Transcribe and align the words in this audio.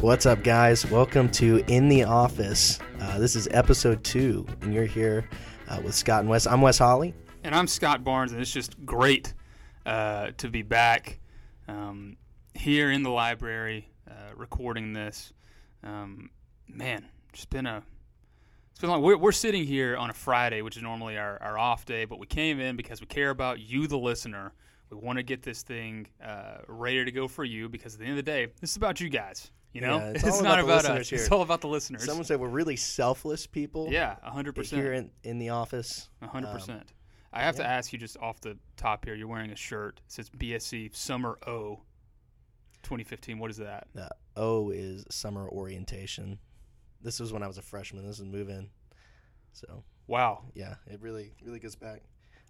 What's 0.00 0.26
up, 0.26 0.44
guys? 0.44 0.88
Welcome 0.88 1.28
to 1.32 1.56
In 1.66 1.88
the 1.88 2.04
Office. 2.04 2.78
Uh, 3.00 3.18
this 3.18 3.34
is 3.34 3.48
episode 3.50 4.04
two, 4.04 4.46
and 4.60 4.72
you're 4.72 4.84
here 4.84 5.28
uh, 5.68 5.80
with 5.82 5.92
Scott 5.92 6.20
and 6.20 6.28
Wes. 6.28 6.46
I'm 6.46 6.60
Wes 6.60 6.78
Holly. 6.78 7.14
And 7.42 7.52
I'm 7.52 7.66
Scott 7.66 8.04
Barnes, 8.04 8.30
and 8.30 8.40
it's 8.40 8.52
just 8.52 8.76
great 8.86 9.34
uh, 9.86 10.30
to 10.36 10.50
be 10.50 10.62
back 10.62 11.18
um, 11.66 12.16
here 12.54 12.92
in 12.92 13.02
the 13.02 13.10
library 13.10 13.90
uh, 14.08 14.36
recording 14.36 14.92
this. 14.92 15.32
Um, 15.82 16.30
man, 16.68 17.04
it's 17.34 17.46
been 17.46 17.66
a 17.66 17.82
it's 18.70 18.80
been 18.80 18.90
long. 18.90 19.02
We're, 19.02 19.18
we're 19.18 19.32
sitting 19.32 19.64
here 19.64 19.96
on 19.96 20.10
a 20.10 20.14
Friday, 20.14 20.62
which 20.62 20.76
is 20.76 20.82
normally 20.84 21.18
our, 21.18 21.42
our 21.42 21.58
off 21.58 21.86
day, 21.86 22.04
but 22.04 22.20
we 22.20 22.26
came 22.28 22.60
in 22.60 22.76
because 22.76 23.00
we 23.00 23.08
care 23.08 23.30
about 23.30 23.58
you, 23.58 23.88
the 23.88 23.98
listener. 23.98 24.52
We 24.90 24.96
want 24.98 25.18
to 25.18 25.24
get 25.24 25.42
this 25.42 25.62
thing 25.62 26.06
uh, 26.24 26.58
ready 26.68 27.04
to 27.04 27.10
go 27.10 27.26
for 27.26 27.42
you 27.42 27.68
because 27.68 27.94
at 27.94 27.98
the 27.98 28.06
end 28.06 28.12
of 28.16 28.24
the 28.24 28.30
day, 28.30 28.46
this 28.60 28.70
is 28.70 28.76
about 28.76 29.00
you 29.00 29.08
guys. 29.08 29.50
You 29.72 29.82
know, 29.82 29.98
Yeah, 29.98 30.08
it's 30.14 30.24
all 30.24 30.42
not 30.42 30.58
about 30.60 30.82
the 30.82 30.88
about 30.88 31.00
us. 31.02 31.10
here. 31.10 31.18
It's 31.18 31.30
all 31.30 31.42
about 31.42 31.60
the 31.60 31.68
listeners. 31.68 32.04
Someone 32.04 32.24
said 32.24 32.40
we're 32.40 32.48
really 32.48 32.76
selfless 32.76 33.46
people. 33.46 33.88
yeah, 33.90 34.16
hundred 34.22 34.54
percent. 34.54 34.82
Here 34.82 34.92
in, 34.92 35.10
in 35.22 35.38
the 35.38 35.50
office. 35.50 36.08
hundred 36.22 36.48
Um, 36.48 36.54
percent. 36.54 36.92
I 37.32 37.42
have 37.42 37.56
to 37.56 37.66
ask 37.66 37.92
you 37.92 37.98
just 37.98 38.16
off 38.16 38.40
the 38.40 38.56
top 38.76 39.04
here. 39.04 39.14
You're 39.14 39.28
wearing 39.28 39.50
a 39.50 39.56
shirt. 39.56 40.00
It 40.06 40.12
says 40.12 40.30
BSC 40.30 40.96
Summer 40.96 41.38
O, 41.46 41.82
2015. 42.82 43.38
What 43.38 43.50
is 43.50 43.58
that? 43.58 43.88
The 43.94 44.08
O 44.36 44.70
is 44.70 45.04
summer 45.10 45.46
orientation. 45.48 46.38
This 47.02 47.20
was 47.20 47.32
when 47.32 47.42
I 47.42 47.46
was 47.46 47.58
a 47.58 47.62
freshman. 47.62 48.06
This 48.06 48.18
is 48.18 48.24
move 48.24 48.48
in. 48.48 48.70
So 49.52 49.84
Wow. 50.06 50.44
yeah, 50.54 50.76
it 50.86 51.00
really 51.02 51.34
really 51.44 51.58
goes 51.60 51.76
back. 51.76 52.02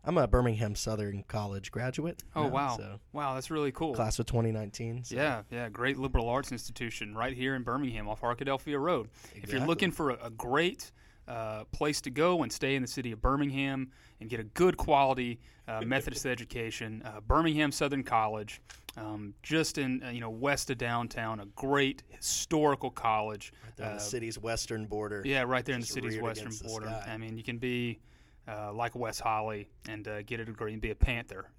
I'm 0.04 0.16
a 0.16 0.26
Birmingham 0.26 0.74
Southern 0.74 1.24
College 1.28 1.70
graduate. 1.70 2.22
Oh 2.34 2.44
now, 2.44 2.48
wow. 2.48 2.76
So 2.76 3.00
Wow, 3.12 3.34
that's 3.34 3.50
really 3.50 3.72
cool. 3.72 3.94
class 3.94 4.18
of 4.18 4.26
2019. 4.26 5.04
So 5.04 5.16
Yeah, 5.16 5.42
yeah, 5.50 5.68
great 5.68 5.98
liberal 5.98 6.28
arts 6.28 6.52
institution 6.52 7.14
right 7.14 7.34
here 7.34 7.54
in 7.54 7.62
Birmingham 7.62 8.08
off 8.08 8.20
Arkadelphia 8.22 8.80
Road. 8.80 9.08
If 9.34 9.52
you're 9.52 9.66
looking 9.66 9.90
for 9.90 10.10
a, 10.10 10.26
a 10.26 10.30
great 10.30 10.92
uh, 11.26 11.64
place 11.72 12.00
to 12.00 12.10
go 12.10 12.42
and 12.42 12.50
stay 12.50 12.74
in 12.74 12.82
the 12.82 12.88
city 12.88 13.12
of 13.12 13.20
Birmingham 13.20 13.90
and 14.20 14.30
get 14.30 14.40
a 14.40 14.44
good 14.44 14.76
quality 14.76 15.40
uh, 15.66 15.80
Methodist 15.86 16.24
education, 16.24 17.02
uh, 17.04 17.20
Birmingham 17.20 17.70
Southern 17.70 18.02
College, 18.02 18.62
um, 18.96 19.34
just 19.42 19.76
in 19.76 20.02
uh, 20.02 20.08
you 20.08 20.20
know 20.20 20.30
west 20.30 20.70
of 20.70 20.78
downtown, 20.78 21.40
a 21.40 21.46
great 21.54 22.02
historical 22.08 22.90
college. 22.90 23.52
Right 23.64 23.76
there 23.76 23.86
on 23.86 23.92
the 23.92 23.98
Uh, 23.98 24.02
city's 24.02 24.38
western 24.38 24.86
border. 24.86 25.22
Yeah, 25.26 25.42
right 25.42 25.64
there 25.64 25.74
in 25.74 25.82
the 25.82 25.86
city's 25.86 26.18
western 26.18 26.50
the 26.50 26.64
border. 26.64 27.02
I 27.06 27.18
mean, 27.18 27.36
you 27.36 27.42
can 27.44 27.58
be 27.58 27.98
uh, 28.48 28.72
like 28.72 28.96
Wes 28.96 29.20
Holly 29.20 29.68
and 29.88 30.06
uh, 30.08 30.22
get 30.22 30.40
a 30.40 30.44
degree 30.44 30.72
and 30.72 30.80
be 30.82 30.90
a 30.90 30.94
Panther 30.94 31.50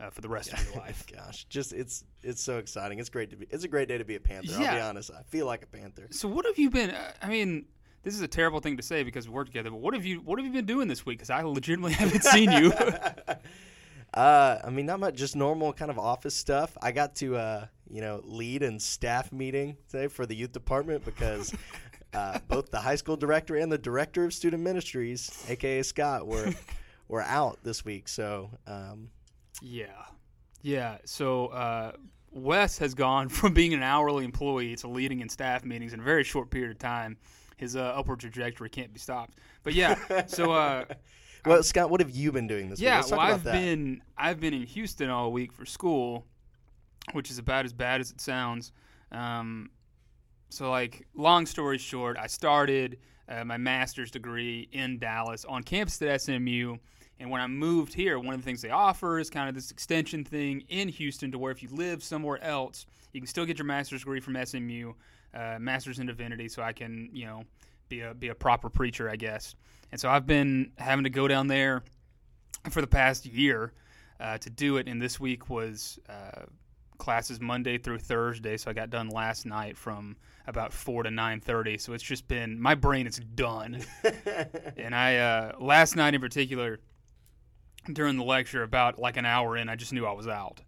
uh, 0.00 0.10
for 0.10 0.20
the 0.20 0.28
rest 0.28 0.52
of 0.52 0.64
your 0.66 0.74
life. 0.82 1.04
Gosh, 1.12 1.44
just 1.48 1.72
it's 1.72 2.04
it's 2.22 2.42
so 2.42 2.58
exciting. 2.58 2.98
It's 2.98 3.08
great 3.08 3.30
to 3.30 3.36
be. 3.36 3.46
It's 3.50 3.64
a 3.64 3.68
great 3.68 3.88
day 3.88 3.98
to 3.98 4.04
be 4.04 4.16
a 4.16 4.20
Panther. 4.20 4.52
I'll 4.54 4.74
be 4.74 4.80
honest. 4.80 5.10
I 5.10 5.22
feel 5.22 5.46
like 5.46 5.62
a 5.62 5.66
Panther. 5.66 6.08
So 6.10 6.28
what 6.28 6.46
have 6.46 6.58
you 6.58 6.70
been? 6.70 6.90
uh, 6.90 7.12
I 7.22 7.28
mean, 7.28 7.66
this 8.02 8.14
is 8.14 8.20
a 8.20 8.28
terrible 8.28 8.60
thing 8.60 8.76
to 8.76 8.82
say 8.82 9.02
because 9.02 9.28
we 9.28 9.34
work 9.34 9.46
together. 9.46 9.70
But 9.70 9.80
what 9.80 9.94
have 9.94 10.04
you? 10.04 10.20
What 10.20 10.38
have 10.38 10.46
you 10.46 10.52
been 10.52 10.66
doing 10.66 10.88
this 10.88 11.06
week? 11.06 11.18
Because 11.18 11.30
I 11.30 11.42
legitimately 11.42 11.92
haven't 11.94 12.24
seen 12.24 12.50
you. 12.52 12.72
Uh, 14.12 14.60
I 14.62 14.70
mean, 14.70 14.86
not 14.86 15.00
much, 15.00 15.16
just 15.16 15.34
normal 15.34 15.72
kind 15.72 15.90
of 15.90 15.98
office 15.98 16.36
stuff. 16.36 16.78
I 16.80 16.92
got 16.92 17.16
to, 17.16 17.36
uh, 17.36 17.66
you 17.90 18.00
know, 18.00 18.20
lead 18.22 18.62
in 18.62 18.78
staff 18.78 19.32
meeting 19.32 19.76
today 19.90 20.06
for 20.06 20.24
the 20.24 20.36
youth 20.36 20.52
department 20.52 21.04
because 21.04 21.52
uh, 22.14 22.38
both 22.48 22.70
the 22.70 22.78
high 22.78 22.94
school 22.94 23.16
director 23.16 23.56
and 23.56 23.70
the 23.70 23.78
director 23.78 24.24
of 24.24 24.32
student 24.32 24.62
ministries, 24.62 25.44
aka 25.48 25.82
Scott, 25.82 26.26
were 26.26 26.52
were 27.08 27.22
out 27.22 27.58
this 27.62 27.84
week. 27.84 28.08
So, 28.08 28.50
um, 28.66 29.10
yeah, 29.60 30.04
yeah. 30.62 30.98
So 31.04 31.46
uh, 31.48 31.92
Wes 32.30 32.78
has 32.78 32.94
gone 32.94 33.28
from 33.30 33.54
being 33.54 33.74
an 33.74 33.82
hourly 33.82 34.24
employee 34.24 34.76
to 34.76 34.88
leading 34.88 35.20
in 35.20 35.28
staff 35.28 35.64
meetings 35.64 35.92
in 35.92 36.00
a 36.00 36.04
very 36.04 36.24
short 36.24 36.50
period 36.50 36.70
of 36.70 36.78
time. 36.78 37.16
His 37.56 37.76
uh, 37.76 37.80
upward 37.80 38.20
trajectory 38.20 38.68
can't 38.68 38.92
be 38.92 38.98
stopped. 38.98 39.38
But 39.62 39.74
yeah, 39.74 40.26
so. 40.26 40.52
Uh, 40.52 40.84
well, 41.46 41.62
Scott, 41.62 41.90
what 41.90 42.00
have 42.00 42.10
you 42.10 42.32
been 42.32 42.46
doing 42.46 42.68
this 42.68 42.80
week? 42.80 42.86
Yeah, 42.86 43.02
well, 43.10 43.20
I've 43.20 43.44
that. 43.44 43.52
been 43.52 44.02
I've 44.18 44.40
been 44.40 44.54
in 44.54 44.62
Houston 44.62 45.08
all 45.08 45.30
week 45.32 45.52
for 45.52 45.64
school, 45.64 46.26
which 47.12 47.30
is 47.30 47.38
about 47.38 47.64
as 47.64 47.72
bad 47.72 48.00
as 48.00 48.10
it 48.10 48.20
sounds. 48.20 48.72
Um, 49.12 49.70
so, 50.54 50.70
like, 50.70 51.06
long 51.14 51.46
story 51.46 51.78
short, 51.78 52.16
I 52.16 52.28
started 52.28 52.98
uh, 53.28 53.44
my 53.44 53.56
master's 53.56 54.10
degree 54.10 54.68
in 54.72 54.98
Dallas 54.98 55.44
on 55.44 55.62
campus 55.62 56.00
at 56.02 56.20
SMU. 56.20 56.76
And 57.18 57.30
when 57.30 57.40
I 57.40 57.46
moved 57.46 57.94
here, 57.94 58.18
one 58.18 58.34
of 58.34 58.40
the 58.40 58.44
things 58.44 58.62
they 58.62 58.70
offer 58.70 59.18
is 59.18 59.30
kind 59.30 59.48
of 59.48 59.54
this 59.54 59.70
extension 59.70 60.24
thing 60.24 60.64
in 60.68 60.88
Houston 60.88 61.32
to 61.32 61.38
where 61.38 61.52
if 61.52 61.62
you 61.62 61.68
live 61.70 62.02
somewhere 62.02 62.42
else, 62.42 62.86
you 63.12 63.20
can 63.20 63.26
still 63.26 63.44
get 63.44 63.58
your 63.58 63.66
master's 63.66 64.00
degree 64.00 64.20
from 64.20 64.36
SMU, 64.44 64.92
uh, 65.34 65.58
master's 65.60 65.98
in 65.98 66.06
divinity, 66.06 66.48
so 66.48 66.62
I 66.62 66.72
can, 66.72 67.08
you 67.12 67.26
know, 67.26 67.44
be 67.88 68.00
a 68.00 68.14
be 68.14 68.28
a 68.28 68.34
proper 68.34 68.68
preacher, 68.68 69.08
I 69.08 69.16
guess. 69.16 69.54
And 69.92 70.00
so 70.00 70.08
I've 70.08 70.26
been 70.26 70.72
having 70.78 71.04
to 71.04 71.10
go 71.10 71.28
down 71.28 71.46
there 71.46 71.82
for 72.70 72.80
the 72.80 72.86
past 72.86 73.26
year 73.26 73.72
uh, 74.18 74.38
to 74.38 74.50
do 74.50 74.76
it. 74.78 74.88
And 74.88 75.00
this 75.00 75.20
week 75.20 75.48
was 75.48 75.98
uh, 76.08 76.46
classes 76.98 77.40
Monday 77.40 77.78
through 77.78 77.98
Thursday, 77.98 78.56
so 78.56 78.70
I 78.70 78.74
got 78.74 78.90
done 78.90 79.08
last 79.08 79.46
night 79.46 79.76
from 79.76 80.16
about 80.46 80.72
four 80.72 81.02
to 81.02 81.10
nine 81.10 81.40
thirty. 81.40 81.78
So 81.78 81.92
it's 81.92 82.02
just 82.02 82.28
been 82.28 82.60
my 82.60 82.74
brain 82.74 83.06
is 83.06 83.18
done. 83.18 83.80
and 84.76 84.94
I 84.94 85.16
uh, 85.16 85.52
last 85.58 85.96
night 85.96 86.14
in 86.14 86.20
particular, 86.20 86.80
during 87.92 88.16
the 88.16 88.24
lecture, 88.24 88.62
about 88.62 88.98
like 88.98 89.16
an 89.16 89.26
hour 89.26 89.56
in, 89.56 89.68
I 89.68 89.76
just 89.76 89.92
knew 89.92 90.06
I 90.06 90.12
was 90.12 90.28
out. 90.28 90.60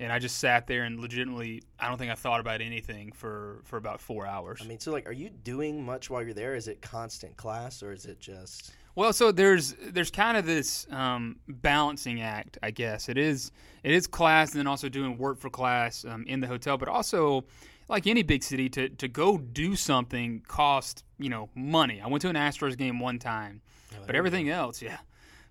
And 0.00 0.12
I 0.12 0.20
just 0.20 0.38
sat 0.38 0.68
there 0.68 0.84
and 0.84 1.00
legitimately, 1.00 1.62
I 1.80 1.88
don't 1.88 1.98
think 1.98 2.12
I 2.12 2.14
thought 2.14 2.38
about 2.38 2.60
anything 2.60 3.10
for, 3.10 3.62
for 3.64 3.78
about 3.78 4.00
four 4.00 4.26
hours. 4.26 4.60
I 4.62 4.66
mean, 4.66 4.78
so 4.78 4.92
like, 4.92 5.08
are 5.08 5.12
you 5.12 5.28
doing 5.28 5.84
much 5.84 6.08
while 6.08 6.22
you're 6.22 6.34
there? 6.34 6.54
Is 6.54 6.68
it 6.68 6.80
constant 6.80 7.36
class 7.36 7.82
or 7.82 7.92
is 7.92 8.06
it 8.06 8.20
just? 8.20 8.70
Well, 8.98 9.12
so 9.12 9.30
there's 9.30 9.76
there's 9.80 10.10
kind 10.10 10.36
of 10.36 10.44
this 10.44 10.84
um, 10.90 11.36
balancing 11.46 12.20
act, 12.20 12.58
I 12.64 12.72
guess. 12.72 13.08
It 13.08 13.16
is 13.16 13.52
it 13.84 13.92
is 13.92 14.08
class 14.08 14.50
and 14.50 14.58
then 14.58 14.66
also 14.66 14.88
doing 14.88 15.16
work 15.18 15.38
for 15.38 15.48
class 15.50 16.04
um, 16.04 16.24
in 16.26 16.40
the 16.40 16.48
hotel, 16.48 16.76
but 16.76 16.88
also 16.88 17.44
like 17.88 18.08
any 18.08 18.24
big 18.24 18.42
city 18.42 18.68
to 18.70 18.88
to 18.88 19.06
go 19.06 19.38
do 19.38 19.76
something 19.76 20.42
cost 20.48 21.04
you 21.16 21.30
know 21.30 21.48
money. 21.54 22.00
I 22.00 22.08
went 22.08 22.22
to 22.22 22.28
an 22.28 22.34
Astros 22.34 22.76
game 22.76 22.98
one 22.98 23.20
time, 23.20 23.60
but 24.04 24.16
everything 24.16 24.48
else, 24.50 24.82
yeah, 24.82 24.98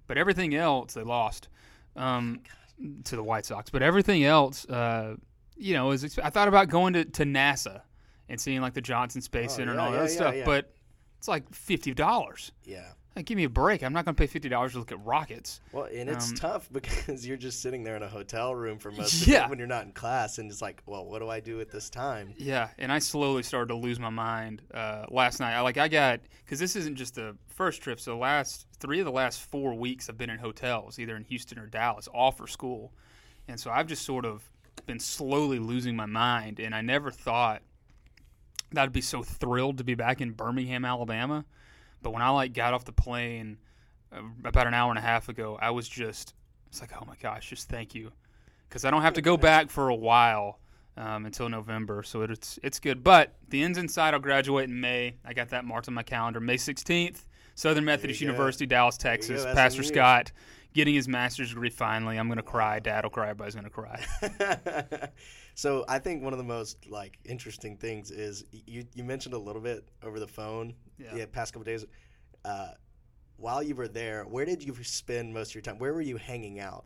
but 0.07 0.17
everything 0.17 0.53
else 0.53 0.95
they 0.95 1.03
lost 1.03 1.47
um, 1.95 2.41
to 3.05 3.15
the 3.15 3.23
White 3.23 3.45
Sox. 3.45 3.69
But 3.69 3.81
everything 3.81 4.25
else, 4.25 4.65
uh, 4.65 5.15
you 5.55 5.73
know, 5.73 5.91
is 5.91 6.03
exp- 6.03 6.19
I 6.21 6.31
thought 6.31 6.49
about 6.49 6.67
going 6.67 6.91
to, 6.95 7.05
to 7.05 7.23
NASA 7.23 7.83
and 8.27 8.41
seeing 8.41 8.59
like 8.59 8.73
the 8.73 8.81
Johnson 8.81 9.21
Space 9.21 9.53
Oh, 9.53 9.57
Center 9.59 9.71
and 9.71 9.79
all 9.79 9.91
yeah, 9.91 9.99
that 9.99 10.09
yeah, 10.09 10.15
stuff, 10.17 10.35
yeah. 10.35 10.43
but 10.43 10.73
it's 11.17 11.29
like 11.29 11.49
fifty 11.53 11.93
dollars. 11.93 12.51
Yeah. 12.65 12.89
Like, 13.17 13.25
give 13.25 13.35
me 13.35 13.45
a 13.45 13.49
break. 13.49 13.83
I'm 13.83 13.93
not 13.93 14.05
going 14.05 14.13
to 14.15 14.19
pay 14.21 14.27
fifty 14.27 14.47
dollars 14.47 14.73
to 14.73 14.79
look 14.79 14.91
at 14.91 15.03
rockets. 15.03 15.59
Well, 15.71 15.85
and 15.93 16.07
it's 16.09 16.29
Um, 16.29 16.35
tough 16.35 16.69
because 16.71 17.25
you're 17.25 17.35
just 17.35 17.61
sitting 17.61 17.83
there 17.83 17.95
in 17.95 18.03
a 18.03 18.07
hotel 18.07 18.53
room 18.55 18.77
for 18.77 18.91
most 18.91 19.21
of 19.23 19.27
Yeah. 19.27 19.45
it 19.45 19.49
when 19.49 19.57
you're 19.57 19.67
not 19.67 19.85
in 19.85 19.91
class, 19.91 20.37
and 20.37 20.49
it's 20.51 20.61
like, 20.61 20.81
well, 20.85 21.05
what 21.05 21.19
do 21.19 21.27
I 21.29 21.39
do 21.39 21.59
at 21.59 21.71
this 21.71 21.89
time? 21.89 22.33
Yeah, 22.37 22.69
and 22.77 22.91
I 22.91 22.99
slowly 22.99 23.41
started 23.43 23.69
to 23.69 23.75
lose 23.75 23.99
my 23.99 24.11
mind 24.11 24.61
uh, 24.73 25.05
last 25.09 25.39
night. 25.39 25.53
I 25.55 25.61
like 25.61 25.77
I 25.77 25.87
got 25.87 26.19
because 26.45 26.59
this 26.59 26.75
isn't 26.75 26.95
just 26.95 27.15
the 27.15 27.35
first 27.47 27.81
trip. 27.81 27.99
So 27.99 28.17
last 28.17 28.67
three 28.79 28.99
of 28.99 29.05
the 29.05 29.11
last 29.11 29.41
four 29.41 29.73
weeks 29.73 30.09
I've 30.09 30.17
been 30.17 30.29
in 30.29 30.37
hotels, 30.37 30.99
either 30.99 31.15
in 31.15 31.23
Houston 31.25 31.57
or 31.57 31.65
Dallas, 31.65 32.07
all 32.07 32.31
for 32.31 32.45
school, 32.45 32.93
and 33.47 33.59
so 33.59 33.71
I've 33.71 33.87
just 33.87 34.05
sort 34.05 34.25
of 34.25 34.43
been 34.85 34.99
slowly 34.99 35.57
losing 35.57 35.95
my 35.95 36.05
mind. 36.05 36.59
And 36.59 36.75
I 36.75 36.81
never 36.81 37.09
thought 37.09 37.63
that 38.73 38.83
I'd 38.83 38.93
be 38.93 39.01
so 39.01 39.23
thrilled 39.23 39.79
to 39.79 39.83
be 39.83 39.95
back 39.95 40.21
in 40.21 40.31
Birmingham, 40.31 40.85
Alabama. 40.85 41.45
But 42.01 42.11
when 42.11 42.21
I 42.21 42.29
like 42.29 42.53
got 42.53 42.73
off 42.73 42.85
the 42.85 42.91
plane 42.91 43.57
uh, 44.11 44.21
about 44.43 44.67
an 44.67 44.73
hour 44.73 44.89
and 44.89 44.99
a 44.99 45.01
half 45.01 45.29
ago, 45.29 45.57
I 45.61 45.71
was 45.71 45.87
just 45.87 46.33
it's 46.67 46.81
like, 46.81 46.91
oh 46.99 47.05
my 47.05 47.15
gosh, 47.21 47.49
just 47.49 47.69
thank 47.69 47.95
you, 47.95 48.11
because 48.67 48.85
I 48.85 48.91
don't 48.91 49.01
have 49.01 49.13
to 49.13 49.21
go 49.21 49.37
back 49.37 49.69
for 49.69 49.89
a 49.89 49.95
while 49.95 50.59
um, 50.97 51.25
until 51.25 51.49
November, 51.49 52.03
so 52.03 52.21
it's 52.21 52.59
it's 52.63 52.79
good. 52.79 53.03
But 53.03 53.35
the 53.49 53.63
ends 53.63 53.77
inside, 53.77 54.13
I'll 54.13 54.19
graduate 54.19 54.69
in 54.69 54.79
May. 54.79 55.15
I 55.25 55.33
got 55.33 55.49
that 55.49 55.65
marked 55.65 55.87
on 55.87 55.93
my 55.93 56.03
calendar, 56.03 56.39
May 56.39 56.57
sixteenth, 56.57 57.27
Southern 57.55 57.85
Methodist 57.85 58.19
you 58.21 58.27
go. 58.27 58.33
University, 58.33 58.65
Dallas, 58.65 58.97
Texas. 58.97 59.43
Pastor. 59.45 59.83
Scott 59.83 60.31
getting 60.73 60.93
his 60.93 61.07
master's 61.07 61.49
degree 61.49 61.69
finally. 61.69 62.17
I'm 62.17 62.27
gonna 62.27 62.43
cry. 62.43 62.79
Dad 62.79 63.03
will 63.03 63.09
cry. 63.09 63.29
Everybody's 63.29 63.55
gonna 63.55 63.69
cry. 63.69 64.05
so 65.57 65.83
I 65.89 65.97
think 65.97 66.21
one 66.23 66.33
of 66.33 66.37
the 66.37 66.45
most 66.45 66.87
like 66.87 67.17
interesting 67.25 67.77
things 67.77 68.11
is 68.11 68.45
you 68.51 68.85
you 68.93 69.03
mentioned 69.03 69.33
a 69.33 69.39
little 69.39 69.61
bit 69.61 69.89
over 70.03 70.19
the 70.19 70.27
phone 70.27 70.75
Yeah. 70.99 71.15
the 71.15 71.25
past 71.25 71.51
couple 71.51 71.63
days. 71.65 71.83
Uh, 72.45 72.69
while 73.37 73.63
you 73.63 73.73
were 73.75 73.87
there, 73.87 74.23
where 74.23 74.45
did 74.45 74.63
you 74.63 74.75
spend 74.83 75.33
most 75.33 75.49
of 75.49 75.55
your 75.55 75.63
time? 75.63 75.79
Where 75.79 75.93
were 75.95 76.01
you 76.01 76.17
hanging 76.17 76.59
out? 76.59 76.85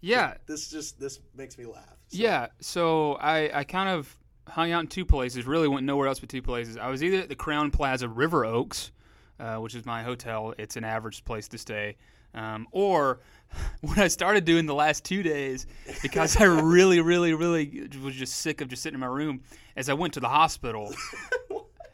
Yeah, 0.00 0.34
This 0.46 0.70
just 0.70 0.98
this 0.98 1.20
makes 1.36 1.56
me 1.56 1.66
laugh. 1.66 1.96
So- 2.08 2.18
Yeah, 2.18 2.48
so 2.60 3.14
I, 3.14 3.60
I 3.60 3.64
kind 3.64 3.88
of 3.88 4.16
hung 4.48 4.72
out 4.72 4.80
in 4.80 4.86
two 4.88 5.04
places. 5.04 5.46
Really 5.46 5.68
went 5.68 5.86
nowhere 5.86 6.08
else 6.08 6.18
but 6.18 6.28
two 6.28 6.42
places. 6.42 6.76
I 6.76 6.88
was 6.88 7.04
either 7.04 7.18
at 7.18 7.28
the 7.28 7.36
Crowne 7.36 7.70
Plaza 7.72 8.08
River 8.08 8.44
Oaks, 8.44 8.90
uh, 9.38 9.56
which 9.58 9.74
is 9.76 9.86
my 9.86 10.02
hotel. 10.02 10.52
It's 10.58 10.76
an 10.76 10.82
average 10.84 11.24
place 11.24 11.46
to 11.48 11.58
stay, 11.58 11.96
um, 12.34 12.66
or 12.70 13.20
what 13.80 13.98
I 13.98 14.08
started 14.08 14.44
doing 14.44 14.66
the 14.66 14.74
last 14.74 15.04
two 15.04 15.22
days, 15.22 15.66
because 16.02 16.36
I 16.40 16.44
really, 16.44 17.00
really, 17.00 17.34
really 17.34 17.88
was 18.02 18.14
just 18.14 18.36
sick 18.38 18.60
of 18.60 18.68
just 18.68 18.82
sitting 18.82 18.94
in 18.94 19.00
my 19.00 19.06
room, 19.06 19.42
as 19.76 19.88
I 19.88 19.94
went 19.94 20.14
to 20.14 20.20
the 20.20 20.28
hospital. 20.28 20.92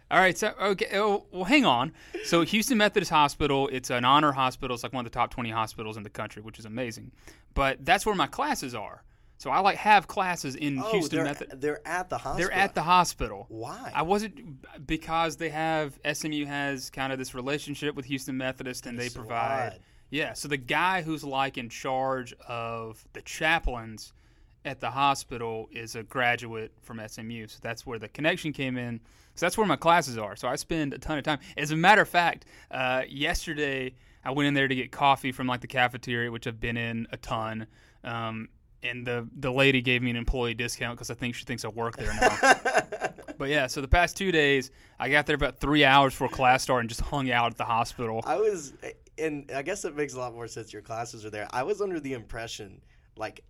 All 0.08 0.20
right, 0.20 0.38
so 0.38 0.52
okay, 0.60 0.86
oh, 0.94 1.24
well, 1.32 1.42
hang 1.44 1.64
on. 1.64 1.92
So 2.24 2.42
Houston 2.42 2.78
Methodist 2.78 3.10
Hospital, 3.10 3.68
it's 3.72 3.90
an 3.90 4.04
honor 4.04 4.30
hospital. 4.30 4.74
It's 4.74 4.84
like 4.84 4.92
one 4.92 5.04
of 5.04 5.10
the 5.10 5.18
top 5.18 5.30
twenty 5.32 5.50
hospitals 5.50 5.96
in 5.96 6.04
the 6.04 6.10
country, 6.10 6.42
which 6.42 6.60
is 6.60 6.64
amazing. 6.64 7.10
But 7.54 7.84
that's 7.84 8.06
where 8.06 8.14
my 8.14 8.28
classes 8.28 8.72
are. 8.72 9.02
So 9.38 9.50
I 9.50 9.58
like 9.60 9.76
have 9.78 10.06
classes 10.06 10.54
in 10.54 10.78
Oh, 10.78 10.92
Houston 10.92 11.16
they're, 11.16 11.24
Methodist. 11.24 11.60
they're 11.60 11.86
at 11.88 12.08
the 12.08 12.18
hospital. 12.18 12.48
They're 12.48 12.56
at 12.56 12.74
the 12.76 12.82
hospital. 12.82 13.46
Why? 13.48 13.90
I 13.94 14.02
wasn't 14.02 14.86
because 14.86 15.36
they 15.36 15.48
have 15.50 15.98
SMU 16.10 16.46
has 16.46 16.88
kind 16.88 17.12
of 17.12 17.18
this 17.18 17.34
relationship 17.34 17.96
with 17.96 18.04
Houston 18.06 18.36
Methodist, 18.36 18.86
and 18.86 18.96
they 18.96 19.08
so 19.08 19.18
provide. 19.20 19.72
odd. 19.74 19.80
Yeah, 20.10 20.34
so 20.34 20.48
the 20.48 20.56
guy 20.56 21.02
who's 21.02 21.24
like 21.24 21.58
in 21.58 21.68
charge 21.68 22.32
of 22.48 23.04
the 23.12 23.22
chaplains 23.22 24.12
at 24.64 24.80
the 24.80 24.90
hospital 24.90 25.68
is 25.72 25.96
a 25.96 26.02
graduate 26.02 26.72
from 26.82 27.00
SMU, 27.06 27.46
so 27.48 27.58
that's 27.60 27.86
where 27.86 27.98
the 27.98 28.08
connection 28.08 28.52
came 28.52 28.76
in. 28.76 29.00
So 29.34 29.46
that's 29.46 29.58
where 29.58 29.66
my 29.66 29.76
classes 29.76 30.16
are. 30.16 30.34
So 30.34 30.48
I 30.48 30.56
spend 30.56 30.94
a 30.94 30.98
ton 30.98 31.18
of 31.18 31.24
time. 31.24 31.38
As 31.56 31.70
a 31.70 31.76
matter 31.76 32.02
of 32.02 32.08
fact, 32.08 32.46
uh, 32.70 33.02
yesterday 33.08 33.94
I 34.24 34.30
went 34.30 34.48
in 34.48 34.54
there 34.54 34.66
to 34.66 34.74
get 34.74 34.90
coffee 34.90 35.30
from 35.30 35.46
like 35.46 35.60
the 35.60 35.66
cafeteria, 35.66 36.30
which 36.32 36.46
I've 36.46 36.60
been 36.60 36.76
in 36.76 37.06
a 37.12 37.16
ton. 37.16 37.66
Um, 38.02 38.48
and 38.82 39.06
the 39.06 39.28
the 39.36 39.52
lady 39.52 39.82
gave 39.82 40.02
me 40.02 40.10
an 40.10 40.16
employee 40.16 40.54
discount 40.54 40.96
because 40.96 41.10
I 41.10 41.14
think 41.14 41.34
she 41.34 41.44
thinks 41.44 41.64
I 41.64 41.68
work 41.68 41.96
there 41.96 42.12
now. 42.14 43.10
but 43.38 43.48
yeah, 43.48 43.66
so 43.66 43.80
the 43.80 43.88
past 43.88 44.16
two 44.16 44.32
days, 44.32 44.70
I 44.98 45.10
got 45.10 45.26
there 45.26 45.36
about 45.36 45.58
three 45.58 45.84
hours 45.84 46.12
before 46.14 46.28
class 46.28 46.62
started 46.62 46.80
and 46.80 46.88
just 46.88 47.00
hung 47.00 47.30
out 47.30 47.50
at 47.52 47.58
the 47.58 47.64
hospital. 47.64 48.22
I 48.24 48.36
was, 48.36 48.74
and 49.18 49.50
I 49.54 49.62
guess 49.62 49.84
it 49.84 49.96
makes 49.96 50.14
a 50.14 50.18
lot 50.18 50.34
more 50.34 50.46
sense. 50.48 50.72
Your 50.72 50.82
classes 50.82 51.24
are 51.24 51.30
there. 51.30 51.46
I 51.50 51.62
was 51.62 51.80
under 51.80 52.00
the 52.00 52.12
impression, 52.12 52.80
like, 53.16 53.42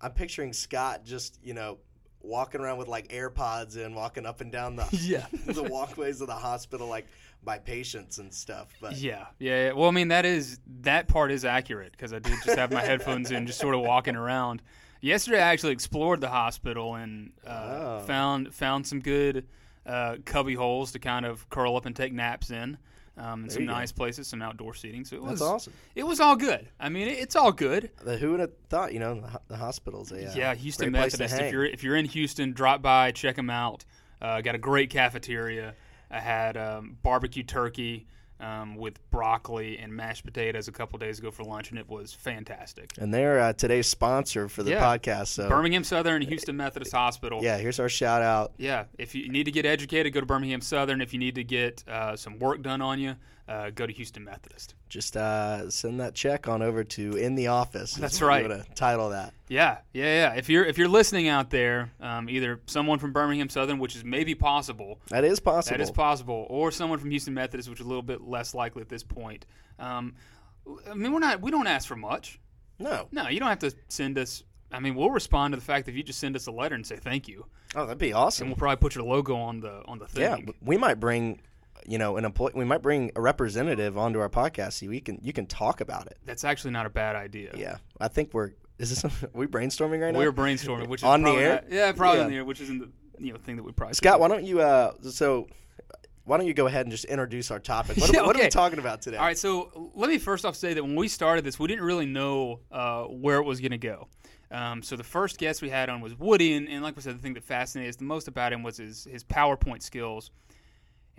I'm 0.00 0.12
picturing 0.12 0.52
Scott 0.52 1.04
just, 1.04 1.38
you 1.42 1.54
know, 1.54 1.78
walking 2.22 2.60
around 2.60 2.76
with 2.78 2.86
like 2.88 3.08
AirPods 3.08 3.76
and 3.82 3.94
walking 3.94 4.26
up 4.26 4.40
and 4.42 4.52
down 4.52 4.76
the 4.76 4.86
Yeah. 4.92 5.26
the 5.46 5.62
walkways 5.62 6.20
of 6.20 6.26
the 6.26 6.34
hospital, 6.34 6.86
like 6.86 7.06
by 7.42 7.58
patients 7.58 8.18
and 8.18 8.32
stuff. 8.32 8.68
But 8.80 8.96
Yeah, 8.96 9.26
yeah, 9.38 9.66
yeah. 9.66 9.72
Well, 9.72 9.88
I 9.88 9.92
mean, 9.92 10.08
that 10.08 10.24
is 10.26 10.60
that 10.82 11.08
part 11.08 11.30
is 11.32 11.44
accurate 11.44 11.92
because 11.92 12.12
I 12.12 12.18
did 12.18 12.34
just 12.44 12.58
have 12.58 12.72
my 12.72 12.82
headphones 12.82 13.30
in, 13.30 13.46
just 13.46 13.58
sort 13.58 13.74
of 13.74 13.80
walking 13.80 14.16
around. 14.16 14.62
Yesterday, 15.02 15.38
I 15.38 15.48
actually 15.52 15.72
explored 15.72 16.20
the 16.20 16.28
hospital 16.28 16.94
and 16.94 17.32
uh, 17.46 17.50
Oh. 18.00 18.04
found 18.06 18.54
found 18.54 18.86
some 18.86 19.00
good 19.00 19.46
uh, 19.86 20.16
cubby 20.26 20.54
holes 20.54 20.92
to 20.92 20.98
kind 20.98 21.24
of 21.24 21.48
curl 21.48 21.76
up 21.76 21.86
and 21.86 21.96
take 21.96 22.12
naps 22.12 22.50
in. 22.50 22.76
Um, 23.20 23.42
and 23.42 23.52
some 23.52 23.62
you 23.62 23.68
go. 23.68 23.74
nice 23.74 23.92
places, 23.92 24.26
some 24.26 24.40
outdoor 24.40 24.74
seating. 24.74 25.04
So 25.04 25.16
it 25.16 25.20
that's 25.20 25.32
was 25.32 25.42
awesome. 25.42 25.72
it 25.94 26.04
was 26.04 26.20
all 26.20 26.36
good. 26.36 26.66
I 26.78 26.88
mean, 26.88 27.08
it, 27.08 27.18
it's 27.18 27.36
all 27.36 27.52
good. 27.52 27.90
The, 28.02 28.16
who 28.16 28.32
would 28.32 28.40
have 28.40 28.52
thought? 28.68 28.92
You 28.92 29.00
know, 29.00 29.20
the, 29.20 29.40
the 29.48 29.56
hospital's 29.56 30.10
a 30.10 30.30
uh, 30.30 30.34
Yeah, 30.34 30.54
Houston 30.54 30.90
great 30.90 31.00
place 31.00 31.12
to 31.12 31.18
Methodist. 31.18 31.42
If 31.42 31.52
you're 31.52 31.64
if 31.64 31.84
you're 31.84 31.96
in 31.96 32.06
Houston, 32.06 32.52
drop 32.52 32.82
by, 32.82 33.12
check 33.12 33.36
them 33.36 33.50
out. 33.50 33.84
Uh, 34.22 34.40
got 34.40 34.54
a 34.54 34.58
great 34.58 34.90
cafeteria. 34.90 35.74
I 36.10 36.18
had 36.18 36.56
um, 36.56 36.96
barbecue 37.02 37.42
turkey 37.42 38.06
um, 38.40 38.74
with 38.76 38.98
broccoli 39.10 39.78
and 39.78 39.92
mashed 39.94 40.24
potatoes 40.24 40.68
a 40.68 40.72
couple 40.72 40.98
days 40.98 41.18
ago 41.18 41.30
for 41.30 41.44
lunch, 41.44 41.70
and 41.70 41.78
it 41.78 41.88
was 41.88 42.12
fantastic. 42.12 42.92
and 42.98 43.12
they're 43.12 43.38
uh, 43.40 43.52
today's 43.52 43.86
sponsor 43.86 44.48
for 44.48 44.62
the 44.62 44.70
Yeah. 44.72 44.82
podcast. 44.82 45.28
So 45.28 45.48
Birmingham 45.48 45.84
Southern, 45.84 46.22
Houston 46.22 46.56
Methodist 46.56 46.92
Hospital. 46.92 47.40
yeah, 47.42 47.58
here's 47.58 47.78
our 47.80 47.88
shout 47.88 48.22
out. 48.22 48.52
Yeah, 48.56 48.84
if 48.98 49.14
you 49.14 49.28
need 49.28 49.44
to 49.44 49.50
get 49.52 49.66
educated, 49.66 50.12
go 50.12 50.20
to 50.20 50.26
Birmingham 50.26 50.60
Southern. 50.60 51.00
If 51.00 51.12
you 51.12 51.18
need 51.18 51.34
to 51.36 51.44
get 51.44 51.84
uh, 51.88 52.16
some 52.16 52.38
work 52.38 52.62
done 52.62 52.80
on 52.82 52.98
you, 52.98 53.14
uh, 53.50 53.68
go 53.70 53.84
to 53.86 53.92
Houston 53.92 54.22
Methodist. 54.24 54.74
Just 54.88 55.16
uh, 55.16 55.68
send 55.70 55.98
that 56.00 56.14
check 56.14 56.46
on 56.48 56.62
over 56.62 56.84
to 56.84 57.16
in 57.16 57.34
the 57.34 57.48
office. 57.48 57.94
That's 57.94 58.22
right. 58.22 58.46
Gonna 58.46 58.64
title 58.74 59.10
that. 59.10 59.34
Yeah, 59.48 59.78
yeah, 59.92 60.04
yeah. 60.30 60.34
If 60.34 60.48
you're 60.48 60.64
if 60.64 60.78
you're 60.78 60.88
listening 60.88 61.26
out 61.28 61.50
there, 61.50 61.90
um, 62.00 62.30
either 62.30 62.60
someone 62.66 62.98
from 63.00 63.12
Birmingham 63.12 63.48
Southern, 63.48 63.78
which 63.80 63.96
is 63.96 64.04
maybe 64.04 64.34
possible, 64.34 65.00
That 65.08 65.24
is 65.24 65.40
possible. 65.40 65.76
That 65.76 65.82
is 65.82 65.90
possible, 65.90 66.46
or 66.48 66.70
someone 66.70 66.98
from 67.00 67.10
Houston 67.10 67.34
Methodist, 67.34 67.68
which 67.68 67.80
is 67.80 67.84
a 67.86 67.88
little 67.88 68.02
bit 68.02 68.20
less 68.22 68.54
likely 68.54 68.82
at 68.82 68.88
this 68.88 69.02
point. 69.02 69.44
Um, 69.78 70.14
I 70.88 70.94
mean, 70.94 71.12
we're 71.12 71.18
not 71.18 71.40
we 71.40 71.50
don't 71.50 71.66
ask 71.66 71.88
for 71.88 71.96
much. 71.96 72.38
no. 72.78 73.08
No, 73.10 73.28
you 73.28 73.40
don't 73.40 73.48
have 73.48 73.58
to 73.60 73.74
send 73.88 74.16
us. 74.18 74.44
I 74.72 74.78
mean, 74.78 74.94
we'll 74.94 75.10
respond 75.10 75.52
to 75.52 75.56
the 75.58 75.64
fact 75.64 75.86
that 75.86 75.90
if 75.90 75.96
you 75.96 76.04
just 76.04 76.20
send 76.20 76.36
us 76.36 76.46
a 76.46 76.52
letter 76.52 76.76
and 76.76 76.86
say 76.86 76.94
thank 76.94 77.26
you, 77.26 77.46
Oh, 77.74 77.86
that'd 77.86 77.98
be 77.98 78.10
and 78.10 78.14
awesome. 78.16 78.46
we'll 78.48 78.56
probably 78.56 78.76
put 78.80 78.94
your 78.94 79.02
logo 79.02 79.34
on 79.34 79.58
the 79.58 79.82
on 79.86 79.98
the 79.98 80.06
thing. 80.06 80.22
Yeah, 80.22 80.52
we 80.62 80.76
might 80.76 81.00
bring, 81.00 81.40
you 81.86 81.98
know, 81.98 82.16
an 82.16 82.24
employee. 82.24 82.52
We 82.54 82.64
might 82.64 82.82
bring 82.82 83.10
a 83.16 83.20
representative 83.20 83.96
onto 83.98 84.18
our 84.20 84.28
podcast. 84.28 84.74
So 84.74 84.88
we 84.88 85.00
can 85.00 85.18
you 85.22 85.32
can 85.32 85.46
talk 85.46 85.80
about 85.80 86.06
it. 86.06 86.18
That's 86.24 86.44
actually 86.44 86.72
not 86.72 86.86
a 86.86 86.90
bad 86.90 87.16
idea. 87.16 87.52
Yeah, 87.56 87.76
I 88.00 88.08
think 88.08 88.32
we're. 88.34 88.50
Is 88.78 88.90
this 88.90 89.04
are 89.04 89.10
we 89.34 89.46
brainstorming 89.46 90.00
right 90.02 90.12
now? 90.12 90.18
We're 90.18 90.32
brainstorming, 90.32 90.88
which 90.88 91.00
is 91.00 91.04
On 91.04 91.22
the 91.22 91.30
air? 91.32 91.54
not- 91.56 91.70
yeah, 91.70 91.92
probably 91.92 92.18
Yeah. 92.18 92.24
on 92.24 92.30
the 92.30 92.36
air, 92.36 92.44
which 92.44 92.60
isn't 92.60 92.78
the 92.78 92.90
you 93.24 93.32
know 93.32 93.38
thing 93.38 93.56
that 93.56 93.62
we 93.62 93.72
probably 93.72 93.94
Scott, 93.94 94.20
why 94.20 94.28
don't 94.28 94.44
you? 94.44 94.60
Uh, 94.60 94.92
so 95.10 95.46
why 96.24 96.36
don't 96.36 96.46
you 96.46 96.54
go 96.54 96.66
ahead 96.66 96.82
and 96.86 96.90
just 96.92 97.04
introduce 97.06 97.50
our 97.50 97.58
topic? 97.58 97.96
What, 97.96 98.10
Yeah, 98.14 98.22
what 98.22 98.36
are 98.36 98.42
we 98.42 98.48
talking 98.48 98.78
about 98.78 99.02
today? 99.02 99.16
All 99.16 99.24
right, 99.24 99.36
so 99.38 99.90
let 99.94 100.08
me 100.08 100.18
first 100.18 100.44
off 100.44 100.54
say 100.54 100.74
that 100.74 100.82
when 100.82 100.94
we 100.96 101.08
started 101.08 101.44
this, 101.44 101.58
we 101.58 101.66
didn't 101.66 101.84
really 101.84 102.06
know 102.06 102.60
uh, 102.70 103.04
where 103.04 103.38
it 103.38 103.44
was 103.44 103.60
going 103.60 103.72
to 103.72 103.78
go. 103.78 104.06
Um, 104.52 104.82
so 104.82 104.96
the 104.96 105.04
first 105.04 105.38
guest 105.38 105.60
we 105.62 105.70
had 105.70 105.88
on 105.88 106.00
was 106.00 106.18
Woody, 106.18 106.54
and, 106.54 106.68
and 106.68 106.82
like 106.82 106.96
we 106.96 107.02
said, 107.02 107.16
the 107.16 107.22
thing 107.22 107.34
that 107.34 107.44
fascinated 107.44 107.90
us 107.90 107.96
the 107.96 108.04
most 108.04 108.28
about 108.28 108.52
him 108.52 108.62
was 108.62 108.76
his, 108.78 109.04
his 109.10 109.22
PowerPoint 109.24 109.82
skills. 109.82 110.30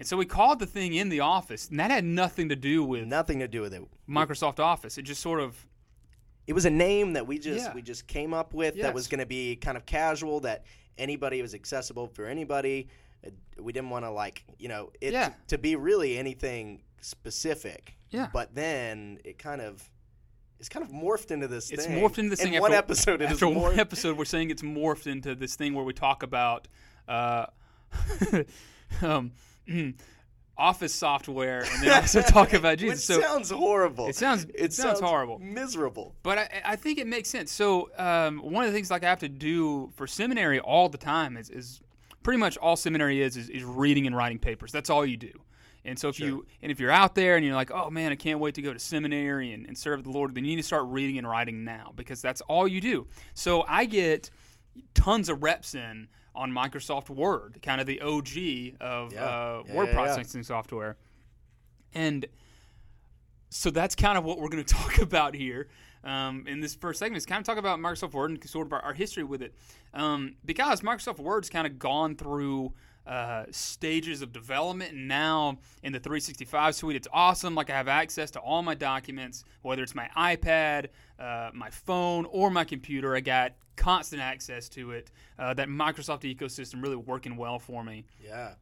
And 0.01 0.07
so 0.07 0.18
we 0.18 0.25
called 0.25 0.57
the 0.57 0.65
thing 0.65 0.95
in 0.95 1.09
the 1.09 1.19
office, 1.19 1.69
and 1.69 1.80
that 1.80 1.92
had 1.92 2.03
nothing 2.03 2.50
to 2.50 2.56
do 2.56 2.83
with 2.83 3.06
Nothing 3.06 3.38
to 3.38 3.48
do 3.48 3.62
with 3.62 3.71
it. 3.75 3.83
Microsoft 4.09 4.59
Office. 4.59 4.98
It 4.98 5.03
just 5.03 5.21
sort 5.21 5.39
of 5.39 5.56
It 6.48 6.53
was 6.53 6.65
a 6.65 6.71
name 6.71 7.13
that 7.13 7.27
we 7.27 7.38
just 7.38 7.65
Yeah. 7.68 7.74
we 7.75 7.83
just 7.83 8.07
came 8.07 8.33
up 8.33 8.56
with 8.56 8.81
that 8.81 8.95
was 8.95 9.07
going 9.07 9.19
to 9.19 9.27
be 9.27 9.57
kind 9.57 9.77
of 9.77 9.86
casual. 9.86 10.39
That 10.39 10.65
anybody 10.98 11.39
was 11.44 11.53
accessible 11.53 12.07
for 12.07 12.25
anybody. 12.25 12.88
Uh, 13.24 13.30
We 13.62 13.74
didn't 13.74 13.92
want 13.92 14.03
to 14.06 14.09
like 14.09 14.44
you 14.57 14.69
know 14.69 14.92
it 15.01 15.13
Yeah. 15.13 15.33
to, 15.50 15.59
be 15.59 15.75
really 15.75 16.18
anything 16.18 16.81
specific. 17.01 17.95
Yeah. 18.09 18.27
But 18.33 18.56
then 18.56 19.19
it 19.24 19.38
kind 19.38 19.62
of 19.62 19.88
it's 20.59 20.68
kind 20.68 20.83
of 20.83 20.92
morphed 20.92 21.30
into 21.30 21.48
this 21.48 21.69
it's 21.69 21.86
thing. 21.86 22.00
morphed 22.01 22.18
into 22.18 22.31
this 22.31 22.44
in 22.44 22.50
thing. 22.53 22.59
one 22.59 22.71
after, 22.74 22.86
episode. 22.86 23.21
It 23.21 23.25
is 23.25 23.33
after 23.33 23.50
one 23.50 23.80
episode, 23.80 24.18
we're 24.18 24.25
saying 24.25 24.50
it's 24.50 24.63
morphed 24.63 25.06
into 25.06 25.36
this 25.36 25.56
thing 25.56 25.75
where 25.75 25.86
we 25.86 25.94
talk 25.94 26.24
about 26.24 26.67
uh, 27.08 27.46
um, 29.03 29.31
office 30.58 30.94
software, 30.94 31.63
and 31.63 31.84
then 31.84 32.01
also 32.01 32.22
talk 32.27 32.53
about 32.53 32.77
Jesus. 32.77 33.03
So 33.03 33.20
sounds 33.20 33.50
horrible. 33.50 34.08
it 34.08 34.15
sounds 34.15 34.46
it, 34.53 34.74
sounds, 34.74 35.00
horrible. 35.00 35.39
miserable. 35.39 36.15
But 36.24 36.38
I, 36.38 36.62
I 36.65 36.75
think 36.75 37.00
it 37.00 37.08
makes 37.08 37.30
sense. 37.30 37.51
So 37.51 37.89
um, 37.98 38.39
one 38.39 38.63
of 38.63 38.72
the 38.72 38.75
things 38.75 38.91
like 38.91 39.03
I 39.03 39.10
have 39.10 39.20
to 39.20 39.30
do 39.30 39.91
for 39.96 40.08
seminary 40.08 40.60
all 40.60 40.89
the 40.89 40.98
time 40.98 41.38
is, 41.38 41.50
is 41.50 41.82
pretty 42.24 42.38
much 42.38 42.58
all 42.58 42.75
seminary 42.75 43.22
is, 43.22 43.38
is 43.38 43.50
is 43.50 43.63
reading 43.63 44.08
and 44.08 44.15
writing 44.15 44.39
papers. 44.39 44.72
That's 44.72 44.89
all 44.89 45.06
you 45.06 45.18
do. 45.18 45.32
And 45.84 45.98
so 45.98 46.10
if 46.10 46.20
you 46.20 46.46
and 46.62 46.72
if 46.72 46.80
you're 46.80 46.91
out 46.91 47.15
there 47.15 47.38
and 47.38 47.46
you're 47.46 47.56
like, 47.56 47.72
oh 47.72 47.89
man, 47.89 48.12
I 48.12 48.15
can't 48.15 48.39
wait 48.39 48.56
to 48.56 48.62
go 48.62 48.72
to 48.72 48.80
seminary 48.80 49.53
and, 49.53 49.65
and 49.65 49.77
serve 49.77 50.03
the 50.03 50.12
Lord, 50.12 50.36
then 50.36 50.46
you 50.46 50.51
need 50.51 50.62
to 50.62 50.68
start 50.68 50.86
reading 50.86 51.18
and 51.18 51.27
writing 51.27 51.63
now 51.63 51.91
because 51.96 52.22
that's 52.22 52.41
all 52.41 52.68
you 52.68 52.82
do. 52.82 53.08
So 53.34 53.65
I 53.68 53.86
get 53.86 54.30
tons 54.94 55.27
of 55.30 55.41
reps 55.41 55.74
in 55.74 56.08
on 56.35 56.51
Microsoft 56.51 57.09
Word, 57.09 57.59
kind 57.61 57.81
of 57.81 57.88
the 57.88 58.01
OG 58.01 58.75
of 58.79 59.13
Yeah. 59.13 59.23
uh, 59.25 59.63
Yeah, 59.67 59.75
word 59.75 59.83
yeah, 59.85 59.89
yeah. 59.89 59.93
processing 59.93 60.43
software. 60.43 60.97
And 61.93 62.25
so 63.50 63.69
that's 63.69 63.95
kind 63.95 64.17
of 64.17 64.23
what 64.23 64.39
we're 64.39 64.50
going 64.50 64.63
to 64.63 64.73
talk 64.73 65.00
about 65.00 65.35
here 65.35 65.67
um, 66.03 66.45
in 66.47 66.59
this 66.61 66.73
first 66.75 67.00
segment. 67.00 67.17
Is 67.17 67.25
kind 67.25 67.39
of 67.39 67.45
talk 67.45 67.57
about 67.57 67.79
Microsoft 67.79 68.13
Word 68.13 68.31
and 68.31 68.50
sort 68.50 68.67
of 68.67 68.73
our, 68.73 68.79
our 68.81 68.93
history 68.93 69.23
with 69.23 69.41
it, 69.41 69.53
um, 69.93 70.35
because 70.45 70.81
Microsoft 70.81 71.19
Word's 71.19 71.50
kind 71.50 71.67
of 71.67 71.77
gone 71.77 72.15
through 72.15 72.73
uh, 73.05 73.46
stages 73.51 74.22
of 74.22 74.31
development, 74.31 74.93
and 74.93 75.08
now 75.08 75.58
in 75.84 75.91
the 75.91 76.00
365 76.00 76.75
suite, 76.75 76.96
it's 76.96 77.08
awesome. 77.12 77.55
Like 77.55 77.70
I 77.70 77.74
have 77.74 77.88
access 77.88 78.31
to 78.31 78.39
all 78.39 78.62
my 78.62 78.75
documents, 78.75 79.43
whether 79.63 79.84
it's 79.84 79.96
my 79.96 80.10
iPad, 80.15 80.88
uh, 81.20 81.50
my 81.53 81.70
phone, 81.70 82.25
or 82.25 82.50
my 82.50 82.63
computer. 82.63 83.15
I 83.15 83.22
got 83.22 83.53
constant 83.75 84.22
access 84.22 84.70
to 84.70 84.91
it. 84.91 85.12
Uh, 85.39 85.53
that 85.55 85.67
Microsoft 85.67 86.24
ecosystem 86.24 86.81
really 86.81 86.96
working 86.96 87.38
well 87.38 87.58
for 87.58 87.84
me. 87.84 88.05
Yeah. 88.24 88.53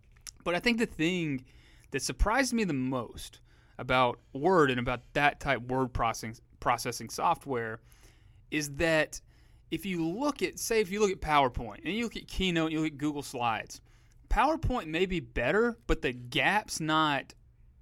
But 0.43 0.55
I 0.55 0.59
think 0.59 0.77
the 0.77 0.85
thing 0.85 1.43
that 1.91 2.01
surprised 2.01 2.53
me 2.53 2.63
the 2.63 2.73
most 2.73 3.41
about 3.77 4.19
Word 4.33 4.71
and 4.71 4.79
about 4.79 5.01
that 5.13 5.39
type 5.39 5.61
word 5.61 5.93
processing 5.93 6.35
processing 6.59 7.09
software 7.09 7.79
is 8.51 8.71
that 8.75 9.21
if 9.71 9.85
you 9.85 10.05
look 10.05 10.41
at 10.41 10.59
say 10.59 10.81
if 10.81 10.91
you 10.91 10.99
look 10.99 11.11
at 11.11 11.21
PowerPoint 11.21 11.85
and 11.85 11.93
you 11.93 12.03
look 12.03 12.17
at 12.17 12.27
Keynote 12.27 12.67
and 12.67 12.73
you 12.73 12.79
look 12.81 12.93
at 12.93 12.97
Google 12.97 13.21
Slides, 13.21 13.81
PowerPoint 14.29 14.87
may 14.87 15.05
be 15.05 15.19
better, 15.19 15.77
but 15.87 16.01
the 16.01 16.11
gap's 16.13 16.79
not 16.79 17.33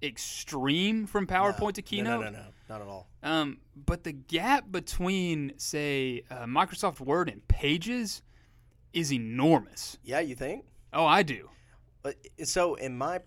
extreme 0.02 1.06
from 1.06 1.26
PowerPoint 1.26 1.60
No. 1.60 1.70
to 1.72 1.82
Keynote. 1.82 2.20
No, 2.20 2.30
no, 2.30 2.30
no, 2.30 2.38
no, 2.38 2.44
not 2.68 2.80
at 2.82 2.86
all. 2.88 3.08
Um, 3.22 3.58
but 3.74 4.04
the 4.04 4.12
gap 4.12 4.70
between, 4.70 5.52
say, 5.58 6.22
uh, 6.30 6.44
Microsoft 6.44 7.00
Word 7.00 7.28
and 7.28 7.46
Pages 7.48 8.22
is 8.92 9.12
enormous. 9.12 9.98
Yeah, 10.02 10.20
you 10.20 10.34
think? 10.34 10.64
Oh, 10.92 11.04
I 11.04 11.22
do. 11.22 11.50
But 12.02 12.16
so 12.44 12.74
in 12.76 12.96
my 12.96 13.20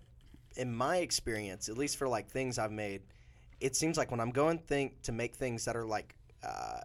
in 0.56 0.74
my 0.74 0.96
experience, 0.98 1.68
at 1.68 1.78
least 1.78 1.96
for 1.96 2.08
like 2.08 2.28
things 2.28 2.58
I've 2.58 2.72
made, 2.72 3.02
it 3.60 3.76
seems 3.76 3.96
like 3.96 4.10
when 4.10 4.18
I'm 4.20 4.30
going 4.30 4.58
think 4.58 5.00
to 5.02 5.12
make 5.12 5.34
things 5.36 5.64
that 5.66 5.76
are 5.76 5.86
like 5.86 6.14
uh, 6.42 6.80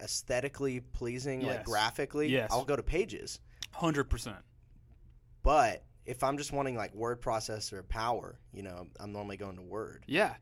aesthetically 0.00 0.80
pleasing, 0.80 1.42
like 1.46 1.64
graphically, 1.64 2.28
Yes. 2.28 2.50
I'll 2.52 2.64
go 2.64 2.76
to 2.76 2.82
Pages. 2.82 3.40
Hundred 3.72 4.04
percent. 4.04 4.36
But 5.44 5.84
if 6.04 6.24
I'm 6.24 6.36
just 6.36 6.52
wanting 6.52 6.74
like 6.76 6.92
word 6.94 7.22
processor 7.22 7.86
power, 7.88 8.40
you 8.52 8.62
know, 8.64 8.88
I'm 8.98 9.12
normally 9.12 9.36
going 9.36 9.54
to 9.56 9.62
Word. 9.62 10.02
Yeah. 10.08 10.34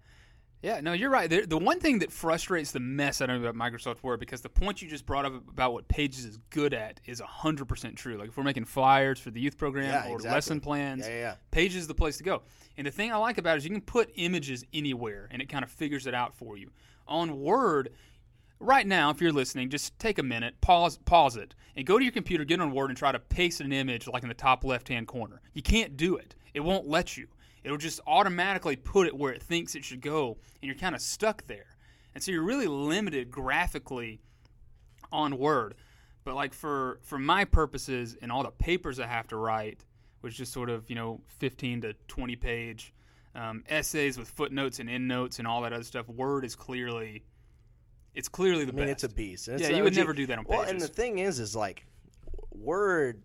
Yeah, 0.63 0.81
no, 0.81 0.93
you're 0.93 1.11
right. 1.11 1.29
The, 1.29 1.41
the 1.45 1.59
one 1.59 1.81
thing 1.81 1.99
that 1.99 2.13
frustrates 2.13 2.71
the 2.71 2.79
mess 2.79 3.21
out 3.21 3.29
of 3.31 3.43
about 3.45 3.57
Microsoft 3.57 4.05
Word, 4.05 4.21
because 4.21 4.43
the 4.43 4.49
point 4.49 4.81
you 4.81 4.89
just 4.89 5.05
brought 5.05 5.25
up 5.25 5.35
about 5.49 5.73
what 5.73 5.89
Pages 5.89 6.25
is 6.25 6.39
good 6.51 6.73
at 6.73 7.01
is 7.05 7.21
100% 7.21 7.97
true. 7.97 8.17
Like 8.17 8.29
if 8.29 8.37
we're 8.37 8.45
making 8.45 8.67
flyers 8.67 9.19
for 9.19 9.33
the 9.33 9.41
youth 9.41 9.59
program 9.59 9.87
Yeah, 9.87 10.09
or 10.09 10.15
exactly. 10.15 10.31
lesson 10.37 10.61
plans, 10.61 11.05
Yeah, 11.05 11.13
yeah, 11.13 11.21
yeah. 11.21 11.35
Pages 11.51 11.83
is 11.83 11.89
the 11.89 11.95
place 11.97 12.17
to 12.19 12.23
go. 12.23 12.43
And 12.77 12.87
the 12.87 12.93
thing 12.93 13.11
I 13.13 13.17
like 13.17 13.39
about 13.39 13.57
it 13.57 13.59
is 13.59 13.65
you 13.65 13.71
can 13.73 13.81
put 13.81 14.13
images 14.15 14.65
anywhere 14.73 15.27
and 15.33 15.43
it 15.43 15.49
kind 15.49 15.65
of 15.65 15.71
figures 15.71 16.07
it 16.07 16.15
out 16.15 16.33
for 16.37 16.57
you. 16.57 16.71
On 17.09 17.41
Word, 17.41 17.91
right 18.63 18.87
now, 18.87 19.11
if 19.11 19.21
you're 19.21 19.33
listening, 19.33 19.69
just 19.69 19.99
take 19.99 20.19
a 20.19 20.23
minute, 20.23 20.61
pause, 20.61 20.99
pause 21.05 21.37
it, 21.37 21.55
and 21.77 21.87
go 21.87 21.99
to 21.99 22.05
your 22.05 22.13
computer, 22.13 22.45
get 22.45 22.61
on 22.61 22.73
Word, 22.73 22.91
and 22.91 22.97
try 22.97 23.13
to 23.13 23.19
paste 23.19 23.61
an 23.61 23.73
image 23.73 24.07
like 24.07 24.23
in 24.23 24.29
the 24.29 24.35
top 24.35 24.65
left-hand 24.65 25.09
corner. 25.09 25.41
You 25.53 25.63
can't 25.63 25.97
do 25.97 26.17
it. 26.17 26.35
It 26.55 26.61
won't 26.61 26.87
let 26.87 27.17
you. 27.17 27.29
It'll 27.65 27.77
just 27.77 28.01
automatically 28.07 28.77
put 28.77 29.07
it 29.07 29.17
where 29.17 29.33
it 29.33 29.43
thinks 29.43 29.75
it 29.75 29.85
should 29.85 30.01
go, 30.01 30.39
and 30.61 30.69
you're 30.69 30.77
kind 30.77 30.95
of 30.95 31.01
stuck 31.01 31.47
there. 31.47 31.67
And 32.15 32.23
so 32.23 32.31
you're 32.31 32.43
really 32.43 32.67
limited 32.67 33.31
graphically 33.31 34.21
on 35.11 35.39
Word. 35.39 35.75
But 36.25 36.35
like 36.35 36.55
for 36.55 37.01
for 37.03 37.19
my 37.19 37.45
purposes 37.45 38.17
and 38.23 38.31
all 38.31 38.45
the 38.45 38.51
papers 38.51 39.01
I 39.01 39.07
have 39.07 39.27
to 39.29 39.37
write, 39.37 39.85
which 40.21 40.39
is 40.41 40.49
sort 40.49 40.71
of 40.71 40.89
you 40.89 40.95
know 40.95 41.21
15 41.39 41.83
to 41.83 41.95
20 42.09 42.37
page 42.37 42.95
um, 43.35 43.65
essays 43.69 44.19
with 44.19 44.29
footnotes 44.29 44.79
and 44.79 44.89
endnotes 44.89 45.39
and 45.39 45.49
all 45.49 45.63
that 45.63 45.73
other 45.73 45.85
stuff, 45.85 46.09
Word 46.09 46.45
is 46.45 46.55
clearly 46.55 47.25
it's 48.15 48.29
clearly 48.29 48.65
the 48.65 48.73
I 48.73 48.77
mean, 48.77 48.87
best. 48.87 49.05
it's 49.05 49.13
a 49.13 49.17
beast. 49.17 49.49
And 49.49 49.61
Yeah, 49.61 49.69
it's 49.69 49.77
you 49.77 49.83
would 49.85 49.97
never 49.97 50.13
do 50.13 50.27
that 50.27 50.39
on 50.39 50.45
Well, 50.49 50.63
and 50.63 50.81
the 50.81 50.89
thing 50.89 51.19
is, 51.19 51.39
is 51.39 51.55
like 51.57 51.87
Word, 52.51 53.23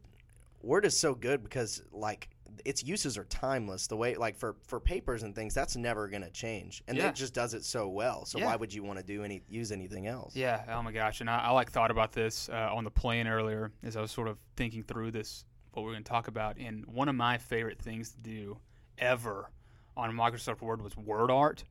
Word 0.62 0.86
is 0.86 0.98
so 0.98 1.14
good 1.14 1.44
because 1.44 1.82
like 1.92 2.30
its 2.66 2.84
uses 2.84 3.18
are 3.18 3.26
timeless. 3.26 3.88
The 3.88 3.96
way 3.98 4.16
like 4.16 4.36
for 4.38 4.56
for 4.66 4.80
papers 4.80 5.24
and 5.24 5.36
things, 5.36 5.54
that's 5.54 5.76
never 5.76 6.08
gonna 6.08 6.30
change, 6.30 6.84
and 6.88 6.98
Yeah. 6.98 7.10
it 7.10 7.16
just 7.16 7.34
does 7.34 7.54
it 7.54 7.64
so 7.64 7.88
well. 7.88 8.26
So 8.26 8.40
Yeah. 8.40 8.46
why 8.48 8.56
would 8.56 8.74
you 8.74 8.84
want 8.84 8.98
to 9.00 9.06
do 9.06 9.24
any 9.24 9.42
use 9.48 9.72
anything 9.72 10.08
else? 10.08 10.36
Yeah. 10.36 10.64
Oh 10.70 10.82
my 10.82 10.92
gosh. 10.92 11.22
And 11.22 11.30
I, 11.30 11.40
I 11.40 11.52
like 11.52 11.72
thought 11.72 11.92
about 11.92 12.12
this 12.14 12.50
uh, 12.50 12.70
on 12.74 12.84
the 12.84 12.92
plane 12.92 13.28
earlier 13.28 13.72
as 13.84 13.96
I 13.96 14.02
was 14.02 14.12
sort 14.12 14.28
of 14.28 14.38
thinking 14.56 14.84
through 14.84 15.12
this 15.12 15.46
what 15.74 15.84
we're 15.84 15.92
going 15.92 16.04
to 16.04 16.10
talk 16.10 16.28
about. 16.28 16.58
And 16.58 16.86
one 16.88 17.08
of 17.08 17.14
my 17.16 17.38
favorite 17.38 17.80
things 17.80 18.12
to 18.14 18.18
do 18.18 18.58
ever 18.98 19.52
on 19.96 20.12
Microsoft 20.14 20.62
Word 20.62 20.82
was 20.82 20.98
word 20.98 21.30
art. 21.30 21.64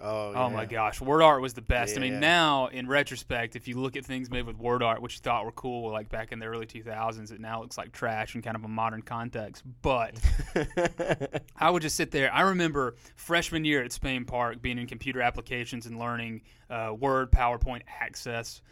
Oh, 0.00 0.32
Oh 0.34 0.50
my 0.50 0.64
gosh, 0.66 1.00
word 1.00 1.22
art 1.22 1.42
was 1.42 1.54
the 1.54 1.62
best. 1.62 1.96
I 1.96 2.00
mean, 2.00 2.20
now 2.20 2.68
in 2.68 2.86
retrospect, 2.88 3.56
if 3.56 3.68
you 3.68 3.78
look 3.78 3.96
at 3.96 4.04
things 4.04 4.30
made 4.30 4.46
with 4.46 4.56
word 4.56 4.82
art, 4.82 5.02
which 5.02 5.14
you 5.14 5.20
thought 5.20 5.44
were 5.44 5.52
cool, 5.52 5.90
like 5.92 6.08
back 6.08 6.32
in 6.32 6.38
the 6.38 6.46
early 6.46 6.66
2000s, 6.66 7.30
it 7.32 7.40
now 7.40 7.60
looks 7.60 7.76
like 7.76 7.92
trash 7.92 8.34
in 8.34 8.42
kind 8.42 8.56
of 8.56 8.64
a 8.64 8.68
modern 8.68 9.02
context. 9.02 9.62
But 9.82 10.18
I 11.56 11.70
would 11.70 11.82
just 11.82 11.96
sit 11.96 12.10
there. 12.10 12.32
I 12.32 12.42
remember 12.42 12.96
freshman 13.16 13.64
year 13.64 13.82
at 13.82 13.92
Spain 13.92 14.24
Park 14.24 14.62
being 14.62 14.78
in 14.78 14.86
computer 14.86 15.20
applications 15.20 15.86
and 15.86 15.98
learning 15.98 16.42
uh, 16.70 16.94
Word, 16.98 17.30
PowerPoint, 17.30 17.82
Access. 18.00 18.62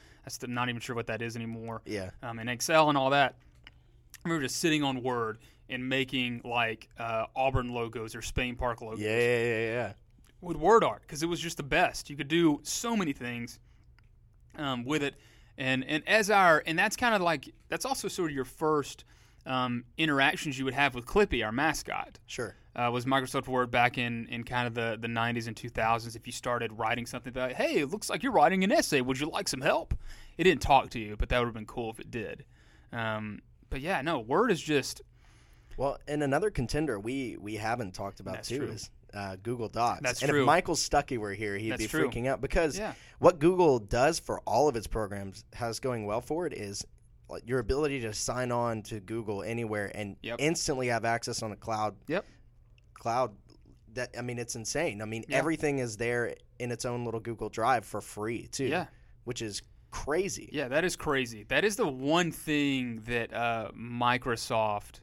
I'm 0.42 0.54
not 0.54 0.68
even 0.68 0.80
sure 0.80 0.94
what 0.94 1.06
that 1.06 1.22
is 1.22 1.36
anymore. 1.36 1.82
yeah. 1.86 2.10
Um, 2.22 2.38
and 2.38 2.50
Excel 2.50 2.88
and 2.88 2.98
all 2.98 3.10
that. 3.10 3.36
I 3.66 4.28
remember 4.28 4.46
just 4.46 4.56
sitting 4.60 4.82
on 4.82 5.02
Word 5.02 5.38
and 5.70 5.88
making 5.88 6.42
like 6.44 6.88
uh, 6.98 7.26
Auburn 7.36 7.72
logos 7.72 8.14
or 8.14 8.22
Spain 8.22 8.56
Park 8.56 8.80
logos 8.80 9.00
Yeah, 9.00 9.16
yeah, 9.18 9.38
yeah, 9.44 9.58
yeah. 9.66 9.92
With 10.40 10.56
word 10.56 10.84
art 10.84 11.02
because 11.02 11.22
it 11.22 11.26
was 11.26 11.40
just 11.40 11.56
the 11.56 11.62
best. 11.62 12.10
You 12.10 12.16
could 12.16 12.28
do 12.28 12.60
so 12.62 12.96
many 12.96 13.12
things 13.12 13.58
um, 14.56 14.84
with 14.84 15.02
it, 15.02 15.14
and 15.56 15.84
and 15.84 16.02
as 16.08 16.30
our 16.30 16.62
and 16.66 16.78
that's 16.78 16.96
kind 16.96 17.14
of 17.14 17.20
like 17.20 17.52
that's 17.68 17.84
also 17.84 18.08
sort 18.08 18.30
of 18.30 18.34
your 18.34 18.44
first 18.44 19.04
um, 19.46 19.84
interactions 19.96 20.58
you 20.58 20.64
would 20.64 20.74
have 20.74 20.94
with 20.94 21.06
Clippy, 21.06 21.44
our 21.44 21.52
mascot. 21.52 22.18
Sure. 22.26 22.54
Uh, 22.76 22.90
was 22.92 23.06
Microsoft 23.06 23.48
Word 23.48 23.72
back 23.72 23.98
in, 23.98 24.28
in 24.28 24.44
kind 24.44 24.68
of 24.68 24.74
the, 24.74 24.96
the 25.00 25.08
90s 25.08 25.48
and 25.48 25.56
2000s. 25.56 26.14
If 26.14 26.26
you 26.26 26.32
started 26.32 26.70
writing 26.78 27.06
something 27.06 27.30
about, 27.30 27.52
hey, 27.54 27.78
it 27.78 27.90
looks 27.90 28.08
like 28.08 28.22
you're 28.22 28.30
writing 28.30 28.62
an 28.62 28.70
essay. 28.70 29.00
Would 29.00 29.18
you 29.18 29.28
like 29.28 29.48
some 29.48 29.62
help? 29.62 29.94
It 30.36 30.44
didn't 30.44 30.62
talk 30.62 30.90
to 30.90 31.00
you, 31.00 31.16
but 31.16 31.28
that 31.30 31.40
would 31.40 31.46
have 31.46 31.54
been 31.54 31.66
cool 31.66 31.90
if 31.90 31.98
it 31.98 32.12
did. 32.12 32.44
Um, 32.92 33.40
but 33.68 33.80
yeah, 33.80 34.00
no, 34.02 34.20
Word 34.20 34.52
is 34.52 34.60
just 34.60 35.00
Well, 35.76 35.98
and 36.06 36.22
another 36.22 36.50
contender 36.50 37.00
we 37.00 37.36
we 37.36 37.56
haven't 37.56 37.94
talked 37.94 38.20
about 38.20 38.34
That's 38.34 38.48
too 38.48 38.58
true. 38.58 38.68
is 38.68 38.90
uh, 39.14 39.36
Google 39.42 39.68
Docs. 39.68 40.00
That's 40.02 40.22
and 40.22 40.30
true. 40.30 40.40
if 40.42 40.46
Michael 40.46 40.74
Stuckey 40.74 41.18
were 41.18 41.32
here, 41.34 41.56
he'd 41.56 41.70
That's 41.70 41.82
be 41.82 41.88
true. 41.88 42.08
freaking 42.08 42.26
out 42.26 42.40
because 42.40 42.78
Yeah. 42.78 42.92
what 43.18 43.38
Google 43.38 43.78
does 43.78 44.18
for 44.18 44.40
all 44.40 44.68
of 44.68 44.76
its 44.76 44.86
programs 44.86 45.44
has 45.54 45.80
going 45.80 46.06
well 46.06 46.20
for 46.20 46.46
it 46.46 46.52
is 46.52 46.84
your 47.44 47.58
ability 47.58 48.00
to 48.00 48.12
sign 48.14 48.50
on 48.52 48.82
to 48.82 49.00
Google 49.00 49.42
anywhere 49.42 49.90
and 49.94 50.16
Yep. 50.22 50.36
instantly 50.40 50.86
have 50.88 51.04
access 51.04 51.42
on 51.42 51.52
a 51.52 51.56
cloud. 51.56 51.94
Yep. 52.06 52.24
Cloud. 52.94 53.34
That 53.94 54.14
I 54.18 54.22
mean, 54.22 54.38
it's 54.38 54.54
insane. 54.56 55.00
I 55.02 55.04
mean, 55.06 55.24
Yeah. 55.28 55.36
everything 55.38 55.78
is 55.78 55.96
there 55.96 56.34
in 56.58 56.70
its 56.70 56.84
own 56.84 57.04
little 57.04 57.20
Google 57.20 57.48
Drive 57.48 57.84
for 57.84 58.00
free 58.00 58.46
too. 58.48 58.66
Yeah. 58.66 58.86
Which 59.24 59.42
is 59.42 59.62
crazy. 59.90 60.48
Yeah, 60.52 60.68
that 60.68 60.84
is 60.84 60.96
crazy. 60.96 61.44
That 61.48 61.64
is 61.64 61.76
the 61.76 61.88
one 61.88 62.30
thing 62.30 63.02
that 63.06 63.32
uh, 63.32 63.70
Microsoft, 63.74 65.00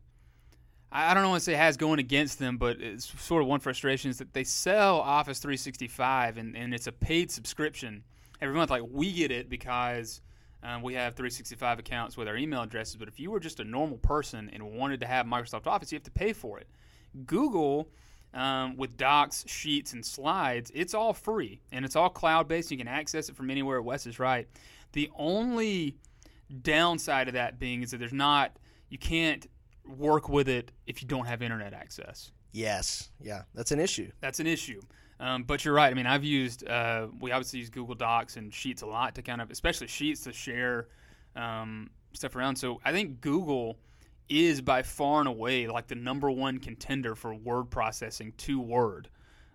I, 0.95 1.13
don't 1.13 1.27
want 1.27 1.41
to 1.41 1.45
say 1.45 1.53
has 1.55 1.75
going 1.75 1.99
against 1.99 2.39
them, 2.39 2.57
but 2.57 2.79
it's 2.79 3.21
sort 3.21 3.41
of 3.41 3.49
one 3.49 3.59
frustration 3.59 4.09
is 4.09 4.19
that 4.19 4.33
they 4.33 4.45
sell 4.45 5.01
Office 5.01 5.39
365 5.39 6.37
and, 6.37 6.55
and 6.55 6.73
it's 6.73 6.87
a 6.87 6.91
paid 6.93 7.31
subscription 7.31 8.03
every 8.39 8.55
month. 8.55 8.69
Like 8.69 8.83
we 8.89 9.11
get 9.11 9.29
it 9.29 9.49
because 9.49 10.21
um, 10.63 10.81
we 10.81 10.93
have 10.93 11.13
365 11.15 11.79
accounts 11.79 12.15
with 12.15 12.29
our 12.29 12.37
email 12.37 12.61
addresses, 12.61 12.95
but 12.95 13.09
if 13.09 13.19
you 13.19 13.29
were 13.29 13.41
just 13.41 13.59
a 13.59 13.65
normal 13.65 13.97
person 13.97 14.49
and 14.53 14.63
wanted 14.77 15.01
to 15.01 15.05
have 15.05 15.25
Microsoft 15.25 15.67
Office, 15.67 15.91
you 15.91 15.97
have 15.97 16.03
to 16.03 16.11
pay 16.11 16.31
for 16.31 16.59
it. 16.59 16.67
Google. 17.25 17.89
Um, 18.33 18.75
with 18.75 18.97
docs, 18.97 19.45
sheets, 19.47 19.93
and 19.93 20.05
slides, 20.05 20.69
it's 20.75 20.93
all 20.93 21.13
free 21.13 21.61
and 21.71 21.85
it's 21.85 21.95
all 21.95 22.09
cloud 22.09 22.49
based. 22.49 22.69
You 22.69 22.77
can 22.77 22.89
access 22.89 23.29
it 23.29 23.35
from 23.37 23.49
anywhere. 23.49 23.81
Wes 23.81 24.05
is 24.05 24.19
right. 24.19 24.45
The 24.91 25.09
only 25.15 25.95
downside 26.61 27.29
of 27.29 27.35
that 27.35 27.59
being 27.59 27.81
is 27.81 27.91
that 27.91 27.97
there's 27.99 28.11
not 28.11 28.57
you 28.89 28.97
can't 28.97 29.47
work 29.87 30.29
with 30.29 30.47
it 30.49 30.71
if 30.87 31.01
you 31.01 31.07
don't 31.07 31.25
have 31.25 31.41
internet 31.41 31.73
access. 31.73 32.31
Yes. 32.51 33.09
Yeah. 33.21 33.43
That's 33.53 33.71
an 33.71 33.79
issue. 33.79 34.11
That's 34.21 34.39
an 34.39 34.47
issue. 34.47 34.81
Um, 35.19 35.43
but 35.43 35.63
you're 35.63 35.73
right. 35.73 35.89
I 35.91 35.93
mean, 35.93 36.07
I've 36.07 36.23
used 36.23 36.67
uh, 36.67 37.07
we 37.19 37.31
obviously 37.31 37.59
use 37.59 37.69
Google 37.69 37.95
Docs 37.95 38.37
and 38.37 38.53
Sheets 38.53 38.81
a 38.81 38.85
lot 38.85 39.15
to 39.15 39.21
kind 39.21 39.41
of, 39.41 39.49
especially 39.51 39.87
Sheets 39.87 40.21
to 40.21 40.33
share 40.33 40.87
um, 41.35 41.89
stuff 42.13 42.35
around. 42.35 42.55
So 42.57 42.79
I 42.83 42.91
think 42.91 43.21
Google 43.21 43.77
is 44.27 44.61
by 44.61 44.81
far 44.81 45.19
and 45.19 45.27
away 45.27 45.67
like 45.67 45.87
the 45.87 45.95
number 45.95 46.31
one 46.31 46.57
contender 46.59 47.15
for 47.15 47.33
word 47.35 47.65
processing 47.69 48.33
to 48.37 48.59
Word. 48.59 49.09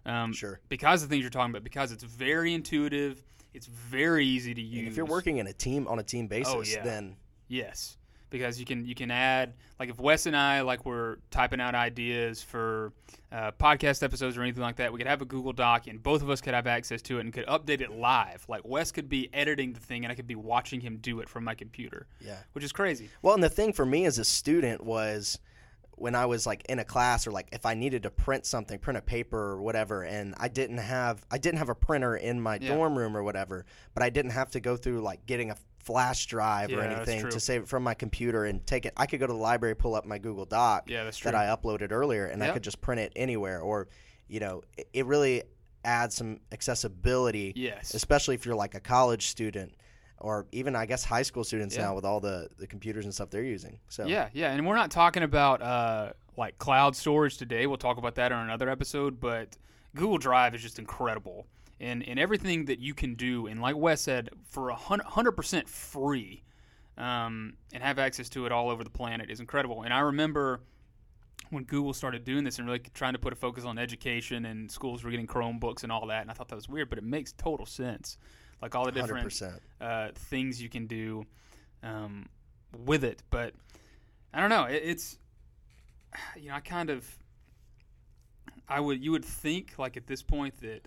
Um, 0.06 0.32
Sure. 0.32 0.60
Because 0.68 1.02
of 1.02 1.08
the 1.08 1.14
things 1.14 1.22
you're 1.22 1.30
talking 1.30 1.50
about, 1.50 1.64
because 1.64 1.92
it's 1.92 2.04
very 2.04 2.54
intuitive, 2.54 3.22
it's 3.52 3.66
very 3.66 4.24
easy 4.26 4.54
to 4.54 4.62
use. 4.62 4.78
And 4.78 4.88
if 4.88 4.96
you're 4.96 5.04
working 5.06 5.38
in 5.38 5.46
a 5.46 5.52
team 5.52 5.86
on 5.88 5.98
a 5.98 6.02
team 6.02 6.26
basis, 6.26 6.54
Oh, 6.54 6.62
yeah. 6.62 6.82
then 6.82 7.16
Yes, 7.48 7.98
because 8.30 8.58
you 8.58 8.64
can 8.64 8.86
you 8.86 8.94
can 8.94 9.10
add 9.10 9.54
like 9.78 9.90
if 9.90 9.98
Wes 9.98 10.26
and 10.26 10.36
I 10.36 10.62
like 10.62 10.86
we're 10.86 11.16
typing 11.30 11.60
out 11.60 11.74
ideas 11.74 12.42
for 12.42 12.92
uh, 13.32 13.52
podcast 13.52 14.02
episodes 14.02 14.36
or 14.36 14.42
anything 14.42 14.62
like 14.62 14.76
that, 14.76 14.92
we 14.92 14.98
could 14.98 15.06
have 15.06 15.22
a 15.22 15.24
Google 15.24 15.52
Doc 15.52 15.86
and 15.86 16.02
both 16.02 16.22
of 16.22 16.30
us 16.30 16.40
could 16.40 16.54
have 16.54 16.66
access 16.66 17.02
to 17.02 17.18
it 17.18 17.22
and 17.22 17.32
could 17.32 17.46
update 17.46 17.80
it 17.80 17.90
live. 17.92 18.44
Like 18.48 18.62
Wes 18.64 18.90
could 18.92 19.08
be 19.08 19.28
editing 19.32 19.72
the 19.72 19.80
thing 19.80 20.04
and 20.04 20.12
I 20.12 20.14
could 20.14 20.26
be 20.26 20.34
watching 20.36 20.80
him 20.80 20.96
do 20.98 21.20
it 21.20 21.28
from 21.28 21.44
my 21.44 21.54
computer, 21.54 22.06
yeah. 22.20 22.38
which 22.52 22.64
is 22.64 22.72
crazy. 22.72 23.10
Well, 23.22 23.34
and 23.34 23.42
the 23.42 23.50
thing 23.50 23.72
for 23.72 23.84
me 23.84 24.06
as 24.06 24.18
a 24.18 24.24
student 24.24 24.82
was 24.84 25.38
when 25.92 26.14
I 26.14 26.24
was 26.24 26.46
like 26.46 26.64
in 26.68 26.78
a 26.78 26.84
class 26.84 27.26
or 27.26 27.30
like 27.30 27.48
if 27.52 27.66
I 27.66 27.74
needed 27.74 28.04
to 28.04 28.10
print 28.10 28.46
something, 28.46 28.78
print 28.78 28.96
a 28.96 29.02
paper 29.02 29.38
or 29.38 29.60
whatever, 29.60 30.02
and 30.02 30.34
I 30.38 30.48
didn't 30.48 30.78
have 30.78 31.24
I 31.30 31.38
didn't 31.38 31.58
have 31.58 31.68
a 31.68 31.74
printer 31.74 32.16
in 32.16 32.40
my 32.40 32.58
Yeah. 32.60 32.74
dorm 32.74 32.96
room 32.96 33.16
or 33.16 33.22
whatever, 33.22 33.66
but 33.92 34.02
I 34.02 34.08
didn't 34.08 34.30
have 34.32 34.50
to 34.52 34.60
go 34.60 34.76
through 34.76 35.02
like 35.02 35.26
getting 35.26 35.50
a 35.50 35.56
flash 35.82 36.26
drive 36.26 36.68
or 36.70 36.72
Yeah, 36.72 36.88
that's 36.88 37.08
anything 37.08 37.20
true. 37.22 37.30
to 37.30 37.40
save 37.40 37.62
it 37.62 37.68
from 37.68 37.82
my 37.82 37.94
computer 37.94 38.44
and 38.44 38.64
take 38.66 38.86
it. 38.86 38.92
I 38.96 39.06
could 39.06 39.18
go 39.20 39.26
to 39.26 39.32
the 39.32 39.38
library, 39.38 39.74
pull 39.74 39.94
up 39.94 40.04
my 40.06 40.18
Google 40.18 40.44
Doc 40.44 40.84
Yeah, 40.86 41.04
that's 41.04 41.18
true. 41.18 41.30
that 41.32 41.38
I 41.38 41.46
uploaded 41.54 41.90
earlier, 41.92 42.26
and 42.26 42.42
I 42.44 42.50
could 42.52 42.62
just 42.62 42.80
print 42.80 43.00
it 43.00 43.12
anywhere. 43.16 43.60
Or, 43.60 43.88
you 44.28 44.40
know, 44.40 44.62
it, 44.76 44.88
it 44.92 45.06
really 45.06 45.42
adds 45.84 46.14
some 46.14 46.38
accessibility 46.52 47.52
yes, 47.56 47.94
especially 47.94 48.34
if 48.34 48.44
you're 48.44 48.54
like 48.54 48.74
a 48.74 48.80
college 48.80 49.26
student 49.28 49.74
or 50.18 50.46
even 50.52 50.76
I 50.76 50.84
guess 50.84 51.02
high 51.04 51.22
school 51.22 51.44
students 51.44 51.74
Yeah. 51.74 51.84
now 51.84 51.94
with 51.94 52.04
all 52.04 52.20
the, 52.20 52.48
the 52.58 52.66
computers 52.66 53.06
and 53.06 53.14
stuff 53.14 53.30
they're 53.30 53.42
using. 53.42 53.78
So 53.88 54.06
yeah, 54.06 54.28
yeah, 54.34 54.52
and 54.52 54.66
we're 54.66 54.76
not 54.76 54.90
talking 54.90 55.22
about 55.22 55.62
uh, 55.62 56.12
like 56.36 56.58
cloud 56.58 56.94
storage 56.94 57.38
today. 57.38 57.66
We'll 57.66 57.78
talk 57.78 57.96
about 57.96 58.14
that 58.16 58.30
on 58.32 58.44
another 58.44 58.68
episode. 58.68 59.18
But 59.20 59.56
Google 59.96 60.18
Drive 60.18 60.54
is 60.54 60.60
just 60.60 60.78
incredible, 60.78 61.46
and 61.80 62.06
and 62.06 62.18
everything 62.18 62.66
that 62.66 62.78
you 62.78 62.94
can 62.94 63.14
do, 63.14 63.46
and 63.46 63.60
like 63.60 63.76
Wes 63.76 64.02
said, 64.02 64.30
for 64.44 64.68
a 64.68 64.76
hundred 64.76 65.32
percent 65.32 65.68
free, 65.68 66.44
um, 66.98 67.54
and 67.72 67.82
have 67.82 67.98
access 67.98 68.28
to 68.30 68.46
it 68.46 68.52
all 68.52 68.70
over 68.70 68.84
the 68.84 68.90
planet 68.90 69.30
is 69.30 69.40
incredible. 69.40 69.82
And 69.82 69.92
I 69.92 70.00
remember 70.00 70.60
when 71.48 71.64
Google 71.64 71.94
started 71.94 72.24
doing 72.24 72.44
this 72.44 72.58
and 72.58 72.66
really 72.66 72.80
trying 72.94 73.14
to 73.14 73.18
put 73.18 73.32
a 73.32 73.36
focus 73.36 73.64
on 73.64 73.78
education, 73.78 74.44
and 74.44 74.70
schools 74.70 75.02
were 75.02 75.10
getting 75.10 75.26
Chromebooks 75.26 75.82
and 75.82 75.90
all 75.90 76.06
that, 76.08 76.22
and 76.22 76.30
I 76.30 76.34
thought 76.34 76.48
that 76.48 76.56
was 76.56 76.68
weird, 76.68 76.90
but 76.90 76.98
it 76.98 77.04
makes 77.04 77.32
total 77.32 77.66
sense. 77.66 78.18
like 78.62 78.74
all 78.74 78.84
the 78.84 78.92
different 78.92 79.42
uh, 79.80 80.08
things 80.14 80.60
you 80.62 80.68
can 80.68 80.86
do 80.86 81.24
um, 81.82 82.26
with 82.84 83.04
it. 83.04 83.22
But 83.30 83.54
I 84.34 84.40
don't 84.40 84.50
know. 84.50 84.64
It, 84.64 84.82
it's 84.84 85.18
you 86.36 86.48
know 86.48 86.54
I 86.54 86.60
kind 86.60 86.90
of 86.90 87.08
I 88.68 88.80
would 88.80 89.02
you 89.02 89.12
would 89.12 89.24
think 89.24 89.78
like 89.78 89.96
at 89.96 90.06
this 90.06 90.22
point 90.22 90.60
that 90.60 90.86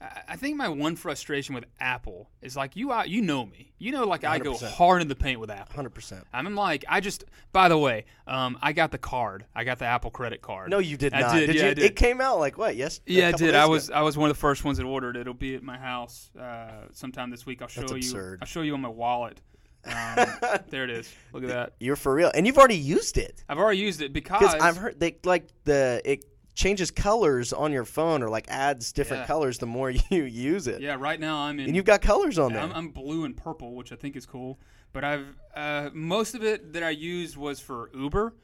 I, 0.00 0.36
think 0.36 0.56
my 0.56 0.68
one 0.68 0.96
frustration 0.96 1.54
with 1.54 1.64
Apple 1.80 2.28
is 2.42 2.56
like 2.56 2.76
you 2.76 2.92
out 2.92 3.08
you 3.08 3.22
know 3.22 3.46
me 3.46 3.72
you 3.78 3.92
know 3.92 4.04
like 4.04 4.24
I 4.24 4.38
go 4.38 4.56
hard 4.56 5.02
in 5.02 5.08
the 5.08 5.14
paint 5.14 5.40
with 5.40 5.50
Apple. 5.50 5.74
Hundred 5.74 5.94
percent. 5.94 6.26
I'm 6.32 6.54
like 6.54 6.84
I 6.88 7.00
just 7.00 7.24
by 7.52 7.68
the 7.68 7.78
way 7.78 8.04
um, 8.26 8.58
I 8.60 8.72
got 8.72 8.90
the 8.90 8.98
card 8.98 9.46
I 9.54 9.64
got 9.64 9.78
the 9.78 9.86
Apple 9.86 10.10
credit 10.10 10.42
card. 10.42 10.70
No, 10.70 10.78
you 10.78 10.96
did 10.96 11.14
I 11.14 11.20
not. 11.20 11.34
did, 11.34 11.54
yeah, 11.54 11.62
you? 11.62 11.70
I 11.70 11.74
did. 11.74 11.84
It 11.84 11.96
came 11.96 12.20
out 12.20 12.38
like 12.38 12.58
what? 12.58 12.76
Yes. 12.76 13.00
Yeah, 13.06 13.28
I 13.28 13.32
did. 13.32 13.54
I 13.54 13.64
ago? 13.64 13.72
was 13.72 13.90
I 13.90 14.02
was 14.02 14.18
one 14.18 14.30
of 14.30 14.36
the 14.36 14.40
first 14.40 14.64
ones 14.64 14.78
that 14.78 14.84
ordered 14.84 15.16
it. 15.16 15.20
It'll 15.20 15.34
be 15.34 15.54
at 15.54 15.62
my 15.62 15.78
house 15.78 16.30
uh, 16.38 16.86
sometime 16.92 17.30
this 17.30 17.46
week. 17.46 17.62
I'll 17.62 17.68
show 17.68 17.82
That's 17.82 17.92
you. 17.92 17.98
absurd. 17.98 18.38
I'll 18.42 18.48
show 18.48 18.62
you 18.62 18.74
on 18.74 18.80
my 18.80 18.88
wallet. 18.88 19.40
Um, 19.86 20.26
there 20.70 20.84
it 20.84 20.90
is. 20.90 21.12
Look 21.32 21.42
at 21.44 21.48
that. 21.50 21.74
You're 21.78 21.96
for 21.96 22.14
real, 22.14 22.30
and 22.34 22.46
you've 22.46 22.58
already 22.58 22.76
used 22.76 23.18
it 23.18 23.44
I've 23.48 23.58
already 23.58 23.78
used 23.78 24.00
it 24.00 24.12
because 24.12 24.40
because 24.40 24.54
I've 24.62 24.76
heard 24.76 24.98
they 24.98 25.16
like 25.24 25.48
the 25.64 26.00
it 26.04 26.24
changes 26.54 26.90
colors 26.90 27.52
on 27.52 27.72
your 27.72 27.84
phone 27.84 28.22
or 28.22 28.28
like 28.28 28.46
adds 28.48 28.92
different 28.92 29.22
Yeah. 29.22 29.26
colors 29.26 29.58
the 29.58 29.66
more 29.66 29.90
you 30.10 30.22
use 30.24 30.66
it. 30.66 30.80
Yeah, 30.80 30.96
right 30.98 31.18
now 31.18 31.36
I'm 31.38 31.58
in. 31.58 31.66
And 31.66 31.76
you've 31.76 31.84
got 31.84 32.00
colors 32.00 32.38
on 32.38 32.52
there. 32.52 32.62
I'm, 32.62 32.72
I'm 32.72 32.88
blue 32.90 33.24
and 33.24 33.36
purple, 33.36 33.74
which 33.74 33.92
I 33.92 33.96
think 33.96 34.16
is 34.16 34.24
cool. 34.26 34.58
But 34.92 35.02
I've 35.04 35.26
uh, 35.54 35.90
most 35.92 36.34
of 36.34 36.44
it 36.44 36.72
that 36.74 36.82
I 36.84 36.90
used 36.90 37.36
was 37.36 37.58
for 37.60 37.90
Uber 37.94 38.34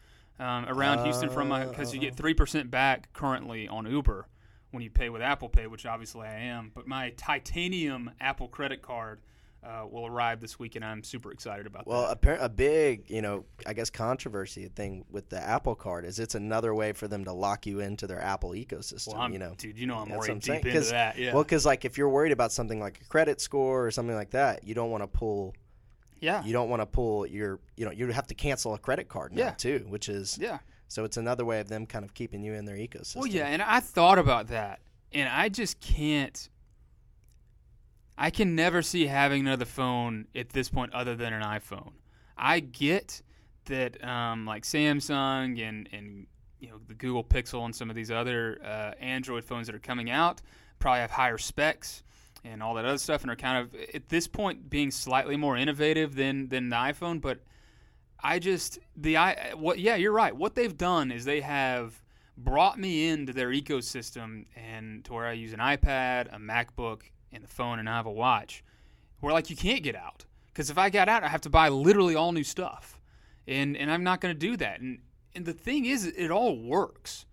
um, 0.40 0.64
around 0.68 1.04
Houston 1.04 1.30
from 1.30 1.48
my 1.48 1.64
because 1.66 1.94
you 1.94 2.00
get 2.00 2.16
three 2.16 2.34
percent 2.34 2.70
back 2.70 3.12
currently 3.12 3.68
on 3.68 3.86
Uber 3.86 4.26
when 4.72 4.82
you 4.82 4.90
pay 4.90 5.10
with 5.10 5.22
Apple 5.22 5.48
Pay, 5.48 5.66
which 5.68 5.86
obviously 5.86 6.26
I 6.26 6.40
am. 6.40 6.72
But 6.74 6.86
my 6.88 7.10
titanium 7.16 8.10
Apple 8.20 8.48
credit 8.48 8.82
card 8.82 9.20
uh, 9.62 9.84
will 9.90 10.06
arrive 10.06 10.40
this 10.40 10.58
week, 10.58 10.76
and 10.76 10.84
I'm 10.84 11.02
super 11.02 11.32
excited 11.32 11.66
about 11.66 11.84
that. 11.84 11.90
Well, 11.90 12.08
that. 12.08 12.20
appar- 12.20 12.42
a 12.42 12.48
big, 12.48 13.10
you 13.10 13.20
know, 13.20 13.44
I 13.66 13.74
guess 13.74 13.90
controversy 13.90 14.68
thing 14.68 15.04
with 15.10 15.28
the 15.28 15.38
Apple 15.38 15.74
Card 15.74 16.04
is 16.06 16.18
it's 16.18 16.34
another 16.34 16.74
way 16.74 16.92
for 16.92 17.08
them 17.08 17.24
to 17.26 17.32
lock 17.32 17.66
you 17.66 17.80
into 17.80 18.06
their 18.06 18.20
Apple 18.22 18.50
ecosystem. 18.52 19.14
Well, 19.14 19.30
you 19.30 19.38
know, 19.38 19.54
dude, 19.58 19.78
you 19.78 19.86
know 19.86 19.96
I'm 19.98 20.08
what 20.10 20.30
I'm 20.30 20.38
deep 20.38 20.64
into 20.64 20.80
that. 20.90 21.18
Yeah, 21.18 21.34
well, 21.34 21.42
because 21.42 21.66
like 21.66 21.84
if 21.84 21.98
you're 21.98 22.08
worried 22.08 22.32
about 22.32 22.52
something 22.52 22.80
like 22.80 23.00
a 23.02 23.04
credit 23.04 23.40
score 23.40 23.84
or 23.86 23.90
something 23.90 24.16
like 24.16 24.30
that, 24.30 24.64
you 24.64 24.74
don't 24.74 24.90
want 24.90 25.02
to 25.02 25.06
pull. 25.08 25.54
yeah, 26.20 26.42
You 26.44 26.52
don't 26.54 26.70
want 26.70 26.80
to 26.80 26.86
pull 26.86 27.26
your, 27.26 27.60
you 27.76 27.84
know, 27.84 27.90
you 27.90 28.06
have 28.08 28.26
to 28.28 28.34
cancel 28.34 28.72
a 28.74 28.78
credit 28.78 29.08
card 29.08 29.32
now 29.32 29.42
Yeah. 29.42 29.50
too, 29.50 29.84
which 29.88 30.08
is 30.08 30.38
yeah. 30.40 30.58
so 30.88 31.04
it's 31.04 31.16
another 31.18 31.44
way 31.44 31.60
of 31.60 31.68
them 31.68 31.84
kind 31.86 32.04
of 32.04 32.14
keeping 32.14 32.42
you 32.42 32.54
in 32.54 32.64
their 32.64 32.76
ecosystem. 32.76 33.16
Well, 33.16 33.26
yeah, 33.26 33.46
and 33.46 33.60
I 33.60 33.80
thought 33.80 34.18
about 34.18 34.46
that, 34.48 34.80
and 35.12 35.28
I 35.28 35.50
just 35.50 35.80
can't. 35.80 36.48
I 38.20 38.28
can 38.28 38.54
never 38.54 38.82
see 38.82 39.06
having 39.06 39.40
another 39.40 39.64
phone 39.64 40.26
at 40.34 40.50
this 40.50 40.68
point 40.68 40.92
other 40.92 41.16
than 41.16 41.32
an 41.32 41.42
iPhone. 41.42 41.92
I 42.36 42.60
get 42.60 43.22
that, 43.64 44.04
um, 44.04 44.44
like 44.44 44.64
Samsung 44.64 45.58
and 45.66 45.88
and 45.90 46.26
you 46.58 46.68
know 46.68 46.76
the 46.86 46.92
Google 46.92 47.24
Pixel 47.24 47.64
and 47.64 47.74
some 47.74 47.88
of 47.88 47.96
these 47.96 48.10
other 48.10 48.58
uh, 48.62 48.92
Android 49.00 49.42
phones 49.42 49.68
that 49.68 49.74
are 49.74 49.80
coming 49.80 50.10
out 50.10 50.42
probably 50.78 51.00
have 51.00 51.10
higher 51.10 51.38
specs 51.38 52.02
and 52.44 52.62
all 52.62 52.74
that 52.74 52.84
other 52.84 52.98
stuff, 52.98 53.22
and 53.22 53.30
are 53.30 53.36
kind 53.36 53.56
of 53.56 53.74
at 53.94 54.10
this 54.10 54.28
point 54.28 54.68
being 54.68 54.90
slightly 54.90 55.38
more 55.38 55.56
innovative 55.56 56.14
than 56.14 56.48
than 56.48 56.68
the 56.68 56.76
iPhone, 56.76 57.20
but. 57.20 57.40
I 58.22 58.38
just 58.38 58.78
the 58.96 59.16
I 59.16 59.54
what 59.54 59.78
yeah 59.78 59.96
you're 59.96 60.12
right. 60.12 60.36
What 60.36 60.54
they've 60.54 60.76
done 60.76 61.10
is 61.10 61.24
they 61.24 61.40
have 61.40 62.02
brought 62.36 62.78
me 62.78 63.08
into 63.08 63.32
their 63.32 63.49
ecosystem 63.49 64.45
and 64.54 65.02
to 65.06 65.14
where 65.14 65.26
I 65.26 65.32
use 65.32 65.54
an 65.54 65.58
iPad, 65.58 66.28
a 66.30 66.38
MacBook, 66.38 67.04
and 67.32 67.43
the 67.45 67.49
phone, 67.49 67.78
and 67.78 67.88
I 67.88 67.97
have 67.97 68.06
a 68.06 68.12
watch. 68.12 68.64
Where 69.21 69.32
like 69.32 69.50
you 69.50 69.56
can't 69.56 69.82
get 69.82 69.95
out 69.95 70.25
because 70.47 70.71
if 70.71 70.78
I 70.78 70.88
got 70.90 71.08
out, 71.08 71.23
I 71.25 71.28
have 71.28 71.43
to 71.43 71.50
buy 71.50 71.69
literally 71.69 72.14
all 72.14 72.32
new 72.32 72.45
stuff, 72.45 72.99
and 73.47 73.76
and 73.76 73.90
I'm 73.93 74.02
not 74.02 74.21
going 74.21 74.34
to 74.34 74.38
do 74.38 74.56
that. 74.56 74.80
And 74.80 75.00
and 75.34 75.45
the 75.45 75.52
thing 75.52 75.84
is, 75.84 76.06
it 76.06 76.30
all 76.30 76.56
works. 76.58 77.26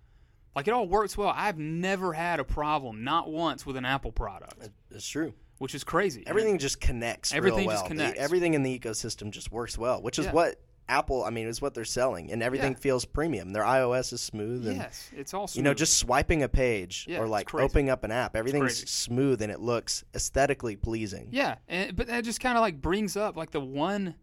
Like 0.55 0.67
it 0.67 0.73
all 0.73 0.87
works 0.87 1.17
well. 1.17 1.31
I've 1.35 1.57
never 1.57 2.13
had 2.13 2.39
a 2.39 2.43
problem, 2.43 3.03
not 3.03 3.29
once, 3.29 3.65
with 3.65 3.77
an 3.77 3.85
Apple 3.85 4.11
product, 4.11 4.69
it's 4.91 5.07
true. 5.07 5.33
which 5.59 5.73
is 5.75 5.83
crazy. 5.83 6.23
Everything 6.27 6.57
just 6.57 6.81
connects. 6.81 7.31
Everything 7.33 7.65
just 7.69 7.83
well. 7.83 7.83
The- 7.83 7.87
connects. 7.89 8.19
everything 8.19 8.53
in 8.55 8.63
the 8.63 8.79
ecosystem 8.79 9.29
just 9.31 9.51
works 9.51 9.77
well, 9.77 10.01
which 10.01 10.17
is 10.19 10.25
Yeah. 10.25 10.31
what 10.33 10.59
Apple. 10.89 11.23
I 11.23 11.29
mean, 11.29 11.47
is 11.47 11.61
what 11.61 11.73
they're 11.73 11.85
selling, 11.85 12.31
and 12.31 12.41
everything 12.41 12.73
Yeah. 12.73 12.77
feels 12.79 13.05
premium. 13.05 13.53
Their 13.53 13.63
iOS 13.63 14.13
is 14.13 14.21
smooth, 14.21 14.67
and 14.67 14.77
yes, 14.77 15.09
it's 15.15 15.33
all 15.33 15.47
smooth. 15.47 15.57
you 15.57 15.63
know, 15.63 15.73
just 15.73 15.97
swiping 15.97 16.43
a 16.43 16.49
page 16.49 17.05
Yeah, 17.09 17.19
or 17.19 17.27
like 17.27 17.53
opening 17.53 17.89
up 17.89 18.03
an 18.03 18.11
app, 18.11 18.35
everything's 18.35 18.89
smooth 18.89 19.41
and 19.41 19.51
it 19.51 19.59
looks 19.59 20.03
aesthetically 20.15 20.75
pleasing. 20.75 21.27
Yeah, 21.31 21.55
and, 21.67 21.95
but 21.95 22.07
that 22.07 22.23
just 22.23 22.39
kind 22.39 22.57
of 22.57 22.61
like 22.61 22.81
brings 22.81 23.17
up 23.17 23.35
like 23.35 23.51
the 23.51 23.59
one, 23.61 24.15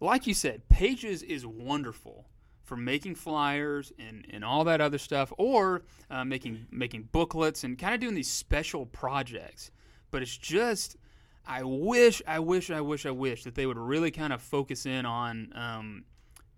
like 0.00 0.26
you 0.26 0.34
said, 0.34 0.68
Pages 0.68 1.22
is 1.22 1.46
wonderful 1.46 2.26
for 2.62 2.76
making 2.76 3.14
flyers 3.14 3.92
and, 3.98 4.26
and 4.30 4.44
all 4.44 4.64
that 4.64 4.80
other 4.80 4.98
stuff, 4.98 5.32
or 5.38 5.82
uh, 6.10 6.24
making 6.24 6.66
making 6.70 7.08
booklets 7.12 7.62
and 7.64 7.78
kind 7.78 7.94
of 7.94 8.00
doing 8.00 8.14
these 8.14 8.30
special 8.30 8.86
projects. 8.86 9.70
But 10.10 10.22
it's 10.22 10.36
just, 10.36 10.96
I 11.46 11.62
wish, 11.62 12.22
I 12.26 12.40
wish, 12.40 12.70
I 12.70 12.80
wish, 12.80 13.06
I 13.06 13.10
wish 13.10 13.44
that 13.44 13.54
they 13.54 13.66
would 13.66 13.78
really 13.78 14.10
kind 14.10 14.32
of 14.32 14.42
focus 14.42 14.86
in 14.86 15.06
on. 15.06 15.52
Um, 15.54 16.04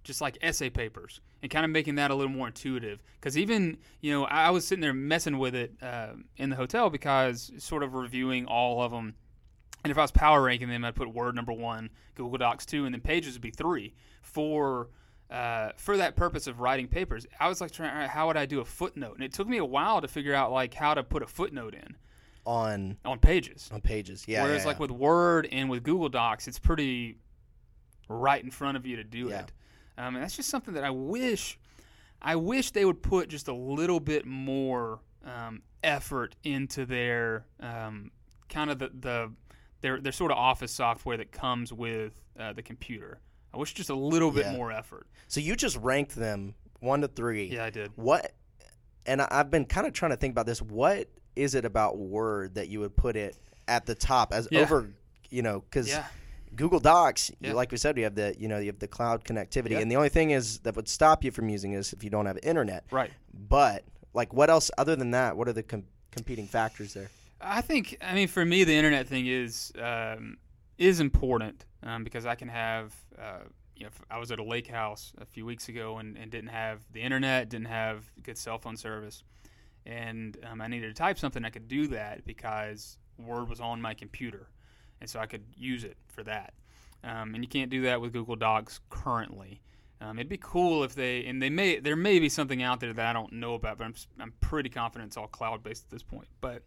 just 0.09 0.22
like 0.22 0.38
essay 0.40 0.70
papers 0.70 1.20
and 1.42 1.51
kind 1.51 1.66
of 1.66 1.70
making 1.70 1.96
that 1.96 2.11
a 2.11 2.14
little 2.14 2.33
more 2.33 2.46
intuitive. 2.46 3.03
Because 3.20 3.37
even, 3.37 3.77
you 4.01 4.11
know, 4.11 4.24
I 4.24 4.48
was 4.48 4.66
sitting 4.66 4.81
there 4.81 4.94
messing 4.94 5.38
with 5.38 5.55
it 5.55 5.74
uh, 5.83 6.12
in 6.38 6.48
the 6.48 6.57
hotel 6.57 6.88
because 6.88 7.53
sort 7.59 7.83
of 7.83 7.92
reviewing 7.92 8.46
all 8.46 8.83
of 8.83 8.90
them. 8.90 9.14
And 9.85 9.90
if 9.90 9.98
I 9.98 10.03
was 10.03 10.11
power 10.11 10.42
ranking 10.42 10.70
them, 10.70 10.83
I'd 10.83 10.94
put 10.94 11.12
Word 11.12 11.35
number 11.35 11.53
one, 11.53 11.90
Google 12.14 12.38
Docs 12.38 12.64
two, 12.64 12.87
and 12.87 12.94
then 12.94 13.03
Pages 13.03 13.35
would 13.35 13.42
be 13.42 13.51
three 13.51 13.94
for 14.22 14.88
uh, 15.31 15.72
for 15.77 15.98
that 15.98 16.16
purpose 16.16 16.46
of 16.46 16.61
writing 16.61 16.88
papers. 16.88 17.27
I 17.38 17.48
was 17.48 17.61
like, 17.61 17.70
trying, 17.70 18.09
how 18.09 18.29
would 18.29 18.38
I 18.38 18.46
do 18.46 18.61
a 18.61 18.64
footnote? 18.64 19.16
And 19.16 19.22
it 19.22 19.35
took 19.35 19.46
me 19.46 19.59
a 19.59 19.64
while 19.64 20.01
to 20.01 20.09
figure 20.09 20.35
out 20.35 20.51
like 20.51 20.72
how 20.72 20.94
to 20.94 21.05
put 21.05 21.22
a 21.22 21.27
footnote 21.27 21.74
in 21.74 21.96
On 22.49 22.97
on 23.05 23.19
Pages. 23.19 23.69
on 23.73 23.81
pages, 23.83 24.25
yeah. 24.27 24.43
Whereas 24.43 24.63
yeah, 24.63 24.69
like 24.69 24.77
yeah. 24.79 24.83
with 24.83 24.91
Word 24.91 25.47
and 25.53 25.69
with 25.69 25.83
Google 25.83 26.09
Docs, 26.09 26.49
it's 26.49 26.59
pretty 26.59 27.19
right 28.09 28.43
in 28.43 28.51
front 28.51 28.77
of 28.79 28.87
you 28.87 28.97
to 28.97 29.05
do 29.05 29.29
Yeah. 29.29 29.41
it. 29.41 29.53
Um, 29.99 30.15
and 30.15 30.23
that's 30.25 30.35
just 30.37 30.49
something 30.49 30.73
that 30.75 30.83
I 30.85 30.91
wish, 30.91 31.59
I 32.23 32.37
wish 32.37 32.71
they 32.71 32.85
would 32.87 33.03
put 33.03 33.29
just 33.29 33.49
a 33.49 33.53
little 33.55 34.01
bit 34.01 34.25
more 34.25 35.01
um, 35.25 35.61
effort 35.83 36.37
into 36.45 36.87
their 36.87 37.45
um, 37.61 38.13
kind 38.49 38.71
of 38.71 38.79
the, 38.79 38.91
the 38.99 39.33
their 39.83 40.01
their 40.01 40.13
sort 40.13 40.31
of 40.33 40.39
office 40.39 40.73
software 40.73 41.19
that 41.19 41.31
comes 41.33 41.71
with 41.73 42.13
uh, 42.41 42.53
the 42.55 42.63
computer. 42.63 43.21
I 43.53 43.59
wish 43.59 43.75
just 43.75 43.91
a 43.91 43.95
little 43.95 44.31
bit 44.31 44.47
Yeah. 44.47 44.57
more 44.57 44.73
effort. 44.73 45.07
so 45.27 45.41
you 45.41 45.55
just 45.55 45.77
ranked 45.77 46.15
them 46.17 46.55
one 46.81 47.03
to 47.03 47.09
three. 47.09 47.45
Yeah, 47.47 47.65
I 47.65 47.71
did. 47.71 47.93
What? 47.97 48.33
And 49.05 49.21
I've 49.21 49.51
been 49.51 49.65
kind 49.67 49.87
of 49.87 49.93
trying 49.93 50.13
to 50.13 50.17
think 50.17 50.33
about 50.33 50.47
this. 50.47 50.63
What 50.63 51.09
is 51.38 51.55
it 51.55 51.64
about 51.64 51.96
Word 51.98 52.57
that 52.57 52.68
you 52.68 52.81
would 52.81 52.96
put 52.96 53.16
it 53.16 53.37
at 53.68 53.87
the 53.87 53.94
top 53.94 54.33
as 54.33 54.48
Yeah. 54.51 54.61
over? 54.61 54.90
You 55.31 55.42
know, 55.42 55.61
because 55.61 55.88
Yeah. 55.88 56.07
Google 56.57 56.81
Docs, 56.81 57.31
Yeah. 57.40 57.53
like 57.53 57.70
we 57.70 57.77
said, 57.79 57.96
you 57.96 58.05
have 58.05 58.14
the 58.16 58.35
you 58.38 58.48
know 58.48 58.59
you 58.59 58.66
have 58.66 58.79
the 58.81 58.88
cloud 58.88 59.24
connectivity, 59.24 59.81
and 59.81 59.90
the 59.90 59.96
only 59.96 60.09
thing 60.09 60.31
is 60.31 60.59
that 60.61 60.74
would 60.77 60.88
stop 60.88 61.22
you 61.22 61.31
from 61.31 61.48
using 61.48 61.72
is 61.74 61.92
if 61.92 62.03
you 62.03 62.11
don't 62.11 62.27
have 62.27 62.38
internet. 62.42 62.85
Right. 62.90 63.12
But 63.33 63.85
like, 64.14 64.33
what 64.35 64.51
else 64.51 64.70
other 64.79 64.96
than 64.96 65.12
that? 65.12 65.37
What 65.37 65.46
are 65.48 65.53
the 65.53 65.62
com- 65.62 65.85
competing 66.11 66.46
factors 66.46 66.94
there? 66.94 67.11
I 67.40 67.61
think 67.61 67.96
I 68.01 68.14
mean 68.14 68.27
for 68.29 68.44
me 68.44 68.64
the 68.64 68.74
internet 68.74 69.07
thing 69.07 69.27
is 69.27 69.72
um, 69.81 70.38
is 70.77 70.98
important 70.98 71.64
um, 71.85 72.03
because 72.03 72.27
I 72.27 72.35
can 72.35 72.48
have 72.48 72.94
uh, 73.16 73.44
you 73.77 73.85
know 73.85 73.90
I 74.11 74.18
was 74.18 74.33
at 74.33 74.40
a 74.40 74.42
lake 74.42 74.66
house 74.66 75.12
a 75.18 75.24
few 75.27 75.44
weeks 75.46 75.68
ago 75.68 75.98
and, 75.98 76.16
and 76.16 76.33
didn't 76.33 76.51
have 76.51 76.81
the 76.92 77.01
internet 77.03 77.48
didn't 77.48 77.68
have 77.68 78.11
good 78.24 78.37
cell 78.38 78.59
phone 78.59 78.77
service 78.77 79.22
and 79.88 80.37
um, 80.48 80.61
I 80.61 80.68
needed 80.68 80.88
to 80.88 80.94
type 80.94 81.18
something 81.18 81.44
I 81.44 81.51
could 81.51 81.66
do 81.66 81.88
that 81.88 82.24
because 82.24 82.98
Word 83.18 83.48
was 83.48 83.61
on 83.61 83.83
my 83.83 83.94
computer 83.94 84.48
and 85.01 85.11
so 85.11 85.18
I 85.18 85.27
could 85.27 85.42
use 85.57 85.83
it 85.83 85.96
for 86.07 86.22
that 86.24 86.53
um, 87.05 87.35
and 87.35 87.42
you 87.42 87.48
can't 87.48 87.70
do 87.70 87.83
that 87.83 88.01
with 88.01 88.12
Google 88.12 88.37
Docs 88.37 88.81
currently. 88.90 89.61
Um, 90.01 90.18
it'd 90.18 90.29
be 90.29 90.38
cool 90.40 90.85
if 90.85 90.94
they 90.94 91.24
and 91.27 91.42
they 91.42 91.51
may 91.51 91.81
there 91.81 91.96
may 91.96 92.18
be 92.20 92.29
something 92.29 92.62
out 92.62 92.81
there 92.81 92.92
that 92.92 93.07
I 93.07 93.12
don't 93.12 93.33
know 93.33 93.55
about, 93.55 93.79
but 93.79 93.85
I'm 93.85 93.94
I'm 94.20 94.33
pretty 94.40 94.68
confident 94.68 95.09
it's 95.09 95.16
all 95.16 95.27
cloud 95.27 95.62
based 95.62 95.85
at 95.85 95.90
this 95.90 96.03
point. 96.03 96.29
But 96.40 96.62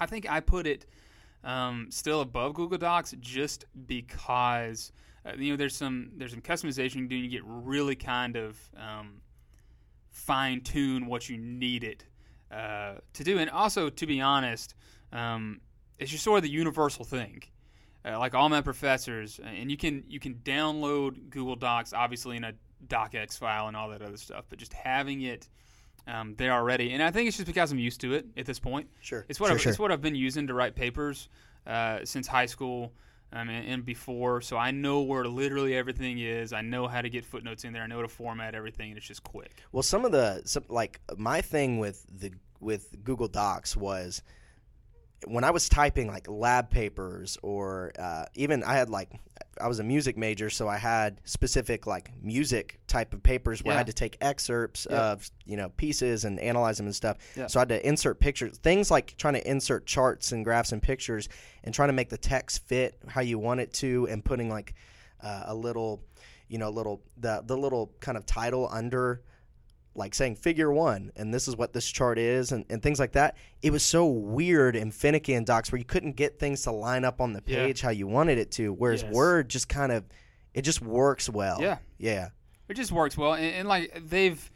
I 0.00 0.06
think 0.06 0.28
I 0.28 0.40
put 0.40 0.66
it 0.66 0.86
um, 1.44 1.86
still 1.90 2.22
above 2.22 2.54
Google 2.54 2.78
Docs 2.78 3.14
just 3.20 3.66
because 3.86 4.92
uh, 5.24 5.32
you 5.36 5.52
know 5.52 5.56
there's 5.56 5.76
some 5.76 6.10
there's 6.16 6.32
some 6.32 6.40
customization 6.40 7.10
you. 7.10 7.18
You 7.18 7.28
get 7.28 7.42
really 7.44 7.94
kind 7.94 8.36
of 8.36 8.58
um, 8.76 9.20
fine 10.10 10.60
tune 10.60 11.06
what 11.06 11.28
you 11.28 11.38
need 11.38 11.84
it 11.84 12.04
uh, 12.50 12.94
to 13.14 13.24
do, 13.24 13.38
and 13.38 13.50
also 13.50 13.88
to 13.88 14.06
be 14.06 14.20
honest, 14.20 14.74
um, 15.12 15.60
it's 15.98 16.10
just 16.10 16.24
sort 16.24 16.38
of 16.38 16.42
the 16.42 16.50
universal 16.50 17.04
thing. 17.04 17.42
Uh, 18.04 18.18
like 18.18 18.34
all 18.34 18.48
my 18.48 18.62
professors, 18.62 19.40
and 19.44 19.70
you 19.70 19.76
can 19.76 20.04
you 20.08 20.18
can 20.18 20.34
download 20.36 21.28
Google 21.30 21.56
Docs 21.56 21.92
obviously 21.92 22.36
in 22.36 22.44
a 22.44 22.54
docx 22.86 23.38
file 23.38 23.68
and 23.68 23.76
all 23.76 23.90
that 23.90 24.00
other 24.00 24.16
stuff, 24.16 24.46
but 24.48 24.58
just 24.58 24.72
having 24.72 25.20
it 25.22 25.48
um, 26.06 26.34
there 26.36 26.52
already, 26.52 26.92
and 26.92 27.02
I 27.02 27.10
think 27.10 27.28
it's 27.28 27.36
just 27.36 27.46
because 27.46 27.70
I'm 27.70 27.78
used 27.78 28.00
to 28.00 28.14
it 28.14 28.26
at 28.38 28.46
this 28.46 28.58
point. 28.58 28.88
Sure, 29.00 29.26
It's 29.28 29.38
what 29.38 29.48
sure, 29.48 29.54
I've, 29.56 29.60
sure. 29.60 29.70
it's 29.70 29.78
what 29.78 29.92
I've 29.92 30.00
been 30.00 30.14
using 30.14 30.46
to 30.46 30.54
write 30.54 30.74
papers 30.74 31.28
uh, 31.66 31.98
since 32.04 32.26
high 32.26 32.46
school 32.46 32.94
um, 33.32 33.48
mean, 33.48 33.64
and 33.64 33.84
before, 33.84 34.40
so 34.40 34.56
I 34.56 34.70
know 34.70 35.02
where 35.02 35.24
literally 35.24 35.76
everything 35.76 36.18
is. 36.18 36.52
I 36.52 36.62
know 36.62 36.88
how 36.88 37.00
to 37.00 37.08
get 37.08 37.24
footnotes 37.24 37.64
in 37.64 37.72
there. 37.72 37.82
I 37.82 37.86
know 37.86 38.02
to 38.02 38.08
format 38.08 38.54
everything, 38.54 38.90
and 38.90 38.98
it's 38.98 39.06
just 39.06 39.22
quick. 39.22 39.62
Well, 39.72 39.82
some 39.82 40.04
of 40.04 40.12
the 40.12 40.42
some, 40.44 40.64
like 40.68 41.00
my 41.16 41.40
thing 41.40 41.78
with 41.78 42.04
the 42.10 42.32
with 42.58 43.04
Google 43.04 43.28
Docs 43.28 43.76
was 43.76 44.22
when 45.26 45.44
I 45.44 45.50
was 45.50 45.68
typing 45.68 46.06
like 46.08 46.28
lab 46.28 46.70
papers 46.70 47.36
or 47.42 47.92
uh, 47.98 48.24
even 48.34 48.64
I 48.64 48.74
had 48.74 48.88
like 48.90 49.10
I 49.60 49.68
was 49.68 49.78
a 49.78 49.84
music 49.84 50.16
major, 50.16 50.48
so 50.48 50.68
I 50.68 50.78
had 50.78 51.20
specific 51.24 51.86
like 51.86 52.10
music 52.22 52.80
type 52.86 53.12
of 53.12 53.22
papers 53.22 53.62
where 53.62 53.74
I 53.74 53.76
had 53.76 53.86
to 53.88 53.92
take 53.92 54.16
excerpts 54.22 54.86
Yeah. 54.90 55.12
of 55.12 55.30
you 55.44 55.56
know 55.56 55.68
pieces 55.70 56.24
and 56.24 56.40
analyze 56.40 56.78
them 56.78 56.86
and 56.86 56.94
stuff. 56.96 57.18
Yeah. 57.36 57.46
So 57.46 57.60
I 57.60 57.62
had 57.62 57.68
to 57.70 57.86
insert 57.86 58.20
pictures, 58.20 58.56
things 58.58 58.90
like 58.90 59.14
trying 59.18 59.34
to 59.34 59.46
insert 59.50 59.84
charts 59.86 60.32
and 60.32 60.44
graphs 60.44 60.72
and 60.72 60.82
pictures, 60.82 61.28
and 61.64 61.74
trying 61.74 61.88
to 61.90 61.92
make 61.94 62.08
the 62.08 62.18
text 62.18 62.64
fit 62.66 62.96
how 63.06 63.20
you 63.20 63.38
want 63.38 63.60
it 63.60 63.72
to, 63.74 64.06
and 64.10 64.24
putting 64.24 64.48
like 64.48 64.74
uh, 65.22 65.42
a 65.46 65.54
little, 65.54 66.02
you 66.48 66.56
know, 66.56 66.70
little 66.70 67.02
the 67.18 67.42
the 67.44 67.56
little 67.58 67.92
kind 68.00 68.16
of 68.16 68.24
title 68.24 68.68
under 68.72 69.20
like 70.00 70.14
saying 70.14 70.34
figure 70.34 70.72
one 70.72 71.12
and 71.14 71.32
this 71.32 71.46
is 71.46 71.54
what 71.56 71.72
this 71.72 71.86
chart 71.86 72.18
is 72.18 72.50
and, 72.50 72.64
and 72.70 72.82
things 72.82 72.98
like 72.98 73.12
that 73.12 73.36
it 73.62 73.70
was 73.70 73.84
so 73.84 74.06
weird 74.06 74.74
and 74.74 74.92
finicky 74.92 75.34
in 75.34 75.44
docs 75.44 75.70
where 75.70 75.78
you 75.78 75.84
couldn't 75.84 76.16
get 76.16 76.38
things 76.40 76.62
to 76.62 76.72
line 76.72 77.04
up 77.04 77.20
on 77.20 77.32
the 77.32 77.42
Yeah. 77.46 77.66
page 77.66 77.80
how 77.80 77.90
you 77.90 78.06
wanted 78.08 78.38
it 78.38 78.50
to 78.52 78.72
whereas 78.72 79.02
Yes. 79.04 79.12
word 79.14 79.48
just 79.48 79.68
kind 79.68 79.92
of 79.92 80.04
it 80.54 80.62
just 80.62 80.82
works 80.82 81.28
well 81.28 81.60
Yeah. 81.60 81.78
yeah 81.98 82.30
It 82.68 82.74
just 82.74 82.90
works 82.92 83.16
well, 83.16 83.34
and, 83.34 83.44
and 83.54 83.68
like 83.68 84.02
they've, 84.08 84.50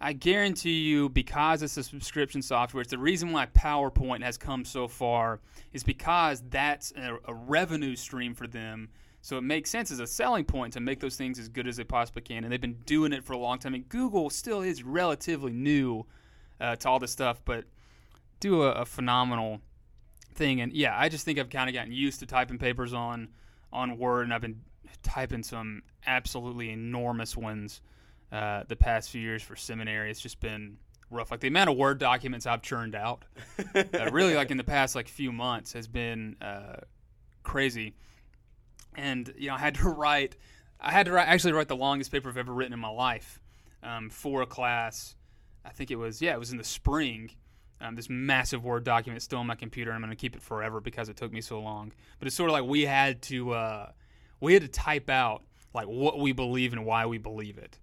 I 0.00 0.12
guarantee 0.12 0.78
you, 0.82 1.08
because 1.08 1.60
it's 1.62 1.76
a 1.76 1.82
subscription 1.82 2.40
software, 2.40 2.80
it's 2.82 2.90
the 2.90 2.98
reason 2.98 3.32
why 3.32 3.46
PowerPoint 3.46 4.22
has 4.22 4.38
come 4.38 4.64
so 4.64 4.86
far 4.86 5.40
is 5.72 5.82
because 5.82 6.40
that's 6.50 6.92
a, 6.96 7.16
a 7.26 7.34
revenue 7.34 7.96
stream 7.96 8.32
for 8.34 8.46
them. 8.46 8.88
So 9.20 9.36
it 9.36 9.42
makes 9.42 9.70
sense 9.70 9.90
as 9.90 10.00
a 10.00 10.06
selling 10.06 10.44
point 10.44 10.74
to 10.74 10.80
make 10.80 11.00
those 11.00 11.16
things 11.16 11.38
as 11.38 11.48
good 11.48 11.66
as 11.66 11.76
they 11.76 11.84
possibly 11.84 12.22
can, 12.22 12.44
and 12.44 12.52
they've 12.52 12.60
been 12.60 12.78
doing 12.86 13.12
it 13.12 13.24
for 13.24 13.32
a 13.32 13.38
long 13.38 13.58
time. 13.58 13.74
And 13.74 13.88
Google 13.88 14.30
still 14.30 14.62
is 14.62 14.82
relatively 14.82 15.52
new 15.52 16.06
uh, 16.60 16.76
to 16.76 16.88
all 16.88 16.98
this 16.98 17.12
stuff, 17.12 17.42
but 17.44 17.64
do 18.40 18.62
a, 18.62 18.72
a 18.72 18.84
phenomenal 18.84 19.60
thing. 20.34 20.60
And 20.60 20.72
yeah, 20.72 20.96
I 20.96 21.08
just 21.08 21.24
think 21.24 21.38
I've 21.38 21.50
kind 21.50 21.68
of 21.68 21.74
gotten 21.74 21.92
used 21.92 22.20
to 22.20 22.26
typing 22.26 22.58
papers 22.58 22.94
on 22.94 23.28
on 23.72 23.98
Word, 23.98 24.22
and 24.22 24.32
I've 24.32 24.40
been 24.40 24.60
typing 25.02 25.42
some 25.42 25.82
absolutely 26.06 26.70
enormous 26.70 27.36
ones 27.36 27.82
uh, 28.32 28.62
the 28.68 28.76
past 28.76 29.10
few 29.10 29.20
years 29.20 29.42
for 29.42 29.56
seminary. 29.56 30.10
It's 30.10 30.20
just 30.20 30.40
been 30.40 30.78
rough. 31.10 31.30
Like 31.30 31.40
the 31.40 31.48
amount 31.48 31.70
of 31.70 31.76
Word 31.76 31.98
documents 31.98 32.46
I've 32.46 32.62
churned 32.62 32.94
out, 32.94 33.24
uh, 33.74 34.10
really, 34.10 34.34
like 34.34 34.50
in 34.50 34.56
the 34.56 34.64
past 34.64 34.94
like 34.94 35.08
few 35.08 35.32
months, 35.32 35.72
has 35.72 35.88
been 35.88 36.36
uh, 36.40 36.76
crazy. 37.42 37.94
And 38.98 39.32
you 39.38 39.48
know, 39.48 39.54
I 39.54 39.58
had 39.58 39.76
to 39.76 39.88
write. 39.88 40.36
I 40.80 40.92
had 40.92 41.06
to 41.06 41.12
write, 41.12 41.28
actually 41.28 41.52
write 41.52 41.68
the 41.68 41.76
longest 41.76 42.12
paper 42.12 42.28
I've 42.28 42.36
ever 42.36 42.52
written 42.52 42.72
in 42.72 42.78
my 42.78 42.90
life 42.90 43.40
um, 43.82 44.10
for 44.10 44.42
a 44.42 44.46
class. 44.46 45.16
I 45.64 45.70
think 45.70 45.90
it 45.90 45.96
was 45.96 46.20
yeah, 46.20 46.34
it 46.34 46.38
was 46.38 46.50
in 46.52 46.58
the 46.58 46.64
spring. 46.64 47.30
Um, 47.80 47.94
this 47.94 48.10
massive 48.10 48.64
Word 48.64 48.82
document 48.82 49.22
still 49.22 49.38
on 49.38 49.46
my 49.46 49.54
computer. 49.54 49.92
and 49.92 49.96
I'm 49.96 50.02
going 50.02 50.16
to 50.16 50.20
keep 50.20 50.34
it 50.34 50.42
forever 50.42 50.80
because 50.80 51.08
it 51.08 51.16
took 51.16 51.32
me 51.32 51.40
so 51.40 51.60
long. 51.60 51.92
But 52.18 52.26
it's 52.26 52.34
sort 52.34 52.50
of 52.50 52.52
like 52.52 52.64
we 52.64 52.82
had 52.82 53.22
to 53.22 53.52
uh, 53.52 53.92
we 54.40 54.52
had 54.52 54.62
to 54.62 54.68
type 54.68 55.08
out 55.08 55.42
like 55.74 55.86
what 55.86 56.18
we 56.18 56.32
believe 56.32 56.72
and 56.72 56.84
why 56.84 57.06
we 57.06 57.18
believe 57.18 57.56
it, 57.56 57.78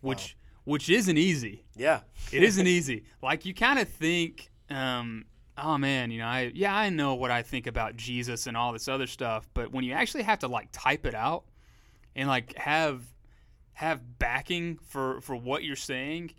which 0.00 0.36
which 0.64 0.88
isn't 0.88 1.16
easy. 1.18 1.64
yeah 1.76 2.00
It 2.32 2.42
isn't 2.42 2.66
easy. 2.78 3.04
Like 3.22 3.44
you 3.44 3.54
kind 3.54 3.78
of 3.78 3.88
think, 3.88 4.50
um, 4.68 5.26
oh 5.58 5.78
man, 5.78 6.10
you 6.10 6.18
know, 6.18 6.26
I 6.26 6.52
yeah, 6.54 6.74
I 6.74 6.90
know 6.90 7.14
what 7.14 7.30
I 7.30 7.42
think 7.42 7.66
about 7.66 7.96
Jesus 7.96 8.46
and 8.46 8.56
all 8.56 8.72
this 8.72 8.88
other 8.88 9.06
stuff, 9.06 9.48
but 9.54 9.72
when 9.72 9.84
you 9.84 9.92
actually 9.92 10.24
have 10.24 10.40
to 10.40 10.48
like 10.48 10.68
type 10.72 11.06
it 11.06 11.14
out 11.14 11.44
and 12.14 12.28
like 12.28 12.56
have 12.56 13.02
have 13.74 14.18
backing 14.18 14.78
for 14.86 15.20
for 15.20 15.36
what 15.36 15.64
you're 15.64 15.76
saying, 15.76 16.32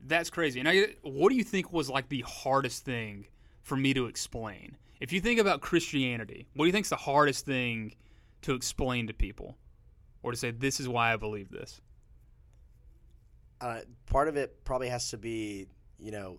that's 0.00 0.30
crazy. 0.30 0.60
And 0.60 0.68
I, 0.68 0.94
what 1.02 1.30
do 1.30 1.36
you 1.36 1.44
think 1.44 1.72
was 1.72 1.88
like 1.88 2.08
the 2.08 2.22
hardest 2.22 2.84
thing 2.84 3.26
for 3.62 3.76
me 3.76 3.94
to 3.94 4.06
explain? 4.06 4.76
If 5.00 5.12
you 5.12 5.20
think 5.20 5.40
about 5.40 5.60
Christianity, 5.60 6.46
what 6.54 6.64
do 6.64 6.66
you 6.68 6.72
think's 6.72 6.90
the 6.90 6.96
hardest 6.96 7.44
thing 7.44 7.94
to 8.42 8.54
explain 8.54 9.06
to 9.08 9.14
people, 9.14 9.56
or 10.22 10.30
to 10.30 10.36
say 10.36 10.50
this 10.50 10.80
is 10.80 10.88
why 10.88 11.12
I 11.12 11.16
believe 11.16 11.50
this? 11.50 11.80
uh, 13.62 13.80
part 14.06 14.28
of 14.28 14.36
it 14.36 14.64
probably 14.64 14.88
has 14.88 15.10
to 15.10 15.16
be 15.16 15.66
you 15.98 16.10
know 16.10 16.38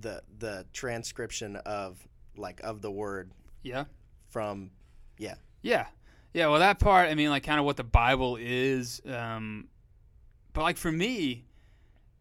the 0.00 0.22
the 0.38 0.66
transcription 0.72 1.56
of 1.56 2.06
like 2.36 2.60
of 2.62 2.82
the 2.82 2.90
word 2.90 3.32
Yeah. 3.62 3.84
from 4.28 4.70
yeah 5.18 5.34
Yeah. 5.62 5.86
Yeah, 6.34 6.48
well 6.48 6.60
that 6.60 6.78
part, 6.78 7.08
I 7.08 7.14
mean 7.14 7.30
like 7.30 7.42
kind 7.42 7.58
of 7.58 7.64
what 7.64 7.76
the 7.76 7.84
Bible 7.84 8.36
is 8.40 9.00
um 9.06 9.68
but 10.52 10.62
like 10.62 10.76
for 10.76 10.92
me 10.92 11.44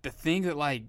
the 0.01 0.09
thing 0.09 0.43
that 0.43 0.57
like 0.57 0.83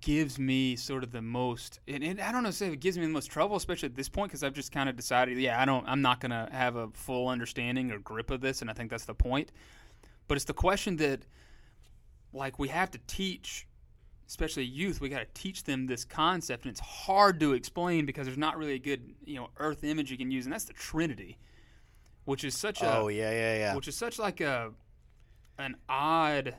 gives 0.00 0.38
me 0.38 0.76
sort 0.76 1.04
of 1.04 1.12
the 1.12 1.20
most 1.20 1.78
and, 1.86 2.02
and 2.02 2.20
I 2.20 2.32
don't 2.32 2.42
know 2.42 2.50
say 2.50 2.68
it 2.68 2.80
gives 2.80 2.96
me 2.96 3.04
the 3.04 3.12
most 3.12 3.30
trouble 3.30 3.54
especially 3.56 3.88
at 3.90 3.94
this 3.94 4.08
point 4.08 4.32
cuz 4.32 4.42
I've 4.42 4.54
just 4.54 4.72
kind 4.72 4.88
of 4.88 4.96
decided 4.96 5.36
yeah, 5.38 5.60
I 5.60 5.64
don't 5.66 5.86
I'm 5.86 6.00
not 6.02 6.20
going 6.20 6.30
to 6.30 6.48
have 6.50 6.74
a 6.76 6.88
full 6.94 7.28
understanding 7.28 7.92
or 7.92 7.98
grip 7.98 8.30
of 8.30 8.40
this 8.40 8.60
and 8.62 8.70
I 8.70 8.72
think 8.72 8.90
that's 8.90 9.04
the 9.04 9.14
point. 9.14 9.52
But 10.26 10.36
it's 10.36 10.46
the 10.46 10.54
question 10.54 10.96
that 10.96 11.26
like 12.32 12.58
we 12.58 12.68
have 12.68 12.90
to 12.92 12.98
teach 13.06 13.68
especially 14.26 14.64
youth 14.64 15.00
we 15.00 15.08
got 15.08 15.18
to 15.18 15.26
teach 15.34 15.64
them 15.64 15.86
this 15.86 16.04
concept 16.04 16.64
and 16.64 16.70
it's 16.70 16.80
hard 16.80 17.38
to 17.40 17.52
explain 17.52 18.06
because 18.06 18.26
there's 18.26 18.38
not 18.38 18.56
really 18.56 18.74
a 18.74 18.78
good 18.78 19.14
you 19.24 19.34
know 19.36 19.48
earth 19.58 19.84
image 19.84 20.10
you 20.10 20.16
can 20.18 20.30
use 20.30 20.44
and 20.46 20.52
that's 20.52 20.64
the 20.64 20.72
trinity 20.72 21.36
which 22.24 22.42
is 22.44 22.56
such 22.56 22.80
a 22.82 22.96
oh 22.96 23.08
yeah 23.08 23.30
yeah 23.30 23.56
yeah 23.58 23.74
which 23.74 23.86
is 23.88 23.96
such 23.96 24.18
like 24.18 24.40
a 24.40 24.70
an 25.58 25.76
odd 25.88 26.54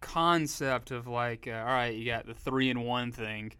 concept 0.00 0.90
of 0.90 1.06
like 1.06 1.46
uh, 1.46 1.52
all 1.52 1.64
right 1.66 1.94
you 1.94 2.04
got 2.04 2.26
the 2.26 2.34
three 2.34 2.70
in 2.70 2.80
one 2.82 3.12
thing 3.12 3.52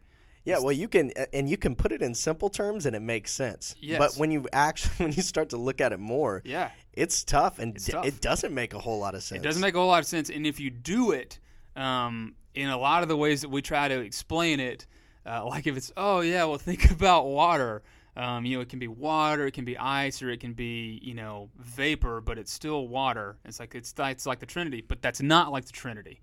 Yeah, 0.44 0.58
well, 0.58 0.72
you 0.72 0.88
can, 0.88 1.12
and 1.32 1.48
you 1.48 1.56
can 1.56 1.76
put 1.76 1.92
it 1.92 2.02
in 2.02 2.14
simple 2.16 2.50
terms, 2.50 2.84
and 2.84 2.96
it 2.96 3.00
makes 3.02 3.32
sense. 3.32 3.76
Yes. 3.80 3.98
But 4.00 4.16
when 4.18 4.32
you 4.32 4.48
actually, 4.52 4.90
when 5.06 5.12
you 5.12 5.22
start 5.22 5.50
to 5.50 5.56
look 5.56 5.80
at 5.80 5.92
it 5.92 6.00
more, 6.00 6.42
yeah 6.44 6.70
it's 6.94 7.22
tough, 7.22 7.60
and 7.60 7.76
It's 7.76 7.86
d- 7.86 7.92
tough. 7.92 8.04
it 8.06 8.20
doesn't 8.20 8.52
make 8.52 8.74
a 8.74 8.80
whole 8.80 8.98
lot 8.98 9.14
of 9.14 9.22
sense. 9.22 9.38
It 9.40 9.44
doesn't 9.44 9.62
make 9.62 9.76
a 9.76 9.78
whole 9.78 9.86
lot 9.86 10.00
of 10.00 10.06
sense. 10.06 10.30
And 10.30 10.44
if 10.44 10.58
you 10.58 10.68
do 10.70 11.12
it 11.12 11.38
um, 11.76 12.34
in 12.54 12.68
a 12.68 12.78
lot 12.78 13.02
of 13.02 13.08
the 13.08 13.16
ways 13.16 13.42
that 13.42 13.48
we 13.48 13.62
try 13.62 13.88
to 13.88 14.00
explain 14.00 14.60
it, 14.60 14.86
uh, 15.26 15.44
like 15.46 15.66
if 15.66 15.76
it's, 15.76 15.92
oh, 15.96 16.20
yeah, 16.20 16.44
well, 16.44 16.58
think 16.58 16.90
about 16.90 17.26
water. 17.26 17.82
Um, 18.14 18.44
you 18.44 18.56
know, 18.56 18.60
it 18.60 18.68
can 18.68 18.78
be 18.78 18.88
water, 18.88 19.46
it 19.46 19.52
can 19.52 19.64
be 19.64 19.78
ice, 19.78 20.20
or 20.20 20.28
it 20.30 20.40
can 20.40 20.52
be, 20.52 21.00
you 21.02 21.14
know, 21.14 21.48
vapor, 21.58 22.20
but 22.20 22.36
it's 22.36 22.52
still 22.52 22.86
water. 22.86 23.38
It's 23.46 23.58
like 23.58 23.74
it's, 23.74 23.94
it's 23.96 24.26
like 24.26 24.38
the 24.38 24.46
Trinity, 24.46 24.84
but 24.86 25.00
that's 25.00 25.22
not 25.22 25.50
like 25.50 25.64
the 25.64 25.72
Trinity. 25.72 26.20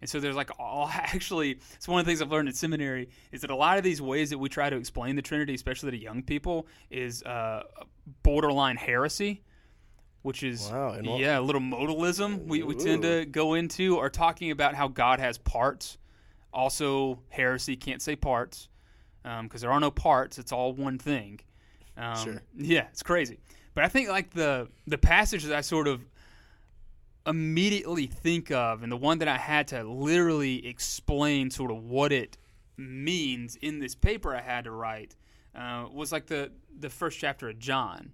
And 0.00 0.08
so 0.08 0.20
there's 0.20 0.36
like 0.36 0.50
all 0.58 0.88
actually, 0.92 1.58
it's 1.74 1.88
one 1.88 2.00
of 2.00 2.06
the 2.06 2.10
things 2.10 2.22
I've 2.22 2.30
learned 2.30 2.48
in 2.48 2.54
seminary 2.54 3.08
is 3.32 3.42
that 3.42 3.50
a 3.50 3.56
lot 3.56 3.78
of 3.78 3.84
these 3.84 4.02
ways 4.02 4.30
that 4.30 4.38
we 4.38 4.48
try 4.48 4.70
to 4.70 4.76
explain 4.76 5.16
the 5.16 5.22
Trinity, 5.22 5.54
especially 5.54 5.92
to 5.92 5.98
young 5.98 6.22
people, 6.22 6.66
is 6.90 7.22
uh, 7.22 7.62
borderline 8.22 8.76
heresy, 8.76 9.42
which 10.22 10.42
is 10.42 10.68
Wow, 10.70 10.92
what- 11.00 11.20
yeah, 11.20 11.38
a 11.38 11.40
little 11.40 11.60
modalism 11.60 12.46
we, 12.46 12.62
we 12.62 12.74
tend 12.74 13.02
to 13.02 13.24
go 13.24 13.54
into, 13.54 13.98
are 13.98 14.10
talking 14.10 14.50
about 14.50 14.74
how 14.74 14.88
God 14.88 15.18
has 15.20 15.38
parts. 15.38 15.96
Also, 16.52 17.20
heresy 17.28 17.76
can't 17.76 18.02
say 18.02 18.16
parts 18.16 18.68
because 19.42 19.60
there 19.60 19.70
are 19.70 19.80
no 19.80 19.90
parts; 19.90 20.38
it's 20.38 20.52
all 20.52 20.72
one 20.72 20.98
thing. 20.98 21.40
Um, 21.96 22.16
Sure. 22.16 22.42
Yeah, 22.56 22.86
it's 22.90 23.02
crazy. 23.02 23.38
But 23.74 23.84
I 23.84 23.88
think 23.88 24.08
like 24.08 24.30
the 24.34 24.68
the 24.86 24.98
passage 24.98 25.44
that 25.44 25.56
I 25.56 25.60
sort 25.60 25.86
of 25.88 26.04
immediately 27.26 28.06
think 28.06 28.50
of, 28.50 28.82
and 28.82 28.90
the 28.90 28.96
one 28.96 29.18
that 29.18 29.28
I 29.28 29.36
had 29.36 29.68
to 29.68 29.84
literally 29.84 30.66
explain 30.66 31.50
sort 31.50 31.70
of 31.70 31.84
what 31.84 32.12
it 32.12 32.36
means 32.76 33.56
in 33.56 33.78
this 33.78 33.94
paper 33.94 34.34
I 34.34 34.40
had 34.40 34.64
to 34.64 34.70
write, 34.70 35.14
uh, 35.54 35.86
was 35.92 36.12
like 36.12 36.26
the 36.26 36.50
the 36.78 36.90
first 36.90 37.18
chapter 37.18 37.48
of 37.48 37.58
John, 37.58 38.12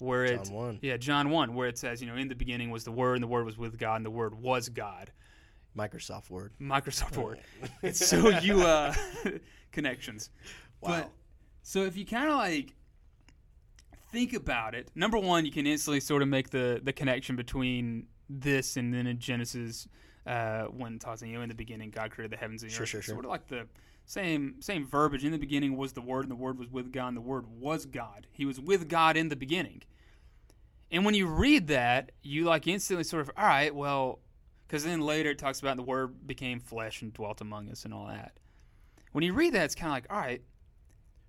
where 0.00 0.26
John 0.26 0.46
it 0.46 0.50
1. 0.52 0.78
yeah 0.82 0.96
John 0.96 1.30
one, 1.30 1.54
where 1.54 1.68
it 1.68 1.78
says 1.78 2.00
you 2.00 2.08
know 2.08 2.16
in 2.16 2.28
the 2.28 2.34
beginning 2.34 2.70
was 2.70 2.84
the 2.84 2.92
Word, 2.92 3.14
and 3.14 3.22
the 3.22 3.26
Word 3.28 3.44
was 3.46 3.56
with 3.58 3.78
God, 3.78 3.96
and 3.96 4.06
the 4.06 4.10
Word 4.10 4.34
was 4.40 4.68
God. 4.68 5.10
Microsoft 5.76 6.30
Word. 6.30 6.52
Microsoft 6.60 7.16
Word. 7.16 7.38
it's 7.82 8.04
so 8.04 8.28
you 8.40 8.62
uh, 8.62 8.92
connections. 9.72 10.30
Wow. 10.80 10.90
But 10.90 11.10
so 11.62 11.84
if 11.84 11.96
you 11.96 12.04
kind 12.04 12.28
of 12.28 12.36
like 12.36 12.74
think 14.10 14.32
about 14.32 14.74
it, 14.74 14.90
number 14.94 15.18
one, 15.18 15.46
you 15.46 15.52
can 15.52 15.66
instantly 15.66 16.00
sort 16.00 16.22
of 16.22 16.28
make 16.28 16.50
the 16.50 16.80
the 16.82 16.92
connection 16.92 17.36
between 17.36 18.06
this 18.28 18.76
and 18.76 18.92
then 18.92 19.06
in 19.06 19.18
Genesis 19.18 19.86
uh, 20.26 20.64
when 20.64 20.94
it 20.94 21.00
talks, 21.00 21.22
you 21.22 21.32
know, 21.34 21.42
in 21.42 21.48
the 21.48 21.54
beginning 21.54 21.90
God 21.90 22.10
created 22.10 22.32
the 22.32 22.36
heavens 22.36 22.62
and 22.62 22.70
the 22.70 22.74
Sure, 22.74 22.82
earth. 22.84 22.88
sure, 22.90 23.02
sure. 23.02 23.14
Sort 23.14 23.24
of 23.24 23.30
like 23.30 23.46
the 23.48 23.66
same 24.10 24.60
same 24.60 24.84
verbiage. 24.84 25.24
In 25.24 25.30
the 25.30 25.38
beginning 25.38 25.76
was 25.76 25.92
the 25.92 26.00
Word, 26.00 26.22
and 26.22 26.30
the 26.30 26.34
Word 26.34 26.58
was 26.58 26.68
with 26.68 26.90
God, 26.90 27.08
and 27.08 27.16
the 27.16 27.20
Word 27.20 27.46
was 27.46 27.86
God. 27.86 28.26
He 28.32 28.44
was 28.44 28.58
with 28.60 28.88
God 28.88 29.16
in 29.16 29.28
the 29.28 29.36
beginning. 29.36 29.82
And 30.90 31.04
when 31.04 31.14
you 31.14 31.28
read 31.28 31.68
that, 31.68 32.10
you 32.22 32.44
like 32.44 32.66
instantly 32.66 33.04
sort 33.04 33.22
of, 33.22 33.30
all 33.36 33.46
right, 33.46 33.72
well, 33.72 34.18
because 34.66 34.82
then 34.82 35.00
later 35.00 35.30
it 35.30 35.38
talks 35.38 35.60
about 35.60 35.76
the 35.76 35.84
Word 35.84 36.26
became 36.26 36.58
flesh 36.58 37.02
and 37.02 37.12
dwelt 37.14 37.40
among 37.40 37.70
us 37.70 37.84
and 37.84 37.94
all 37.94 38.08
that. 38.08 38.32
When 39.12 39.22
you 39.22 39.32
read 39.32 39.52
that, 39.52 39.64
it's 39.66 39.76
kind 39.76 39.90
of 39.90 39.94
like, 39.94 40.06
all 40.10 40.18
right, 40.18 40.42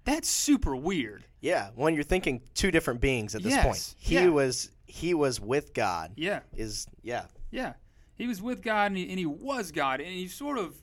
That's 0.04 0.28
super 0.28 0.76
weird. 0.76 1.26
Yeah, 1.42 1.70
when 1.76 1.94
you're 1.94 2.04
thinking 2.04 2.42
two 2.56 2.72
different 2.72 3.02
beings 3.02 3.36
at 3.36 3.44
this 3.44 3.54
Yes, 3.54 3.64
point. 3.64 3.96
He 4.00 4.16
yeah. 4.16 4.28
was 4.30 4.72
he 4.86 5.14
was 5.14 5.40
with 5.40 5.74
God. 5.74 6.14
Yeah. 6.16 6.40
Is 6.56 6.88
yeah. 7.04 7.26
Yeah, 7.52 7.74
he 8.16 8.28
was 8.28 8.42
with 8.42 8.62
God 8.62 8.88
and 8.92 8.98
he, 8.98 9.10
and 9.10 9.20
he 9.20 9.26
was 9.26 9.72
God, 9.72 10.00
and 10.02 10.10
he 10.10 10.28
sort 10.28 10.58
of. 10.58 10.76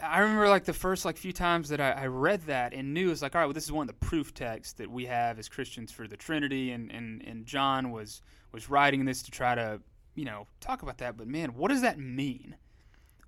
I 0.00 0.20
remember 0.20 0.48
like 0.48 0.64
the 0.64 0.72
first 0.72 1.04
like 1.04 1.16
few 1.16 1.32
times 1.32 1.68
that 1.68 1.80
I, 1.80 1.90
I 1.92 2.06
read 2.06 2.42
that 2.42 2.72
and 2.72 2.94
knew 2.94 3.10
it's 3.10 3.22
like 3.22 3.34
all 3.34 3.40
right, 3.40 3.46
well 3.46 3.52
this 3.52 3.64
is 3.64 3.72
one 3.72 3.88
of 3.88 3.88
the 3.88 4.06
proof 4.06 4.32
texts 4.32 4.74
that 4.74 4.90
we 4.90 5.06
have 5.06 5.38
as 5.38 5.48
Christians 5.48 5.92
for 5.92 6.06
the 6.08 6.16
Trinity, 6.16 6.70
and 6.72 6.90
and 6.90 7.22
and 7.22 7.46
John 7.46 7.90
was 7.90 8.22
was 8.52 8.70
writing 8.70 9.04
this 9.04 9.22
to 9.22 9.30
try 9.30 9.54
to 9.54 9.80
you 10.14 10.24
know 10.24 10.46
talk 10.60 10.82
about 10.82 10.98
that, 10.98 11.16
but 11.16 11.26
man, 11.26 11.50
what 11.54 11.70
does 11.70 11.82
that 11.82 11.98
mean? 11.98 12.56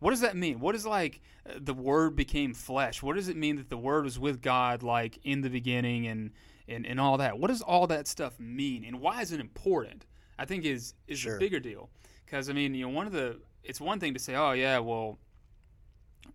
What 0.01 0.11
does 0.11 0.21
that 0.21 0.37
mean? 0.37 0.61
What 0.61 0.75
is 0.75 0.85
like 0.85 1.21
uh, 1.49 1.55
the 1.61 1.75
Word 1.75 2.17
became 2.17 2.53
flesh? 2.55 3.03
What 3.03 3.17
does 3.17 3.29
it 3.29 3.37
mean 3.37 3.57
that 3.57 3.71
the 3.71 3.79
Word 3.79 4.05
was 4.05 4.19
with 4.19 4.43
God 4.43 4.83
like 4.83 5.19
in 5.25 5.41
the 5.43 5.51
beginning 5.51 6.07
and 6.07 6.31
and, 6.67 6.87
and 6.87 6.99
all 6.99 7.19
that? 7.19 7.39
What 7.39 7.49
does 7.49 7.63
all 7.63 7.87
that 7.89 8.07
stuff 8.09 8.39
mean, 8.41 8.85
and 8.85 9.01
why 9.01 9.21
is 9.21 9.33
it 9.33 9.41
important? 9.41 10.07
I 10.39 10.45
think 10.47 10.65
is 10.65 10.95
is 11.07 11.21
Sure. 11.21 11.37
a 11.37 11.39
bigger 11.39 11.61
deal 11.61 11.91
because 12.25 12.49
I 12.51 12.55
mean 12.55 12.75
you 12.75 12.87
know 12.87 12.93
one 12.93 13.07
of 13.07 13.13
the 13.13 13.39
it's 13.63 13.81
one 13.81 14.01
thing 14.01 14.15
to 14.15 14.21
say 14.21 14.35
oh 14.35 14.53
yeah 14.53 14.79
well 14.79 15.19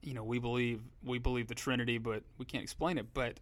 you 0.02 0.14
know 0.14 0.24
we 0.24 0.40
believe 0.40 0.82
we 1.04 1.20
believe 1.20 1.48
the 1.48 1.56
Trinity 1.56 1.98
but 1.98 2.24
we 2.38 2.46
can't 2.46 2.64
explain 2.64 2.98
it. 2.98 3.08
But 3.14 3.40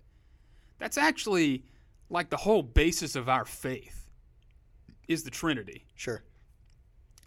that's 0.80 0.98
actually 0.98 1.64
like 2.10 2.30
the 2.30 2.38
whole 2.38 2.64
basis 2.64 3.16
of 3.16 3.30
our 3.30 3.46
faith 3.46 4.10
is 5.08 5.24
the 5.24 5.32
Trinity. 5.32 5.86
Sure. 5.96 6.24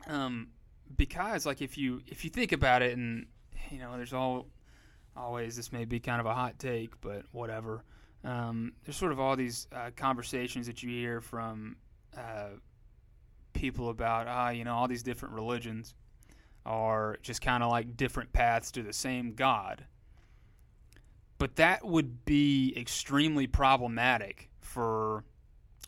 um, 0.07 0.49
because 0.97 1.47
like 1.47 1.63
if 1.63 1.79
you 1.79 2.01
if 2.07 2.25
you 2.25 2.31
think 2.31 2.53
about 2.53 2.83
it 2.83 2.97
and 2.97 3.27
you 3.71 3.79
know 3.79 3.97
there's 3.97 4.13
all 4.13 4.47
always 5.17 5.57
this 5.57 5.73
may 5.73 5.85
be 5.85 6.01
kind 6.01 6.21
of 6.21 6.27
a 6.27 6.35
hot 6.35 6.59
take 6.59 7.01
but 7.01 7.23
whatever. 7.33 7.85
Um, 8.23 8.73
there's 8.85 8.97
sort 8.97 9.13
of 9.13 9.21
all 9.21 9.35
these 9.35 9.67
uh, 9.75 9.91
conversations 9.97 10.67
that 10.67 10.83
you 10.83 10.91
hear 10.91 11.21
from 11.23 11.77
uh, 12.17 12.51
people 13.53 13.89
about 13.91 14.27
ah 14.29 14.51
you 14.51 14.65
know 14.65 14.75
all 14.75 14.89
these 14.89 15.03
different 15.03 15.35
religions 15.35 15.95
are 16.67 17.19
just 17.23 17.41
kind 17.41 17.63
of 17.63 17.71
like 17.71 17.97
different 17.97 18.33
paths 18.33 18.71
to 18.71 18.83
the 18.83 18.93
same 18.93 19.35
god 19.35 19.85
but 21.39 21.57
that 21.57 21.85
would 21.87 22.25
be 22.27 22.75
extremely 22.77 23.47
problematic 23.47 24.51
for 24.61 25.25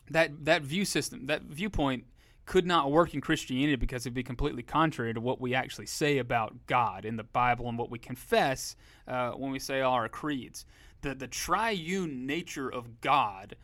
that 0.09 0.45
that 0.45 0.63
view 0.63 0.83
system 0.83 1.27
that 1.27 1.43
viewpoint 1.43 2.05
could 2.45 2.65
not 2.65 2.91
work 2.91 3.13
in 3.13 3.21
Christianity 3.21 3.75
because 3.75 4.05
it'd 4.05 4.13
be 4.13 4.23
completely 4.23 4.63
contrary 4.63 5.13
to 5.13 5.21
what 5.21 5.39
we 5.39 5.55
actually 5.55 5.85
say 5.85 6.17
about 6.17 6.53
God 6.67 7.05
in 7.05 7.15
the 7.15 7.23
Bible 7.23 7.69
and 7.69 7.77
what 7.77 7.89
we 7.89 7.97
confess 7.99 8.75
uh, 9.07 9.31
when 9.31 9.51
we 9.51 9.59
say 9.59 9.81
all 9.81 9.93
our 9.93 10.09
creeds. 10.09 10.65
The 11.01 11.15
the 11.15 11.27
triune 11.27 12.25
nature 12.25 12.69
of 12.69 13.01
God 13.01 13.55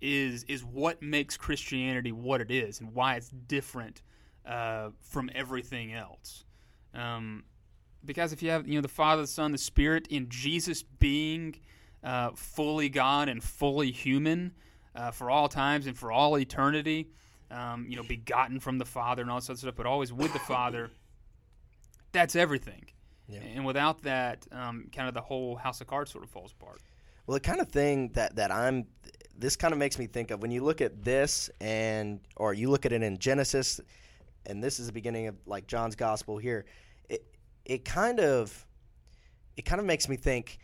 is 0.00 0.44
is 0.44 0.64
what 0.64 1.02
makes 1.02 1.36
Christianity 1.36 2.12
what 2.12 2.40
it 2.40 2.50
is 2.50 2.80
and 2.80 2.94
why 2.94 3.16
it's 3.16 3.30
different 3.30 4.02
uh, 4.46 4.90
from 5.00 5.30
everything 5.34 5.92
else. 5.92 6.44
Um, 6.98 7.44
because 8.04 8.32
if 8.32 8.42
you 8.42 8.50
have 8.50 8.66
you 8.66 8.74
know 8.74 8.80
the 8.80 8.88
Father, 8.88 9.22
the 9.22 9.28
Son, 9.28 9.52
the 9.52 9.58
Spirit 9.58 10.08
in 10.08 10.28
Jesus 10.28 10.82
being 10.82 11.56
uh, 12.02 12.30
fully 12.34 12.88
God 12.88 13.28
and 13.28 13.42
fully 13.42 13.90
human 13.90 14.52
uh, 14.94 15.10
for 15.10 15.30
all 15.30 15.48
times 15.48 15.86
and 15.86 15.96
for 15.96 16.10
all 16.10 16.38
eternity, 16.38 17.08
um, 17.50 17.86
you 17.88 17.96
know, 17.96 18.02
begotten 18.02 18.60
from 18.60 18.78
the 18.78 18.84
Father 18.84 19.22
and 19.22 19.30
all 19.30 19.38
this 19.38 19.50
other 19.50 19.58
stuff, 19.58 19.74
but 19.76 19.86
always 19.86 20.12
with 20.12 20.32
the 20.32 20.38
Father. 20.38 20.90
That's 22.12 22.36
everything. 22.36 22.86
Yeah. 23.28 23.40
And 23.40 23.66
without 23.66 24.02
that, 24.02 24.46
um, 24.52 24.88
kind 24.94 25.08
of 25.08 25.14
the 25.14 25.20
whole 25.20 25.56
house 25.56 25.80
of 25.80 25.86
cards 25.86 26.10
sort 26.10 26.24
of 26.24 26.30
falls 26.30 26.52
apart. 26.58 26.80
Well, 27.26 27.34
the 27.34 27.40
kind 27.40 27.60
of 27.60 27.68
thing 27.68 28.08
that 28.14 28.36
that 28.36 28.50
I'm 28.50 28.86
this 29.36 29.54
kind 29.54 29.72
of 29.72 29.78
makes 29.78 29.98
me 29.98 30.06
think 30.06 30.30
of 30.30 30.40
when 30.40 30.50
you 30.50 30.64
look 30.64 30.80
at 30.80 31.04
this 31.04 31.50
and 31.60 32.20
or 32.36 32.54
you 32.54 32.70
look 32.70 32.86
at 32.86 32.92
it 32.92 33.02
in 33.02 33.18
Genesis 33.18 33.80
and 34.46 34.64
this 34.64 34.80
is 34.80 34.86
the 34.86 34.92
beginning 34.92 35.26
of 35.26 35.36
like 35.46 35.66
John's 35.66 35.94
gospel 35.94 36.38
here. 36.38 36.64
It 37.68 37.84
kind 37.84 38.18
of 38.18 38.66
it 39.56 39.64
kind 39.64 39.78
of 39.80 39.86
makes 39.86 40.08
me 40.08 40.16
think 40.16 40.58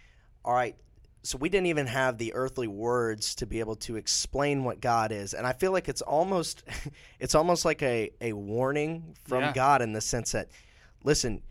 all 0.44 0.52
right, 0.54 0.76
so 1.22 1.38
we 1.38 1.48
didn't 1.48 1.66
even 1.68 1.86
have 1.86 2.18
the 2.18 2.34
earthly 2.34 2.68
words 2.68 3.34
to 3.36 3.46
be 3.46 3.60
able 3.60 3.76
to 3.76 3.96
explain 3.96 4.62
what 4.62 4.80
God 4.80 5.10
is. 5.10 5.32
And 5.32 5.46
I 5.46 5.52
feel 5.54 5.72
like 5.72 5.88
it's 5.88 6.02
almost 6.02 6.64
it's 7.20 7.34
almost 7.34 7.64
like 7.64 7.82
a 7.82 8.10
a 8.20 8.32
warning 8.32 9.14
from 9.24 9.42
Yeah. 9.42 9.52
God 9.52 9.82
in 9.82 9.92
the 9.92 10.00
sense 10.00 10.32
that 10.32 10.48
listen, 11.02 11.42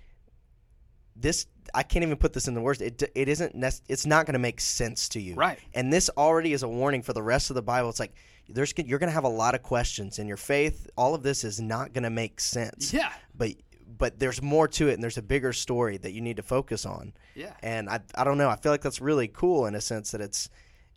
this 1.15 1.45
I 1.73 1.83
can't 1.83 2.03
even 2.03 2.17
put 2.17 2.33
this 2.33 2.47
in 2.47 2.53
the 2.53 2.61
words. 2.61 2.81
It 2.81 3.01
it 3.15 3.27
isn't 3.29 3.55
it's 3.87 4.05
not 4.05 4.25
going 4.25 4.33
to 4.33 4.39
make 4.39 4.59
sense 4.59 5.09
to 5.09 5.21
you. 5.21 5.35
Right. 5.35 5.59
And 5.73 5.91
this 5.91 6.09
already 6.17 6.53
is 6.53 6.63
a 6.63 6.67
warning 6.67 7.01
for 7.01 7.13
the 7.13 7.23
rest 7.23 7.49
of 7.49 7.55
the 7.55 7.61
Bible. 7.61 7.89
It's 7.89 7.99
like 7.99 8.13
there's 8.49 8.73
you're 8.77 8.99
going 8.99 9.09
to 9.09 9.13
have 9.13 9.23
a 9.23 9.29
lot 9.29 9.55
of 9.55 9.63
questions 9.63 10.19
in 10.19 10.27
your 10.27 10.37
faith. 10.37 10.87
All 10.97 11.15
of 11.15 11.23
this 11.23 11.43
is 11.43 11.59
not 11.61 11.93
going 11.93 12.03
to 12.03 12.09
make 12.09 12.39
sense. 12.39 12.93
Yeah. 12.93 13.11
But 13.35 13.51
but 13.97 14.19
there's 14.19 14.41
more 14.41 14.67
to 14.67 14.89
it 14.89 14.93
and 14.93 15.03
there's 15.03 15.17
a 15.17 15.23
bigger 15.23 15.53
story 15.53 15.97
that 15.97 16.13
you 16.13 16.21
need 16.21 16.37
to 16.37 16.43
focus 16.43 16.85
on. 16.85 17.13
Yeah. 17.35 17.53
And 17.61 17.89
I 17.89 17.99
I 18.15 18.23
don't 18.23 18.37
know. 18.37 18.49
I 18.49 18.55
feel 18.55 18.71
like 18.71 18.81
that's 18.81 19.01
really 19.01 19.27
cool 19.27 19.65
in 19.65 19.75
a 19.75 19.81
sense 19.81 20.11
that 20.11 20.21
it's 20.21 20.49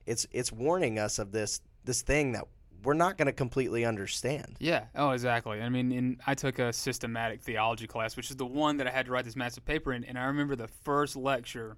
it's 0.06 0.26
it's 0.30 0.52
warning 0.52 0.98
us 0.98 1.18
of 1.18 1.32
this 1.32 1.60
this 1.84 2.02
thing 2.02 2.32
that 2.32 2.44
we're 2.82 2.94
not 2.94 3.18
going 3.18 3.26
to 3.26 3.32
completely 3.32 3.84
understand. 3.84 4.56
Yeah. 4.60 4.84
Oh, 4.94 5.10
exactly. 5.10 5.60
I 5.60 5.68
mean, 5.68 5.90
in, 5.90 6.20
I 6.26 6.34
took 6.34 6.58
a 6.58 6.72
systematic 6.72 7.42
theology 7.42 7.86
class, 7.86 8.16
which 8.16 8.30
is 8.30 8.36
the 8.36 8.46
one 8.46 8.76
that 8.76 8.86
I 8.86 8.90
had 8.90 9.06
to 9.06 9.12
write 9.12 9.24
this 9.24 9.34
massive 9.34 9.64
paper 9.64 9.92
in. 9.92 10.04
And 10.04 10.16
I 10.16 10.24
remember 10.26 10.54
the 10.54 10.68
first 10.68 11.16
lecture 11.16 11.76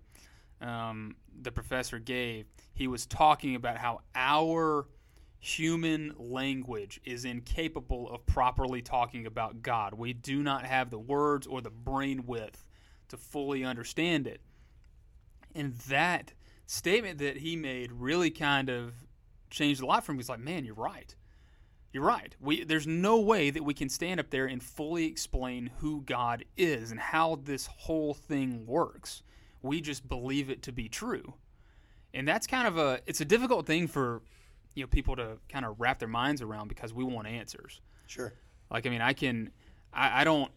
um, 0.61 1.17
the 1.41 1.53
professor 1.53 1.99
gave. 1.99 2.47
He 2.75 2.89
was 2.89 3.07
talking 3.07 3.55
about 3.55 3.79
how 3.79 4.01
our 4.15 4.87
human 5.41 6.15
language 6.19 7.01
is 7.05 7.25
incapable 7.25 8.11
of 8.11 8.27
properly 8.27 8.83
talking 8.83 9.27
about 9.27 9.63
God. 9.63 9.95
We 9.95 10.13
do 10.13 10.43
not 10.43 10.65
have 10.65 10.91
the 10.91 10.99
words 10.99 11.47
or 11.47 11.61
the 11.61 11.71
brain 11.71 12.27
width 12.27 12.65
to 13.09 13.17
fully 13.17 13.65
understand 13.65 14.27
it. 14.27 14.41
And 15.55 15.75
that 15.89 16.33
statement 16.67 17.19
that 17.19 17.39
he 17.39 17.57
made 17.57 17.93
really 17.93 18.31
kind 18.31 18.69
of 18.69 18.93
changed 19.51 19.81
a 19.81 19.87
lot 19.87 20.05
for 20.05 20.13
me. 20.13 20.19
He's 20.19 20.29
like, 20.29 20.41
man, 20.41 20.65
you're 20.65 20.75
right. 20.75 21.15
You're 21.93 22.05
right. 22.05 22.37
We 22.41 22.65
there's 22.65 22.87
no 22.87 23.19
way 23.19 23.49
that 23.51 23.65
we 23.65 23.73
can 23.73 23.89
stand 23.89 24.21
up 24.21 24.29
there 24.31 24.47
and 24.47 24.63
fully 24.63 25.07
explain 25.07 25.71
who 25.79 26.03
God 26.03 26.45
is 26.57 26.91
and 26.91 27.01
how 27.01 27.41
this 27.43 27.67
whole 27.67 28.13
thing 28.13 28.67
works. 28.67 29.23
We 29.63 29.81
just 29.81 30.07
believe 30.07 30.51
it 30.51 30.63
to 30.65 30.73
be 30.73 30.89
true. 30.89 31.35
And 32.13 32.29
that's 32.29 32.47
kind 32.47 32.69
of 32.69 32.77
a 32.77 33.01
it's 33.07 33.23
a 33.23 33.25
difficult 33.25 33.67
thing 33.67 33.87
for 33.87 34.21
you 34.79 34.85
know 34.85 34.89
people 34.89 35.17
to 35.17 35.39
kind 35.49 35.65
of 35.65 35.81
wrap 35.81 35.99
their 35.99 36.09
minds 36.09 36.41
around 36.41 36.69
because 36.69 36.95
we 36.95 37.03
want 37.03 37.27
answers. 37.27 37.81
Sure. 38.07 38.33
Like 38.71 38.87
I 38.87 38.91
mean, 38.91 39.01
I 39.01 39.13
can 39.13 39.51
I, 39.93 40.21
I 40.21 40.25
don't 40.25 40.53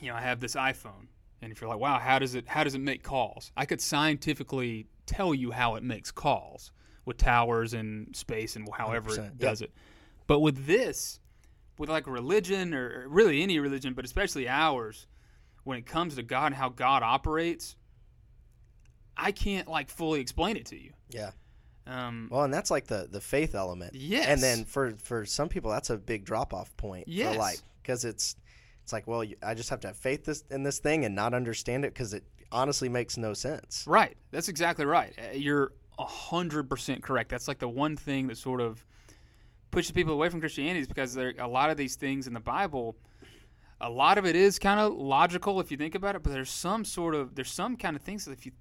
you 0.00 0.08
know, 0.08 0.14
I 0.14 0.20
have 0.20 0.40
this 0.40 0.54
iPhone 0.54 1.08
and 1.42 1.50
if 1.50 1.60
you're 1.60 1.68
like, 1.68 1.80
wow, 1.80 1.98
how 1.98 2.20
does 2.20 2.36
it 2.36 2.46
how 2.46 2.62
does 2.62 2.76
it 2.76 2.80
make 2.80 3.02
calls? 3.02 3.50
I 3.56 3.66
could 3.66 3.80
scientifically 3.80 4.86
tell 5.06 5.34
you 5.34 5.50
how 5.50 5.74
it 5.74 5.82
makes 5.82 6.12
calls 6.12 6.70
with 7.04 7.16
towers 7.16 7.74
and 7.74 8.14
space 8.14 8.54
and 8.54 8.68
however 8.72 9.10
100%, 9.10 9.26
it 9.26 9.38
does 9.38 9.60
it. 9.60 9.72
But 10.28 10.38
with 10.38 10.66
this, 10.66 11.18
with 11.78 11.88
like 11.88 12.06
religion 12.06 12.74
or 12.74 13.08
really 13.08 13.42
any 13.42 13.58
religion, 13.58 13.94
but 13.94 14.04
especially 14.04 14.48
ours, 14.48 15.08
when 15.64 15.78
it 15.78 15.86
comes 15.86 16.14
to 16.14 16.22
God 16.22 16.46
and 16.46 16.54
how 16.54 16.68
God 16.68 17.02
operates, 17.02 17.74
I 19.16 19.32
can't 19.32 19.66
like 19.66 19.90
fully 19.90 20.20
explain 20.20 20.56
it 20.56 20.66
to 20.66 20.80
you. 20.80 20.92
Yeah. 21.10 21.32
Um, 21.90 22.28
Well, 22.30 22.44
and 22.44 22.54
that's 22.54 22.70
like 22.70 22.86
the 22.86 23.08
the 23.10 23.20
faith 23.20 23.54
element. 23.54 23.94
Yes. 23.94 24.26
And 24.26 24.40
then 24.42 24.64
for 24.64 24.92
for 25.02 25.24
some 25.26 25.48
people, 25.48 25.70
that's 25.70 25.90
a 25.90 25.96
big 25.98 26.24
drop 26.24 26.54
off 26.54 26.74
point. 26.76 27.08
Yes. 27.08 27.34
For 27.34 27.38
like 27.40 27.58
because 27.82 28.04
it's 28.04 28.36
it's 28.82 28.92
like 28.92 29.06
well, 29.06 29.24
you, 29.24 29.36
I 29.42 29.54
just 29.54 29.70
have 29.70 29.80
to 29.80 29.88
have 29.88 29.96
faith 29.96 30.24
this 30.24 30.44
in 30.50 30.62
this 30.62 30.78
thing 30.78 31.04
and 31.04 31.14
not 31.14 31.34
understand 31.34 31.84
it 31.84 31.92
because 31.92 32.14
it 32.14 32.24
honestly 32.52 32.88
makes 32.88 33.16
no 33.16 33.34
sense. 33.34 33.84
Right. 33.86 34.16
That's 34.30 34.48
exactly 34.48 34.84
right. 34.84 35.12
Uh, 35.18 35.36
You're 35.36 35.72
hundred 35.98 36.68
percent 36.70 37.02
correct. 37.02 37.28
That's 37.28 37.48
like 37.48 37.58
the 37.58 37.68
one 37.68 37.96
thing 37.96 38.28
that 38.28 38.38
sort 38.38 38.60
of 38.60 38.84
pushes 39.70 39.90
people 39.92 40.14
away 40.14 40.28
from 40.28 40.40
Christianity 40.40 40.80
is 40.80 40.88
because 40.88 41.14
there 41.14 41.34
a 41.38 41.48
lot 41.48 41.70
of 41.70 41.76
these 41.76 41.96
things 41.96 42.26
in 42.26 42.34
the 42.34 42.40
Bible. 42.40 42.96
A 43.82 43.88
lot 43.88 44.18
of 44.18 44.26
it 44.26 44.36
is 44.36 44.58
kind 44.58 44.78
of 44.78 44.92
logical 44.92 45.58
if 45.58 45.70
you 45.70 45.76
think 45.78 45.94
about 45.94 46.14
it, 46.14 46.22
but 46.22 46.32
there's 46.32 46.50
some 46.50 46.84
sort 46.84 47.14
of 47.14 47.34
there's 47.34 47.50
some 47.50 47.76
kind 47.76 47.96
of 47.96 48.02
things 48.02 48.26
that 48.26 48.32
if 48.32 48.46
you 48.46 48.52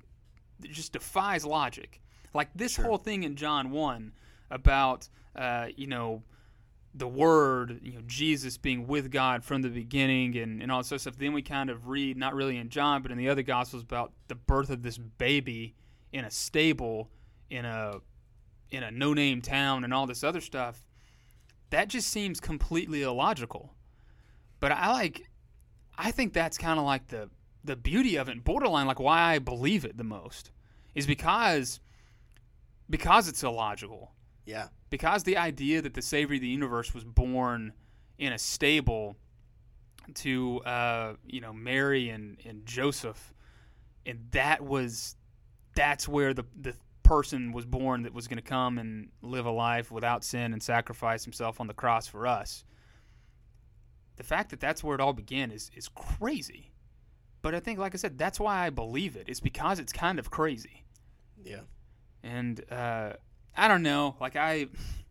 it 0.63 0.71
just 0.71 0.93
defies 0.93 1.45
logic. 1.45 2.01
Like 2.33 2.49
this 2.55 2.75
whole 2.75 2.97
thing 2.97 3.23
in 3.23 3.35
John 3.35 3.71
one 3.71 4.13
about 4.49 5.09
uh, 5.35 5.67
you 5.75 5.87
know 5.87 6.23
the 6.93 7.07
word, 7.07 7.79
you 7.83 7.93
know, 7.93 8.01
Jesus 8.07 8.57
being 8.57 8.87
with 8.87 9.11
God 9.11 9.43
from 9.43 9.61
the 9.61 9.69
beginning 9.69 10.35
and, 10.37 10.61
and 10.61 10.71
all 10.71 10.79
this 10.79 10.91
other 10.91 10.99
stuff. 10.99 11.17
Then 11.17 11.33
we 11.33 11.41
kind 11.41 11.69
of 11.69 11.87
read, 11.87 12.17
not 12.17 12.33
really 12.33 12.57
in 12.57 12.69
John, 12.69 13.01
but 13.01 13.11
in 13.11 13.17
the 13.17 13.29
other 13.29 13.43
Gospels, 13.43 13.83
about 13.83 14.11
the 14.27 14.35
birth 14.35 14.69
of 14.69 14.81
this 14.81 14.97
baby 14.97 15.75
in 16.11 16.25
a 16.25 16.31
stable 16.31 17.09
in 17.49 17.65
a 17.65 17.99
in 18.71 18.83
a 18.83 18.91
no 18.91 19.13
name 19.13 19.41
town 19.41 19.83
and 19.83 19.93
all 19.93 20.05
this 20.05 20.23
other 20.23 20.41
stuff. 20.41 20.85
That 21.69 21.87
just 21.87 22.09
seems 22.09 22.39
completely 22.39 23.03
illogical. 23.03 23.73
But 24.59 24.71
I 24.71 24.91
like 24.91 25.29
I 25.97 26.11
think 26.11 26.33
that's 26.33 26.57
kind 26.57 26.79
of 26.79 26.85
like 26.85 27.07
the 27.07 27.29
the 27.63 27.75
beauty 27.75 28.15
of 28.15 28.29
it, 28.29 28.43
borderline 28.43 28.87
like 28.87 28.99
why 28.99 29.21
I 29.33 29.39
believe 29.39 29.85
it 29.85 29.97
the 29.97 30.03
most, 30.03 30.51
is 30.95 31.05
because 31.05 31.79
because 32.89 33.27
it's 33.27 33.43
illogical. 33.43 34.11
Yeah. 34.45 34.67
Because 34.89 35.23
the 35.23 35.37
idea 35.37 35.81
that 35.81 35.93
the 35.93 36.01
Savior 36.01 36.35
of 36.35 36.41
the 36.41 36.47
universe 36.47 36.93
was 36.93 37.03
born 37.03 37.73
in 38.17 38.33
a 38.33 38.39
stable 38.39 39.15
to, 40.15 40.59
uh, 40.61 41.13
you 41.25 41.41
know, 41.41 41.53
Mary 41.53 42.09
and, 42.09 42.37
and 42.45 42.65
Joseph, 42.65 43.33
and 44.05 44.19
that 44.31 44.63
was, 44.63 45.15
that's 45.75 46.07
where 46.07 46.33
the, 46.33 46.45
the 46.59 46.73
person 47.03 47.51
was 47.51 47.65
born 47.65 48.03
that 48.03 48.13
was 48.13 48.27
going 48.27 48.37
to 48.37 48.43
come 48.43 48.77
and 48.77 49.09
live 49.21 49.45
a 49.45 49.51
life 49.51 49.91
without 49.91 50.23
sin 50.23 50.53
and 50.53 50.61
sacrifice 50.61 51.23
himself 51.23 51.59
on 51.59 51.67
the 51.67 51.73
cross 51.73 52.07
for 52.07 52.25
us. 52.25 52.65
The 54.15 54.23
fact 54.23 54.49
that 54.49 54.59
that's 54.59 54.83
where 54.83 54.95
it 54.95 55.01
all 55.01 55.13
began 55.13 55.51
is, 55.51 55.71
is 55.75 55.87
crazy. 55.89 56.71
But 57.41 57.55
I 57.55 57.59
think, 57.61 57.79
like 57.79 57.93
I 57.93 57.97
said, 57.97 58.17
that's 58.17 58.39
why 58.39 58.65
I 58.65 58.69
believe 58.69 59.15
it. 59.15 59.29
It's 59.29 59.39
because 59.39 59.79
it's 59.79 59.93
kind 59.93 60.19
of 60.19 60.29
crazy. 60.29 60.83
Yeah. 61.41 61.61
And 62.23 62.61
uh, 62.71 63.13
I 63.55 63.67
don't 63.67 63.83
know. 63.83 64.15
Like 64.19 64.35
I, 64.35 64.67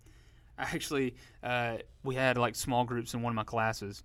I 0.59 0.63
actually, 0.63 1.15
uh, 1.43 1.79
we 2.03 2.15
had 2.15 2.39
like 2.39 2.55
small 2.55 2.85
groups 2.85 3.15
in 3.15 3.23
one 3.23 3.31
of 3.33 3.37
my 3.37 3.45
classes, 3.45 4.03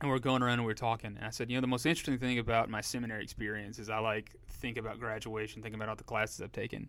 and 0.00 0.10
we 0.10 0.16
are 0.16 0.20
going 0.20 0.42
around 0.42 0.54
and 0.58 0.66
we 0.66 0.72
are 0.72 0.76
talking. 0.76 1.16
And 1.16 1.24
I 1.24 1.30
said, 1.30 1.50
you 1.50 1.56
know, 1.56 1.60
the 1.60 1.66
most 1.66 1.86
interesting 1.86 2.18
thing 2.18 2.38
about 2.38 2.70
my 2.70 2.80
seminary 2.80 3.22
experience 3.22 3.78
is 3.78 3.90
I 3.90 3.98
like 3.98 4.34
think 4.48 4.76
about 4.76 5.00
graduation, 5.00 5.62
think 5.62 5.74
about 5.74 5.88
all 5.88 5.96
the 5.96 6.04
classes 6.04 6.40
I've 6.40 6.52
taken. 6.52 6.88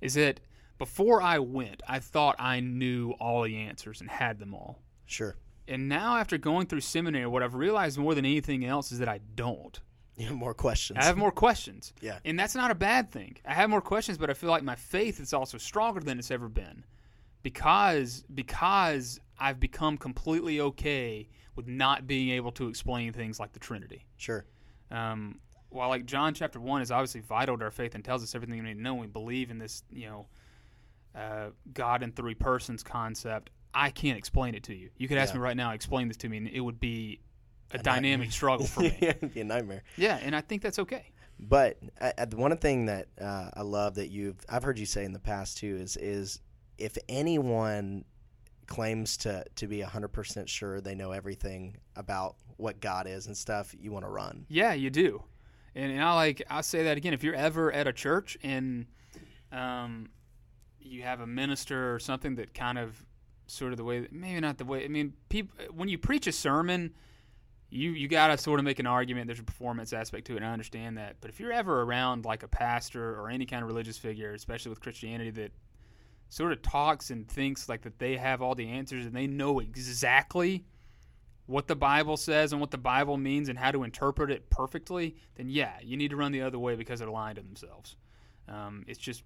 Is 0.00 0.14
that 0.14 0.40
before 0.78 1.20
I 1.20 1.38
went, 1.38 1.82
I 1.86 1.98
thought 1.98 2.36
I 2.38 2.60
knew 2.60 3.10
all 3.20 3.42
the 3.42 3.56
answers 3.56 4.00
and 4.00 4.08
had 4.08 4.38
them 4.38 4.54
all. 4.54 4.80
Sure. 5.06 5.36
And 5.68 5.88
now, 5.88 6.16
after 6.16 6.38
going 6.38 6.66
through 6.66 6.80
seminary, 6.80 7.26
what 7.26 7.42
I've 7.42 7.54
realized 7.54 7.98
more 7.98 8.14
than 8.14 8.24
anything 8.24 8.64
else 8.64 8.90
is 8.90 8.98
that 8.98 9.08
I 9.08 9.20
don't. 9.36 9.78
You 10.24 10.26
have 10.26 10.36
more 10.36 10.52
questions. 10.54 10.98
I 11.00 11.04
have 11.04 11.16
more 11.16 11.30
questions. 11.32 11.94
Yeah. 12.02 12.18
And 12.26 12.38
that's 12.38 12.54
not 12.54 12.70
a 12.70 12.74
bad 12.74 13.10
thing. 13.10 13.36
I 13.46 13.54
have 13.54 13.70
more 13.70 13.80
questions, 13.80 14.18
but 14.18 14.28
I 14.28 14.34
feel 14.34 14.50
like 14.50 14.62
my 14.62 14.74
faith 14.76 15.18
is 15.18 15.32
also 15.32 15.56
stronger 15.56 16.00
than 16.00 16.18
it's 16.18 16.30
ever 16.30 16.48
been. 16.48 16.84
Because 17.42 18.24
because 18.34 19.18
I've 19.38 19.58
become 19.58 19.96
completely 19.96 20.60
okay 20.60 21.28
with 21.56 21.66
not 21.66 22.06
being 22.06 22.30
able 22.30 22.52
to 22.52 22.68
explain 22.68 23.12
things 23.14 23.40
like 23.40 23.52
the 23.52 23.58
Trinity. 23.58 24.04
Sure. 24.18 24.44
Um, 24.90 25.38
while 25.70 25.88
like 25.88 26.04
John 26.04 26.34
chapter 26.34 26.60
one 26.60 26.82
is 26.82 26.90
obviously 26.90 27.20
vital 27.22 27.56
to 27.56 27.64
our 27.64 27.70
faith 27.70 27.94
and 27.94 28.04
tells 28.04 28.22
us 28.22 28.34
everything 28.34 28.56
we 28.56 28.68
need 28.68 28.74
to 28.74 28.82
know, 28.82 28.94
we 28.96 29.06
believe 29.06 29.50
in 29.50 29.58
this, 29.58 29.84
you 29.90 30.06
know, 30.06 30.26
uh, 31.14 31.50
God 31.72 32.02
in 32.02 32.12
three 32.12 32.34
persons 32.34 32.82
concept. 32.82 33.50
I 33.72 33.90
can't 33.90 34.18
explain 34.18 34.54
it 34.54 34.64
to 34.64 34.74
you. 34.74 34.90
You 34.98 35.08
could 35.08 35.16
ask 35.16 35.32
Yeah. 35.32 35.38
me 35.38 35.44
right 35.44 35.56
now, 35.56 35.70
explain 35.72 36.08
this 36.08 36.16
to 36.18 36.28
me, 36.28 36.36
and 36.38 36.48
it 36.48 36.60
would 36.60 36.80
be 36.80 37.20
a, 37.72 37.78
A 37.78 37.82
dynamic 37.82 38.18
nightmare. 38.18 38.30
struggle 38.30 38.66
for 38.66 38.80
me. 38.82 38.96
yeah, 39.00 39.10
it'd 39.10 39.34
be 39.34 39.40
a 39.40 39.44
nightmare. 39.44 39.82
yeah, 39.96 40.18
and 40.22 40.34
I 40.36 40.40
think 40.40 40.62
that's 40.62 40.78
okay. 40.78 41.06
But 41.38 41.78
I, 42.00 42.12
I, 42.18 42.24
one 42.34 42.54
thing 42.58 42.86
that 42.86 43.06
uh, 43.20 43.50
I 43.54 43.62
love 43.62 43.94
that 43.94 44.08
you've 44.10 44.36
I've 44.48 44.62
heard 44.62 44.78
you 44.78 44.86
say 44.86 45.04
in 45.04 45.12
the 45.12 45.18
past 45.18 45.56
too 45.58 45.76
is 45.76 45.96
is 45.96 46.40
if 46.78 46.98
anyone 47.08 48.04
claims 48.66 49.16
to 49.18 49.44
to 49.56 49.66
be 49.66 49.80
hundred 49.80 50.08
percent 50.08 50.48
sure 50.48 50.80
they 50.80 50.94
know 50.94 51.12
everything 51.12 51.76
about 51.96 52.36
what 52.58 52.80
God 52.80 53.06
is 53.06 53.26
and 53.26 53.36
stuff, 53.36 53.74
you 53.80 53.90
want 53.90 54.04
to 54.04 54.10
run. 54.10 54.44
Yeah, 54.48 54.74
you 54.74 54.90
do. 54.90 55.22
And, 55.74 55.92
and 55.92 56.02
I 56.02 56.14
like 56.14 56.42
I'll 56.50 56.62
say 56.62 56.82
that 56.84 56.96
again. 56.98 57.14
If 57.14 57.24
you're 57.24 57.34
ever 57.34 57.72
at 57.72 57.86
a 57.86 57.92
church 57.92 58.36
and 58.42 58.86
um, 59.50 60.10
you 60.78 61.02
have 61.02 61.20
a 61.20 61.26
minister 61.26 61.94
or 61.94 61.98
something 61.98 62.34
that 62.36 62.52
kind 62.54 62.78
of 62.78 63.02
sort 63.46 63.72
of 63.72 63.78
the 63.78 63.84
way 63.84 64.06
maybe 64.12 64.38
not 64.40 64.58
the 64.58 64.64
way 64.64 64.84
I 64.84 64.88
mean 64.88 65.14
people 65.28 65.56
when 65.72 65.88
you 65.88 65.98
preach 65.98 66.26
a 66.26 66.32
sermon 66.32 66.92
you 67.70 67.92
you 67.92 68.08
got 68.08 68.28
to 68.28 68.38
sort 68.38 68.60
of 68.60 68.64
make 68.64 68.78
an 68.78 68.86
argument 68.86 69.26
there's 69.26 69.40
a 69.40 69.44
performance 69.44 69.92
aspect 69.92 70.26
to 70.26 70.34
it 70.34 70.36
and 70.36 70.46
I 70.46 70.52
understand 70.52 70.98
that 70.98 71.16
but 71.20 71.30
if 71.30 71.40
you're 71.40 71.52
ever 71.52 71.82
around 71.82 72.24
like 72.24 72.42
a 72.42 72.48
pastor 72.48 73.18
or 73.18 73.30
any 73.30 73.46
kind 73.46 73.62
of 73.62 73.68
religious 73.68 73.96
figure 73.96 74.32
especially 74.32 74.70
with 74.70 74.80
Christianity 74.80 75.30
that 75.30 75.52
sort 76.28 76.52
of 76.52 76.62
talks 76.62 77.10
and 77.10 77.28
thinks 77.28 77.68
like 77.68 77.82
that 77.82 77.98
they 77.98 78.16
have 78.16 78.42
all 78.42 78.54
the 78.54 78.68
answers 78.68 79.06
and 79.06 79.14
they 79.14 79.26
know 79.26 79.58
exactly 79.60 80.64
what 81.50 81.66
the 81.66 81.74
Bible 81.74 82.16
says 82.16 82.52
and 82.52 82.60
what 82.60 82.70
the 82.70 82.78
Bible 82.78 83.16
means 83.16 83.48
and 83.48 83.58
how 83.58 83.72
to 83.72 83.82
interpret 83.82 84.30
it 84.30 84.48
perfectly, 84.50 85.16
then 85.34 85.48
yeah, 85.48 85.72
you 85.82 85.96
need 85.96 86.10
to 86.10 86.16
run 86.16 86.30
the 86.30 86.42
other 86.42 86.60
way 86.60 86.76
because 86.76 87.00
they're 87.00 87.10
lying 87.10 87.34
to 87.34 87.42
themselves. 87.42 87.96
Um, 88.48 88.84
it's 88.86 89.00
just, 89.00 89.24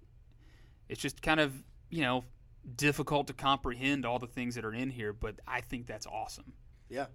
it's 0.89 0.99
just 0.99 1.21
kind 1.21 1.39
of 1.39 1.53
you 1.91 2.01
know 2.01 2.23
difficult 2.75 3.27
to 3.27 3.33
comprehend 3.33 4.07
all 4.07 4.17
the 4.17 4.25
things 4.25 4.55
that 4.55 4.65
are 4.65 4.73
in 4.73 4.89
here, 4.89 5.13
but 5.13 5.35
I 5.47 5.61
think 5.61 5.85
that's 5.85 6.07
awesome. 6.07 6.53
Yeah, 6.89 7.05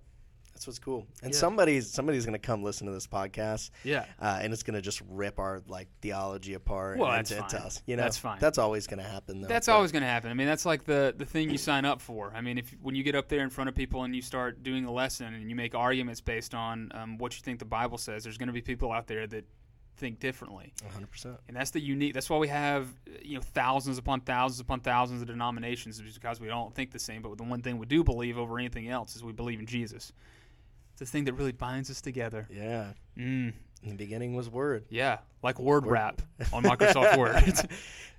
that's 0.61 0.67
what's 0.67 0.79
cool. 0.79 1.07
And 1.23 1.33
Yeah. 1.33 1.39
somebody's 1.41 1.91
somebody's 1.91 2.27
gonna 2.27 2.39
come 2.39 2.63
listen 2.63 2.87
to 2.87 2.93
this 2.93 3.07
podcast, 3.07 3.71
Yeah, 3.83 4.05
uh, 4.21 4.41
and 4.43 4.53
it's 4.53 4.63
gonna 4.63 4.83
just 4.83 5.01
rip 5.09 5.39
our 5.39 5.63
like 5.67 5.89
theology 6.03 6.53
apart. 6.53 6.99
Well, 6.99 7.11
and 7.11 7.27
that's 7.27 7.53
fine. 7.55 7.63
us. 7.63 7.83
You 7.87 7.97
know, 7.97 8.03
That's 8.03 8.19
fine. 8.19 8.39
That's 8.41 8.59
always 8.59 8.87
gonna 8.87 9.03
happen. 9.03 9.41
Though. 9.41 9.49
that's 9.49 9.69
But- 9.69 9.73
always 9.77 9.91
going 9.91 10.03
to 10.03 10.09
happen. 10.09 10.31
I 10.31 10.35
mean, 10.35 10.47
that's 10.47 10.67
like 10.67 10.85
the 10.85 11.15
the 11.17 11.25
thing 11.25 11.49
you 11.49 11.57
sign 11.57 11.87
up 11.87 12.03
for. 12.03 12.31
I 12.35 12.43
mean, 12.43 12.59
if 12.59 12.71
when 12.83 12.95
you 12.95 13.03
get 13.03 13.15
up 13.15 13.29
there 13.29 13.41
in 13.43 13.49
front 13.49 13.69
of 13.69 13.75
people 13.75 14.05
and 14.05 14.15
you 14.15 14.21
start 14.21 14.63
doing 14.63 14.85
a 14.85 14.93
lesson 14.93 15.33
and 15.33 15.49
you 15.49 15.57
make 15.57 15.75
arguments 15.75 16.21
based 16.21 16.55
on 16.55 16.93
um, 16.95 17.17
what 17.17 17.35
you 17.37 17.43
think 17.43 17.59
the 17.59 17.65
Bible 17.65 17.97
says, 17.97 18.23
there's 18.23 18.37
going 18.37 18.49
to 18.49 18.53
be 18.53 18.61
people 18.61 18.93
out 18.93 19.07
there 19.07 19.27
that 19.29 19.47
think 19.97 20.19
differently. 20.19 20.73
100%. 20.99 21.37
And 21.47 21.55
that's 21.57 21.73
the 21.73 21.81
unique. 21.81 22.15
That's 22.15 22.31
why 22.31 22.39
we 22.39 22.49
have 22.49 22.89
you 23.23 23.35
know 23.37 23.43
thousands 23.43 23.99
upon 23.99 24.23
thousands 24.23 24.61
upon 24.61 24.81
thousands 24.81 25.21
of 25.23 25.29
denominations, 25.29 26.01
is 26.01 26.15
because 26.15 26.41
we 26.41 26.49
don't 26.49 26.75
think 26.75 26.91
the 26.91 26.99
same. 26.99 27.21
But 27.23 27.37
the 27.37 27.45
one 27.45 27.61
thing 27.63 27.79
we 27.79 27.87
do 27.87 28.03
believe 28.03 28.39
over 28.39 28.59
anything 28.59 28.89
else 28.89 29.15
is 29.17 29.23
we 29.25 29.33
believe 29.33 29.59
in 29.61 29.67
Jesus. 29.67 30.13
The 31.01 31.07
thing 31.07 31.25
that 31.25 31.33
really 31.33 31.53
binds 31.53 31.91
us 31.91 32.01
together. 32.01 32.47
Yeah. 32.53 32.93
Mm, 33.19 33.53
In 33.83 33.91
the 33.91 33.95
beginning 33.97 34.35
was 34.37 34.49
Word. 34.49 34.85
yeah, 34.91 35.19
like 35.43 35.59
word 35.59 35.85
Word- 35.85 35.93
wrap 35.93 36.23
on 36.53 36.63
Microsoft 36.63 37.17
Word. 37.19 37.55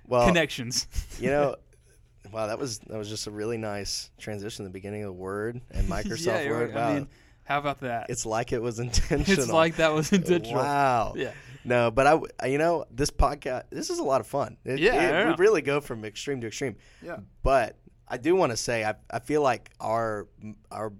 Well, 0.06 0.26
Connections. 0.26 0.88
you 1.20 1.30
know, 1.30 1.54
wow, 2.32 2.48
that 2.48 2.58
was 2.58 2.80
that 2.80 2.98
was 2.98 3.08
just 3.08 3.28
a 3.28 3.30
really 3.30 3.56
nice 3.56 4.10
transition. 4.18 4.64
The 4.64 4.70
beginning 4.70 5.02
of 5.04 5.06
the 5.06 5.12
Word 5.12 5.60
and 5.70 5.88
Microsoft 5.88 6.44
yeah, 6.44 6.50
Word. 6.50 6.70
right. 6.70 6.74
Wow, 6.74 6.88
I 6.88 6.94
mean, 6.94 7.08
how 7.44 7.58
about 7.60 7.80
that? 7.82 8.10
it's 8.10 8.26
like 8.26 8.52
it 8.52 8.60
was 8.60 8.80
intentional. 8.80 9.38
It's 9.44 9.48
like 9.52 9.76
that 9.76 9.92
was 9.94 10.12
intentional. 10.12 10.60
Wow. 10.60 11.14
Yeah. 11.16 11.30
No, 11.64 11.92
but 11.92 12.28
I, 12.40 12.46
you 12.48 12.58
know, 12.58 12.84
this 12.90 13.10
podcast, 13.12 13.66
this 13.70 13.88
is 13.90 14.00
a 14.00 14.02
lot 14.04 14.20
of 14.20 14.26
fun. 14.26 14.56
It, 14.64 14.80
Yeah, 14.80 14.94
it- 14.94 15.26
I 15.26 15.30
we 15.30 15.36
really 15.36 15.62
go 15.62 15.80
from 15.80 16.04
extreme 16.04 16.40
to 16.40 16.48
extreme. 16.48 16.74
Yeah. 17.00 17.18
But 17.44 17.78
I 18.08 18.16
do 18.18 18.34
want 18.34 18.50
to 18.50 18.56
say, 18.56 18.84
I, 18.84 18.94
I 19.08 19.20
feel 19.20 19.40
like 19.42 19.70
our 19.78 20.26
our 20.72 20.92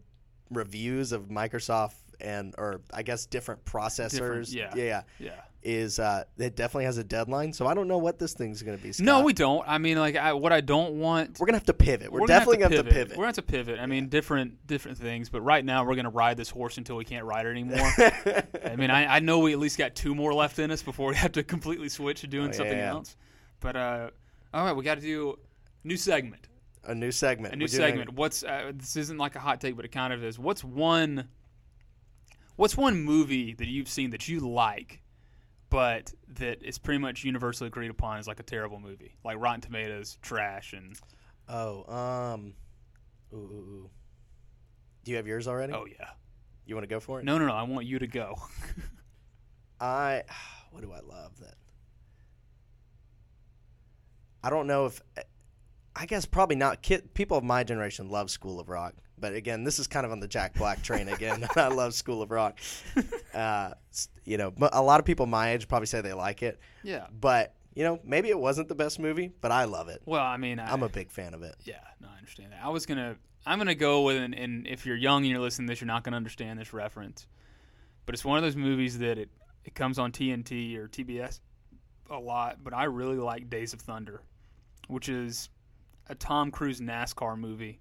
reviews 0.53 1.13
of 1.13 1.25
Microsoft 1.29 1.95
and, 2.21 2.55
or 2.59 2.81
I 2.93 3.03
guess 3.03 3.27
different 3.27 3.65
processors, 3.65 4.55
yeah. 4.55 4.73
yeah, 4.77 5.03
Yeah. 5.19 5.33
is 5.65 5.99
uh, 5.99 6.23
it 6.39 6.55
definitely 6.55 6.85
has 6.85 6.97
a 6.99 7.03
deadline. 7.03 7.53
So 7.53 7.67
I 7.67 7.75
don't 7.75 7.89
know 7.89 7.99
what 7.99 8.21
this 8.21 8.33
thing's 8.33 8.63
going 8.63 8.77
to 8.79 8.83
be. 8.83 8.93
Scott. 8.93 9.05
No, 9.05 9.23
we 9.23 9.33
don't. 9.33 9.65
I 9.67 9.79
mean, 9.79 9.99
like, 9.99 10.15
I, 10.15 10.33
what 10.33 10.53
I 10.53 10.61
don't 10.61 11.01
want. 11.01 11.41
we're 11.41 11.47
gonna 11.47 11.59
have 11.59 11.67
to 11.67 11.75
pivot. 11.75 12.13
We're, 12.13 12.21
gonna 12.21 12.29
definitely 12.29 12.59
gonna 12.59 12.77
have 12.77 12.85
to 12.87 12.91
pivot. 12.93 13.11
We're 13.17 13.25
gonna 13.25 13.27
have 13.29 13.35
to 13.37 13.43
pivot. 13.43 13.81
I 13.81 13.87
mean, 13.87 14.09
different 14.09 14.65
different 14.69 14.99
things. 14.99 15.31
But 15.31 15.41
right 15.41 15.65
now, 15.65 15.85
we're 15.85 15.97
gonna 15.97 16.11
ride 16.11 16.37
this 16.37 16.51
horse 16.51 16.79
until 16.79 16.95
we 16.97 17.05
can't 17.05 17.25
ride 17.25 17.47
it 17.47 17.51
anymore. 17.51 17.91
I 18.65 18.77
mean, 18.77 18.91
I, 18.91 19.17
I 19.17 19.19
know 19.19 19.41
we 19.41 19.53
at 19.53 19.59
least 19.59 19.77
got 19.79 19.97
two 19.97 20.15
more 20.15 20.33
left 20.33 20.61
in 20.61 20.71
us 20.71 20.83
before 20.83 21.09
we 21.09 21.17
have 21.17 21.33
to 21.33 21.43
completely 21.43 21.89
switch 21.89 22.21
to 22.21 22.29
doing 22.29 22.51
Oh, 22.51 22.53
something 22.53 22.79
yeah. 22.79 22.91
else. 22.91 23.17
But 23.59 23.75
uh, 23.77 24.11
all 24.55 24.65
right, 24.65 24.77
we 24.77 24.85
got 24.85 24.97
to 24.97 25.01
do 25.01 25.39
new 25.83 25.97
segment. 25.97 26.49
A 26.85 26.95
new 26.95 27.13
segment. 27.13 27.55
A 27.55 27.57
new 27.57 27.65
We're 27.65 27.69
doing- 27.69 27.81
segment. 27.81 28.13
What's 28.15 28.43
uh, 28.43 28.73
this 28.75 28.97
isn't 28.97 29.19
like 29.19 29.37
a 29.37 29.41
hot 29.41 29.61
take, 29.61 29.77
but 29.77 29.85
it 29.85 29.93
kind 29.93 30.13
of 30.13 30.23
is. 30.25 30.39
What's 30.39 30.63
one? 30.65 31.29
What's 32.57 32.77
one 32.77 33.01
movie 33.03 33.55
that 33.55 33.67
you've 33.69 33.89
seen 33.89 34.11
that 34.11 34.29
you 34.29 34.41
like, 34.41 35.03
but 35.71 36.13
that 36.35 36.63
is 36.63 36.79
pretty 36.79 36.99
much 36.99 37.25
universally 37.25 37.69
agreed 37.69 37.91
upon 37.91 38.19
as 38.19 38.29
like 38.29 38.41
a 38.41 38.45
terrible 38.45 38.79
movie, 38.79 39.17
like 39.25 39.39
Rotten 39.41 39.61
Tomatoes, 39.63 40.19
trash, 40.23 40.73
and 40.75 40.97
Oh, 41.49 41.85
um, 41.93 42.55
ooh, 43.33 43.37
ooh, 43.37 43.41
ooh. 43.41 43.91
Do 45.05 45.11
you 45.11 45.17
have 45.17 45.27
yours 45.27 45.49
already? 45.49 45.73
oh 45.73 45.87
yeah. 45.87 46.09
You 46.67 46.77
want 46.77 46.85
to 46.85 46.95
go 46.95 47.01
for 47.01 47.19
it? 47.19 47.25
No, 47.25 47.39
no, 47.39 47.47
no. 47.47 47.55
I 47.55 47.63
want 47.65 47.87
you 47.87 47.99
to 47.99 48.07
go. 48.07 48.37
I 49.81 50.23
what 50.71 50.83
do 50.83 50.93
I 50.93 51.01
love 51.01 51.39
that? 51.41 51.55
I 54.45 54.51
don't 54.51 54.67
know 54.67 54.87
if 54.87 55.01
I 55.95 56.07
guess 56.07 56.25
probably 56.25 56.57
not. 56.57 56.83
Kid, 56.83 57.13
people 57.15 57.37
of 57.37 57.45
my 57.45 57.65
generation 57.65 58.09
love 58.09 58.31
School 58.31 58.59
of 58.59 58.69
Rock, 58.69 58.95
but 59.19 59.35
again, 59.35 59.65
this 59.65 59.79
is 59.79 59.87
kind 59.87 60.07
of 60.07 60.13
on 60.13 60.21
the 60.21 60.29
Jack 60.29 60.55
Black 60.55 60.83
train 60.83 61.09
again. 61.09 61.47
I 61.57 61.69
love 61.69 61.95
School 61.95 62.23
of 62.23 62.31
Rock. 62.31 62.59
Uh, 63.35 63.73
you 64.27 64.37
know, 64.37 64.51
but 64.51 64.75
a 64.75 64.83
lot 64.83 65.01
of 65.01 65.07
people 65.07 65.25
my 65.25 65.53
age 65.53 65.67
probably 65.67 65.87
say 65.87 66.03
they 66.03 66.13
like 66.13 66.43
it, 66.43 66.61
yeah. 66.83 67.07
but 67.19 67.55
you 67.75 67.83
know, 67.83 67.99
maybe 68.05 68.29
it 68.29 68.39
wasn't 68.39 68.69
the 68.69 68.75
best 68.75 68.99
movie, 68.99 69.33
but 69.41 69.51
I 69.51 69.65
love 69.65 69.89
it. 69.89 70.03
Well, 70.05 70.23
I 70.23 70.37
mean, 70.37 70.59
I, 70.59 70.71
I'm 70.71 70.83
a 70.83 70.89
big 70.91 71.11
fan 71.11 71.33
of 71.33 71.43
it. 71.43 71.55
yeah. 71.65 71.81
No, 71.99 72.09
I 72.15 72.19
understand 72.19 72.53
that. 72.53 72.61
I 72.63 72.69
was 72.69 72.85
gonna. 72.85 73.17
I'm 73.47 73.59
gonna 73.59 73.75
go 73.75 74.03
with 74.03 74.17
an. 74.17 74.35
And 74.35 74.67
if 74.67 74.85
you're 74.85 74.97
young 74.97 75.23
and 75.23 75.31
you're 75.31 75.41
listening 75.41 75.67
to 75.69 75.73
this, 75.73 75.81
you're 75.81 75.87
not 75.87 76.05
gonna 76.05 76.17
understand 76.17 76.59
this 76.59 76.73
reference. 76.73 77.27
But 78.05 78.15
it's 78.15 78.25
one 78.25 78.37
of 78.37 78.43
those 78.43 78.57
movies 78.57 78.99
that 78.99 79.19
it 79.19 79.31
it 79.65 79.75
comes 79.75 79.99
on 79.99 80.13
TNT 80.13 80.77
or 80.77 80.89
TBS 80.89 81.41
a 82.11 82.19
lot. 82.19 82.59
But 82.63 82.75
I 82.75 82.85
really 82.85 83.17
like 83.17 83.49
Days 83.49 83.73
of 83.73 83.81
Thunder, 83.81 84.23
which 84.89 85.09
is 85.09 85.49
a 86.13 86.15
Tom 86.15 86.51
Cruise 86.51 86.81
NASCAR 86.81 87.39
movie. 87.39 87.81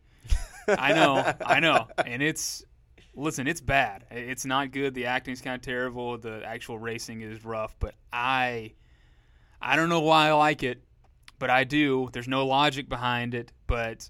I 0.67 0.93
know, 0.93 1.34
I 1.45 1.59
know, 1.59 1.88
and 2.03 2.23
it's 2.23 2.63
listen, 3.13 3.47
it's 3.47 3.61
bad. 3.61 4.05
It's 4.09 4.45
not 4.45 4.71
good. 4.71 4.93
The 4.93 5.07
acting's 5.07 5.41
kind 5.41 5.55
of 5.55 5.61
terrible. 5.61 6.17
The 6.17 6.41
actual 6.45 6.79
racing 6.79 7.21
is 7.21 7.43
rough, 7.43 7.75
but 7.79 7.93
I 8.11 8.73
I 9.61 9.75
don't 9.75 9.89
know 9.89 10.01
why 10.01 10.29
I 10.29 10.34
like 10.34 10.63
it, 10.63 10.82
but 11.39 11.49
I 11.49 11.65
do. 11.65 12.09
There's 12.13 12.27
no 12.27 12.47
logic 12.47 12.88
behind 12.88 13.34
it, 13.34 13.51
but 13.67 14.09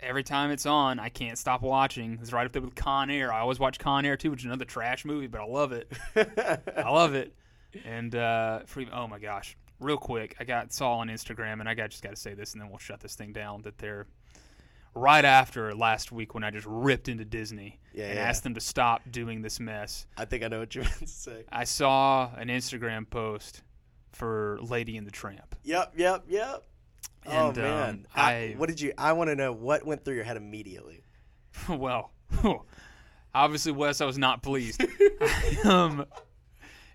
every 0.00 0.22
time 0.22 0.50
it's 0.50 0.66
on, 0.66 0.98
I 0.98 1.10
can't 1.10 1.36
stop 1.36 1.60
watching. 1.60 2.18
It's 2.22 2.32
right 2.32 2.46
up 2.46 2.52
there 2.52 2.62
with 2.62 2.74
Con 2.74 3.10
Air. 3.10 3.32
I 3.32 3.40
always 3.40 3.58
watch 3.58 3.78
Con 3.78 4.06
Air 4.06 4.16
too, 4.16 4.30
which 4.30 4.40
is 4.40 4.46
another 4.46 4.64
trash 4.64 5.04
movie, 5.04 5.26
but 5.26 5.40
I 5.40 5.44
love 5.44 5.72
it. 5.72 5.92
I 6.16 6.90
love 6.90 7.14
it. 7.14 7.34
And 7.84 8.14
uh, 8.14 8.60
for, 8.66 8.82
oh 8.92 9.06
my 9.08 9.18
gosh, 9.18 9.56
real 9.80 9.96
quick, 9.96 10.36
I 10.40 10.44
got 10.44 10.72
saw 10.72 10.94
on 10.98 11.08
Instagram, 11.08 11.60
and 11.60 11.68
I 11.68 11.74
got 11.74 11.90
just 11.90 12.02
got 12.02 12.10
to 12.10 12.16
say 12.16 12.34
this, 12.34 12.52
and 12.52 12.60
then 12.62 12.68
we'll 12.68 12.78
shut 12.78 13.00
this 13.00 13.14
thing 13.14 13.32
down. 13.32 13.62
That 13.62 13.78
they're 13.78 14.06
right 14.94 15.24
after 15.24 15.74
last 15.74 16.10
week 16.10 16.34
when 16.34 16.42
I 16.44 16.50
just 16.50 16.66
ripped 16.68 17.08
into 17.08 17.24
Disney 17.24 17.78
Yeah, 17.94 18.06
and 18.06 18.14
yeah. 18.16 18.24
asked 18.24 18.42
them 18.42 18.54
to 18.54 18.60
stop 18.60 19.02
doing 19.10 19.42
this 19.42 19.60
mess. 19.60 20.06
I 20.16 20.24
think 20.24 20.42
I 20.42 20.48
know 20.48 20.60
what 20.60 20.74
you 20.74 20.80
meant 20.82 20.98
to 20.98 21.06
say. 21.06 21.44
I 21.52 21.64
saw 21.64 22.30
an 22.36 22.48
Instagram 22.48 23.08
post 23.08 23.62
for 24.12 24.58
Lady 24.62 24.96
and 24.96 25.06
the 25.06 25.10
Tramp. 25.12 25.54
Yep, 25.64 25.92
yep, 25.96 26.24
yep. 26.28 26.64
And, 27.26 27.58
oh 27.58 27.60
man, 27.60 27.88
um, 27.90 28.06
I, 28.14 28.32
I- 28.32 28.54
what 28.56 28.68
did 28.68 28.80
you? 28.80 28.92
I 28.96 29.12
want 29.12 29.28
to 29.28 29.36
know 29.36 29.52
what 29.52 29.84
went 29.86 30.04
through 30.04 30.14
your 30.14 30.24
head 30.24 30.36
immediately. 30.36 31.02
well, 31.68 32.10
obviously, 33.34 33.72
Wes, 33.72 34.00
I 34.00 34.06
was 34.06 34.18
not 34.18 34.42
pleased. 34.42 34.82
um, 35.64 36.06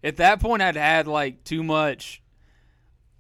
at 0.04 0.18
that 0.18 0.40
point, 0.40 0.62
I'd 0.62 0.76
had 0.76 1.08
like 1.08 1.44
too 1.44 1.64
much. 1.64 2.22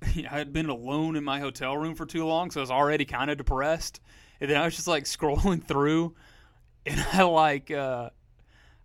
I 0.32 0.38
had 0.38 0.54
been 0.54 0.70
alone 0.70 1.16
in 1.16 1.24
my 1.24 1.40
hotel 1.40 1.78
room 1.78 1.96
for 1.96 2.06
too 2.06 2.26
long, 2.26 2.52
so 2.52 2.60
I 2.60 2.64
was 2.64 2.72
already 2.72 3.06
kind 3.06 3.32
of 3.32 3.38
depressed. 3.38 4.00
And 4.40 4.50
then 4.50 4.60
I 4.60 4.66
was 4.66 4.76
just 4.76 4.88
like 4.88 5.04
scrolling 5.06 5.64
through, 5.64 6.16
and 6.86 7.00
I 7.14 7.24
like 7.24 7.72
uh, 7.72 8.10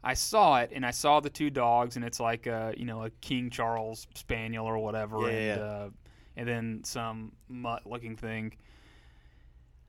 I 0.03 0.15
saw 0.15 0.61
it, 0.61 0.71
and 0.73 0.87
I 0.87 0.91
saw 0.91 1.21
the 1.21 1.31
two 1.31 1.51
dogs, 1.51 1.97
and 1.97 2.05
it's 2.05 2.21
like 2.21 2.47
uh, 2.47 2.73
you 2.77 2.85
know 2.85 3.05
a 3.05 3.11
King 3.21 3.51
Charles 3.51 4.07
Spaniel 4.15 4.67
or 4.67 4.79
whatever, 4.79 5.21
Yeah, 5.23 5.29
and 5.29 5.61
yeah. 5.61 5.65
Uh, 5.65 5.91
and 6.37 6.49
then 6.49 6.81
some 6.85 7.33
mutt-looking 7.49 8.17
thing. 8.17 8.55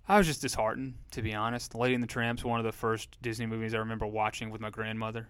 I 0.08 0.18
was 0.18 0.26
just 0.26 0.42
disheartened, 0.42 0.96
to 1.12 1.22
be 1.22 1.36
honest. 1.36 1.76
Lady 1.76 1.94
and 1.94 2.02
the 2.02 2.08
Tramp's 2.08 2.44
one 2.44 2.60
of 2.60 2.66
the 2.66 2.72
first 2.72 3.22
Disney 3.22 3.46
movies 3.46 3.76
I 3.76 3.78
remember 3.78 4.08
watching 4.08 4.50
with 4.50 4.60
my 4.60 4.72
grandmother. 4.72 5.30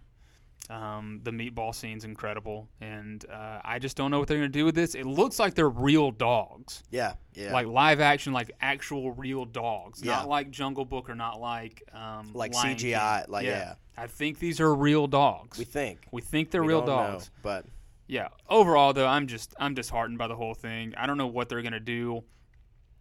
Um, 0.70 1.20
the 1.24 1.32
meatball 1.32 1.74
scene's 1.74 2.06
incredible, 2.06 2.70
and 2.80 3.26
uh, 3.28 3.60
I 3.66 3.80
just 3.80 3.98
don't 3.98 4.12
know 4.12 4.20
what 4.20 4.28
they're 4.28 4.38
going 4.38 4.52
to 4.52 4.56
do 4.60 4.66
with 4.66 4.76
this. 4.76 4.94
It 4.94 5.08
looks 5.08 5.40
like 5.40 5.56
they're 5.56 5.68
real 5.68 6.12
dogs, 6.12 6.84
Yeah, 6.92 7.14
yeah. 7.34 7.52
like 7.52 7.66
live 7.66 8.00
action, 8.00 8.34
like 8.34 8.52
actual 8.62 9.12
real 9.14 9.46
dogs, 9.46 10.04
Yeah. 10.04 10.18
not 10.18 10.28
like 10.30 10.52
Jungle 10.52 10.86
Book 10.86 11.10
or 11.10 11.16
not 11.16 11.40
like 11.42 11.82
um, 11.92 12.32
Like 12.36 12.54
Lion 12.54 12.78
CGI, 12.78 13.22
King. 13.24 13.32
like, 13.32 13.46
yeah. 13.48 13.74
I 13.98 14.06
think 14.06 14.38
these 14.38 14.60
are 14.60 14.76
real 14.76 15.08
dogs. 15.08 15.58
we 15.58 15.66
think 15.66 16.06
We 16.12 16.22
think 16.22 16.52
they're 16.52 16.62
We 16.62 16.68
real 16.68 16.82
don't 16.86 16.88
know, 16.90 17.12
dogs. 17.14 17.32
but 17.42 17.66
Yeah. 18.06 18.28
Overall, 18.48 18.94
though, 18.94 19.08
I'm 19.08 19.26
just 19.26 19.56
I'm 19.60 19.74
disheartened 19.74 20.20
by 20.20 20.28
the 20.28 20.36
whole 20.36 20.54
thing. 20.54 20.94
I 20.96 21.08
don't 21.08 21.18
know 21.18 21.26
what 21.28 21.50
they're 21.50 21.64
gonna 21.64 21.80
do 21.80 22.24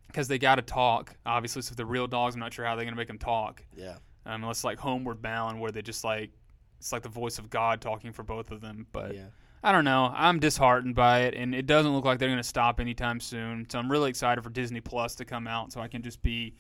because 0.07 0.27
they 0.27 0.39
got 0.39 0.55
to 0.55 0.63
talk. 0.63 1.15
Obviously, 1.27 1.61
so 1.61 1.73
if 1.73 1.77
they're 1.77 1.85
real 1.85 2.07
dogs, 2.07 2.35
I'm 2.35 2.41
not 2.41 2.55
sure 2.55 2.65
how 2.65 2.77
they're 2.77 2.87
gonna 2.87 2.97
make 2.97 3.09
them 3.09 3.19
talk. 3.19 3.63
yeah, 3.77 3.97
Um, 4.25 4.43
unless 4.43 4.65
like 4.65 4.79
Homeward 4.79 5.21
Bound, 5.21 5.61
where 5.61 5.71
they 5.71 5.83
just 5.83 6.03
like 6.03 6.31
it's 6.79 6.93
like 6.93 7.03
the 7.03 7.09
voice 7.09 7.39
of 7.39 7.51
God 7.51 7.81
talking 7.81 8.13
for 8.13 8.23
both 8.23 8.51
of 8.51 8.61
them. 8.61 8.87
But 8.93 9.15
yeah. 9.15 9.27
I 9.63 9.73
don't 9.73 9.85
know. 9.85 10.13
I'm 10.15 10.39
disheartened 10.39 10.95
by 10.95 11.21
it, 11.21 11.35
and 11.35 11.55
it 11.55 11.67
doesn't 11.67 11.93
look 11.93 12.05
like 12.05 12.19
they're 12.19 12.29
gonna 12.29 12.43
stop 12.43 12.81
anytime 12.81 13.21
soon. 13.21 13.67
So 13.69 13.79
I'm 13.79 13.91
really 13.91 14.11
excited 14.11 14.43
for 14.43 14.51
Disney 14.51 14.81
Plus 14.81 15.15
to 15.17 15.25
come 15.25 15.47
out, 15.47 15.73
so 15.73 15.81
I 15.81 15.89
can 15.89 16.03
just 16.03 16.23
be 16.23 16.55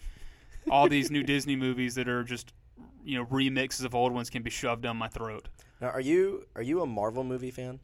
all 0.70 0.88
these 0.88 1.10
new 1.10 1.22
Disney 1.34 1.56
movies 1.56 1.94
that 1.94 2.08
are 2.08 2.24
just 2.24 2.52
you 3.04 3.18
know 3.18 3.24
remixes 3.26 3.84
of 3.84 3.94
old 3.94 4.12
ones 4.12 4.30
can 4.30 4.42
be 4.42 4.50
shoved 4.50 4.82
down 4.82 4.96
my 4.96 5.08
throat. 5.08 5.48
Now, 5.80 5.88
are 5.88 6.00
you 6.00 6.46
are 6.56 6.62
you 6.62 6.82
a 6.82 6.86
Marvel 6.86 7.24
movie 7.24 7.52
fan? 7.52 7.80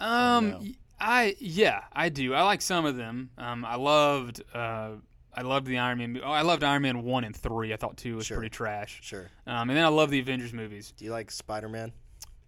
Um, 0.00 0.50
no. 0.50 0.62
I 1.00 1.36
yeah, 1.38 1.84
I 1.92 2.08
do. 2.08 2.34
I 2.34 2.42
like 2.42 2.62
some 2.62 2.84
of 2.84 2.96
them. 2.96 3.30
Um, 3.38 3.64
I 3.64 3.76
loved 3.76 4.42
uh, 4.52 4.90
I 5.38 5.42
loved 5.42 5.66
the 5.66 5.78
Iron 5.78 5.98
Man. 5.98 6.20
Oh, 6.24 6.30
I 6.30 6.42
loved 6.42 6.64
Iron 6.64 6.82
Man 6.82 7.02
one 7.04 7.22
and 7.24 7.34
three. 7.36 7.72
I 7.72 7.76
thought 7.76 7.96
two 7.96 8.16
was 8.16 8.26
Sure. 8.26 8.38
pretty 8.38 8.50
trash. 8.50 8.98
Sure. 9.02 9.30
Um, 9.46 9.70
and 9.70 9.76
then 9.76 9.84
I 9.84 9.88
love 9.88 10.10
the 10.10 10.18
Avengers 10.18 10.52
movies. 10.52 10.92
Do 10.96 11.04
you 11.04 11.12
like 11.12 11.30
Spider 11.30 11.68
Man? 11.68 11.92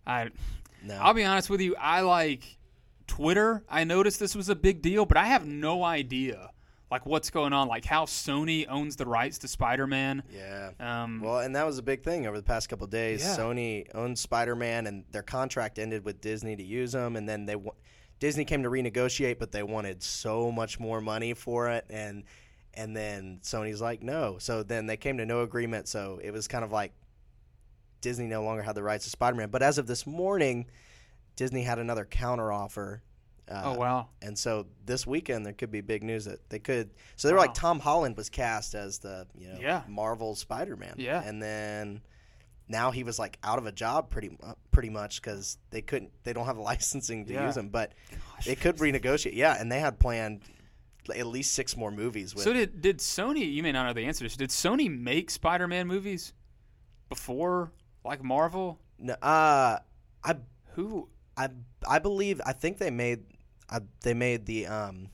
I 0.07 0.31
No. 0.83 0.97
I'll 0.97 1.15
be 1.15 1.25
honest 1.25 1.49
with 1.51 1.61
you. 1.61 1.77
I 1.77 2.01
like 2.01 2.59
Twitter. 3.07 3.63
I 3.69 3.85
noticed 3.85 4.19
this 4.21 4.35
was 4.35 4.49
a 4.49 4.55
big 4.57 4.83
deal, 4.83 5.05
but 5.07 5.17
I 5.17 5.27
have 5.27 5.47
no 5.47 5.85
idea 5.85 6.51
like 6.91 7.07
what's 7.07 7.31
going 7.31 7.53
on. 7.53 7.69
Like 7.69 7.85
how 7.85 8.05
Sony 8.07 8.67
owns 8.69 8.97
the 8.97 9.07
rights 9.07 9.39
to 9.39 9.49
Spider 9.49 9.87
Man. 9.87 10.23
yeah. 10.33 10.71
Um, 10.81 11.21
Well, 11.21 11.39
and 11.39 11.55
that 11.55 11.65
was 11.67 11.79
a 11.79 11.83
big 11.83 12.03
thing 12.03 12.27
over 12.27 12.37
the 12.37 12.43
past 12.43 12.69
couple 12.69 12.85
of 12.87 12.91
days. 12.91 13.21
Yeah. 13.23 13.37
Sony 13.37 13.87
owned 13.95 14.19
Spider 14.19 14.57
Man, 14.57 14.87
and 14.89 15.05
their 15.13 15.23
contract 15.23 15.79
ended 15.79 16.05
with 16.05 16.21
Disney 16.21 16.57
to 16.57 16.63
use 16.65 16.91
them, 16.93 17.15
and 17.15 17.29
then 17.29 17.47
they 17.47 17.55
wa- 17.57 17.75
Disney 18.19 18.45
came 18.45 18.65
to 18.65 18.69
renegotiate, 18.71 19.39
but 19.39 19.53
they 19.53 19.63
wanted 19.63 20.03
so 20.03 20.51
much 20.51 20.81
more 20.81 21.01
money 21.01 21.33
for 21.35 21.71
it, 21.71 21.85
and 21.89 22.25
and 22.81 22.97
then 22.97 23.39
Sony's 23.43 23.81
like 23.81 24.03
no. 24.03 24.37
So 24.39 24.63
then 24.63 24.87
they 24.87 24.97
came 24.97 25.19
to 25.19 25.27
no 25.27 25.41
agreement. 25.43 25.87
So 25.89 26.21
it 26.23 26.31
was 26.33 26.49
kind 26.49 26.65
of 26.65 26.73
like 26.73 26.93
Disney 28.01 28.27
no 28.27 28.43
longer 28.43 28.63
had 28.63 28.75
the 28.75 28.83
rights 28.83 29.05
to 29.05 29.11
Spider 29.11 29.37
Man. 29.37 29.51
But 29.51 29.63
as 29.63 29.79
of 29.79 29.87
this 29.87 30.07
morning, 30.07 30.67
Disney 31.37 31.63
had 31.63 31.79
another 31.79 32.05
counter 32.05 32.51
offer. 32.53 33.03
Uh, 33.51 33.63
oh 33.65 33.75
wow. 33.79 34.07
and 34.23 34.39
so 34.39 34.65
this 34.87 35.05
weekend 35.09 35.45
there 35.45 35.53
could 35.53 35.73
be 35.73 35.81
big 35.81 36.05
news 36.05 36.25
that 36.25 36.39
they 36.51 36.61
could. 36.61 36.91
So 37.17 37.27
they 37.27 37.35
were 37.35 37.41
like 37.41 37.53
Tom 37.55 37.81
Holland 37.81 38.17
was 38.17 38.29
cast 38.29 38.75
as 38.77 38.99
the 38.99 39.27
you 39.37 39.49
know 39.49 39.59
Yeah. 39.61 39.83
Marvel 39.89 40.35
Spider 40.37 40.77
Man. 40.77 40.95
Yeah. 40.99 41.21
and 41.25 41.43
then 41.43 42.01
now 42.69 42.93
he 42.93 43.03
was 43.03 43.19
like 43.19 43.39
out 43.43 43.59
of 43.59 43.67
a 43.67 43.73
job 43.73 44.09
pretty 44.09 44.39
pretty 44.71 44.91
much 44.91 45.21
because 45.21 45.59
they 45.71 45.83
couldn't 45.83 46.13
they 46.23 46.33
don't 46.33 46.47
have 46.47 46.55
the 46.57 46.63
licensing 46.73 47.27
to 47.27 47.33
Yeah. 47.35 47.47
use 47.47 47.57
him. 47.57 47.71
But 47.71 47.93
Gosh. 48.13 48.45
they 48.47 48.55
could 48.55 48.77
renegotiate. 48.77 49.35
Yeah, 49.35 49.57
and 49.59 49.71
they 49.73 49.81
had 49.81 49.99
planned 49.99 50.43
at 51.15 51.27
least 51.27 51.55
six 51.55 51.77
more 51.77 51.91
movies 51.91 52.35
with. 52.35 52.45
So 52.45 52.53
did 52.53 52.81
did 52.81 52.99
Sony? 52.99 53.53
You 53.53 53.63
may 53.63 53.73
not 53.73 53.87
know 53.87 53.93
the 53.93 54.05
answer 54.05 54.19
to 54.19 54.25
this. 54.25 54.37
Did 54.37 54.51
Sony 54.51 54.91
make 54.91 55.31
Spider-Man 55.31 55.87
movies 55.87 56.33
before, 57.09 57.73
like 58.05 58.23
Marvel? 58.23 58.79
no, 58.99 59.15
uh, 59.15 59.79
I 60.25 60.37
Who? 60.75 61.09
I 61.37 61.49
I 61.89 61.99
believe 61.99 62.41
I 62.45 62.53
think 62.53 62.79
they 62.79 62.91
made 62.91 63.25
I, 63.69 63.81
they 64.03 64.15
made 64.15 64.47
the 64.47 64.67
um. 64.67 65.09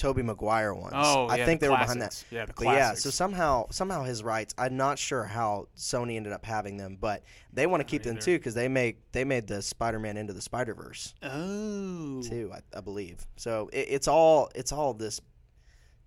Tobey 0.00 0.22
Maguire 0.22 0.74
ones. 0.74 0.94
Oh, 0.96 1.26
I 1.28 1.36
yeah, 1.36 1.44
think 1.44 1.60
the 1.60 1.66
they 1.66 1.70
were 1.70 1.76
behind 1.76 2.00
that. 2.00 2.10
classics. 2.10 2.24
Yeah, 2.30 2.46
the 2.46 2.54
But 2.54 2.64
yeah, 2.64 2.70
classics. 2.72 3.02
so 3.04 3.10
somehow 3.10 3.66
somehow 3.70 4.02
his 4.02 4.24
rights. 4.24 4.54
I'm 4.58 4.76
not 4.76 4.98
sure 4.98 5.24
how 5.24 5.68
Sony 5.76 6.16
ended 6.16 6.32
up 6.32 6.44
having 6.44 6.76
them, 6.78 6.96
but 7.00 7.22
they 7.52 7.66
want 7.66 7.80
to 7.80 7.84
keep 7.84 8.02
them 8.02 8.16
either. 8.16 8.22
too 8.24 8.38
because 8.38 8.54
they 8.54 8.66
make 8.68 8.98
they 9.12 9.24
made 9.24 9.46
the 9.46 9.60
Spider-Man 9.62 10.16
into 10.16 10.32
the 10.32 10.40
Spider 10.40 10.74
Verse 10.74 11.14
Oh, 11.22 12.22
too. 12.22 12.50
I, 12.52 12.78
I 12.78 12.80
believe. 12.80 13.26
So 13.36 13.68
it, 13.72 13.86
it's 13.90 14.08
all 14.08 14.50
it's 14.54 14.72
all 14.72 14.94
this 14.94 15.20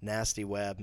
nasty 0.01 0.43
web. 0.43 0.79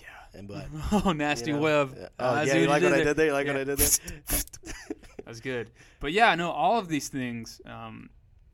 yeah. 0.00 0.06
And 0.38 0.46
but 0.48 0.66
Oh, 1.04 1.12
nasty 1.12 1.50
you 1.50 1.56
know, 1.56 1.62
web. 1.62 1.96
uh, 1.98 2.06
Oh, 2.18 2.42
yeah, 2.42 2.54
you 2.54 2.66
like 2.68 2.82
what 2.82 2.92
I 2.94 3.02
did 3.02 3.16
there? 3.16 3.26
You 3.26 3.32
like 3.32 3.46
what 3.48 3.56
I 3.56 3.64
did 3.64 3.78
there? 3.78 3.88
That's 5.26 5.40
good. 5.40 5.70
But 6.00 6.12
yeah, 6.12 6.34
no, 6.34 6.50
all 6.50 6.78
of 6.78 6.88
these 6.88 7.08
things, 7.08 7.60
um, 7.66 8.10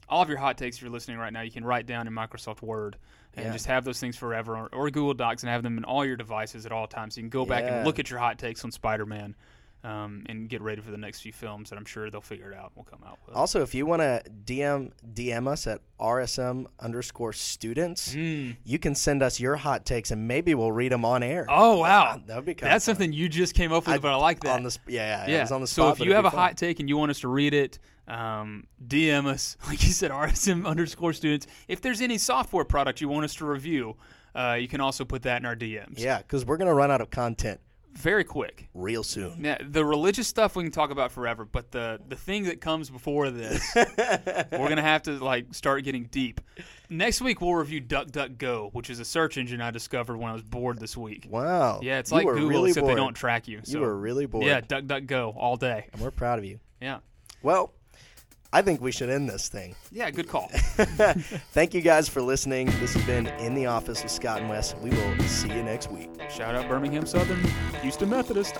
all 0.09 0.22
of 0.22 0.28
your 0.28 0.38
hot 0.38 0.56
takes 0.59 0.76
if 0.76 0.82
you're 0.82 0.90
listening 0.90 1.18
right 1.18 1.32
now, 1.32 1.40
you 1.42 1.50
can 1.50 1.64
write 1.64 1.86
down 1.86 2.06
in 2.06 2.12
Microsoft 2.12 2.62
Word 2.62 2.96
and 3.39 3.47
Yeah. 3.47 3.53
just 3.53 3.66
have 3.66 3.84
those 3.84 3.99
things 4.01 4.16
forever, 4.16 4.57
or, 4.57 4.68
or 4.72 4.91
Google 4.91 5.14
Docs 5.14 5.43
and 5.43 5.51
have 5.51 5.62
them 5.62 5.78
in 5.78 5.84
all 5.84 6.05
your 6.05 6.16
devices 6.16 6.66
at 6.66 6.72
all 6.72 6.86
times. 6.86 7.14
So 7.14 7.20
you 7.20 7.22
can 7.24 7.30
go 7.30 7.47
back 7.47 7.64
Yeah. 7.64 7.76
and 7.78 7.86
look 7.86 7.99
at 7.99 8.11
your 8.11 8.18
hot 8.18 8.39
takes 8.39 8.64
on 8.64 8.70
Spider-Man. 8.70 9.34
Um, 9.84 10.24
and 10.28 10.49
get 10.49 10.61
ready 10.61 10.80
for 10.82 10.91
the 10.91 10.97
next 10.99 11.20
few 11.20 11.32
films 11.32 11.70
that 11.70 11.76
I'm 11.76 11.84
sure 11.84 12.11
they'll 12.11 12.20
figure 12.20 12.51
it 12.51 12.59
out. 12.59 12.72
We'll 12.74 12.84
come 12.84 12.99
out 13.07 13.16
with. 13.24 13.36
Also, 13.36 13.62
if 13.62 13.76
you 13.76 13.86
want 13.86 14.03
to 14.03 14.20
DM 14.45 14.91
DM 15.14 15.47
us 15.47 15.68
at 15.68 15.80
RSM 16.01 16.66
underscore 16.80 17.32
students, 17.32 18.12
Mm. 18.12 18.57
you 18.64 18.80
can 18.80 18.97
send 18.97 19.22
us 19.22 19.39
your 19.39 19.55
hot 19.55 19.86
takes 19.86 20.11
and 20.11 20.26
maybe 20.26 20.53
we'll 20.57 20.72
read 20.72 20.91
them 20.91 21.05
on 21.05 21.22
air. 21.22 21.47
Oh 21.49 21.78
wow, 21.78 22.20
that 22.26 22.34
would 22.34 22.45
be 22.45 22.55
kind 22.55 22.72
that's 22.72 22.84
something 22.84 23.12
you 23.12 23.28
just 23.28 23.55
came 23.55 23.72
up 23.72 23.86
with, 23.86 23.95
I- 23.95 23.99
but 23.99 24.12
I 24.12 24.16
like 24.16 24.41
that. 24.41 24.57
on 24.57 24.64
the 24.64 24.76
yeah, 24.89 25.24
yeah, 25.26 25.30
yeah. 25.30 25.39
It 25.39 25.41
was 25.43 25.53
on 25.53 25.61
the 25.61 25.68
so 25.68 25.91
if 25.91 26.01
you 26.01 26.12
have 26.14 26.24
a 26.24 26.30
fun. 26.32 26.41
hot 26.41 26.57
take 26.57 26.80
and 26.80 26.89
you 26.89 26.97
want 26.97 27.12
us 27.12 27.20
to 27.20 27.28
read 27.28 27.55
it, 27.55 27.78
um, 28.09 28.66
DM 28.86 29.26
us, 29.26 29.56
like 29.68 29.82
you 29.84 29.92
said, 29.92 30.11
RSM 30.11 30.66
underscore 30.66 31.12
students. 31.12 31.46
If 31.68 31.80
there's 31.80 32.00
any 32.00 32.18
software 32.18 32.64
product 32.64 33.00
you 33.00 33.09
want 33.09 33.24
us 33.24 33.34
to 33.36 33.44
review, 33.46 33.96
uh, 34.34 34.56
you 34.61 34.68
can 34.68 34.80
also 34.80 35.04
put 35.04 35.22
that 35.22 35.40
in 35.40 35.46
our 35.46 35.56
DMs. 35.56 35.94
yeah, 35.98 36.18
because 36.18 36.44
we're 36.46 36.56
gonna 36.59 36.74
run 36.74 36.90
out 36.90 37.00
of 37.00 37.11
content 37.11 37.61
Very 37.94 38.22
quick. 38.24 38.68
real 38.74 39.02
soon. 39.02 39.42
Yeah, 39.44 39.59
the 39.66 39.84
religious 39.84 40.28
stuff 40.28 40.54
we 40.54 40.62
can 40.62 40.70
talk 40.72 40.90
about 40.90 41.11
forever, 41.12 41.44
but 41.44 41.70
the 41.72 41.98
the 42.09 42.14
thing 42.16 42.44
that 42.44 42.61
comes 42.61 42.88
before 42.90 43.30
this, 43.30 43.68
we're 43.74 44.68
gonna 44.68 44.82
have 44.82 45.02
to 45.04 45.12
like 45.12 45.52
start 45.54 45.82
getting 45.84 46.04
deep. 46.04 46.40
Next 46.90 47.20
week 47.20 47.40
we'll 47.40 47.54
review 47.54 47.80
DuckDuckGo, 47.82 48.72
which 48.74 48.90
is 48.90 49.00
a 49.00 49.04
search 49.04 49.36
engine 49.38 49.61
I 49.61 49.70
discovered 49.70 50.16
when 50.16 50.30
I 50.30 50.32
was 50.34 50.42
bored 50.42 50.78
this 50.78 50.96
week. 50.96 51.26
Wow. 51.28 51.80
Yeah, 51.82 51.98
it's 51.98 52.11
You 52.11 52.18
like 52.18 52.26
Google 52.26 52.48
really 52.48 52.70
except 52.70 52.84
bored. 52.84 52.96
they 52.96 53.00
don't 53.00 53.14
track 53.14 53.48
you. 53.48 53.59
You 53.59 53.64
So 53.64 53.80
were 53.80 53.96
really 53.96 54.26
bored. 54.26 54.46
yeah, 54.46 54.61
DuckDuckGo 54.61 55.34
all 55.36 55.56
day. 55.56 55.88
And 55.92 56.00
we're 56.00 56.11
proud 56.11 56.38
of 56.38 56.44
you. 56.44 56.61
Yeah, 56.80 56.98
Well, 57.42 57.72
I 58.53 58.62
think 58.62 58.80
we 58.80 58.92
should 58.92 59.11
end 59.11 59.28
this 59.28 59.49
thing. 59.49 59.74
yeah, 59.92 60.11
good 60.11 60.26
call. 60.28 60.49
Thank 61.53 61.74
you 61.74 61.82
guys 61.82 62.09
for 62.09 62.22
listening. 62.22 62.66
This 62.80 62.94
has 62.94 63.05
been 63.05 63.26
In 63.26 63.55
the 63.55 63.66
Office 63.66 64.03
with 64.03 64.11
Scott 64.11 64.40
and 64.40 64.49
Wes. 64.49 64.74
We 64.76 64.88
will 64.88 65.18
see 65.24 65.49
you 65.49 65.62
next 65.62 65.90
week. 65.90 66.09
Shout 66.30 66.55
out 66.55 66.66
Birmingham 66.66 67.05
Southern, 67.05 67.44
Houston 67.82 68.09
Methodist. 68.09 68.55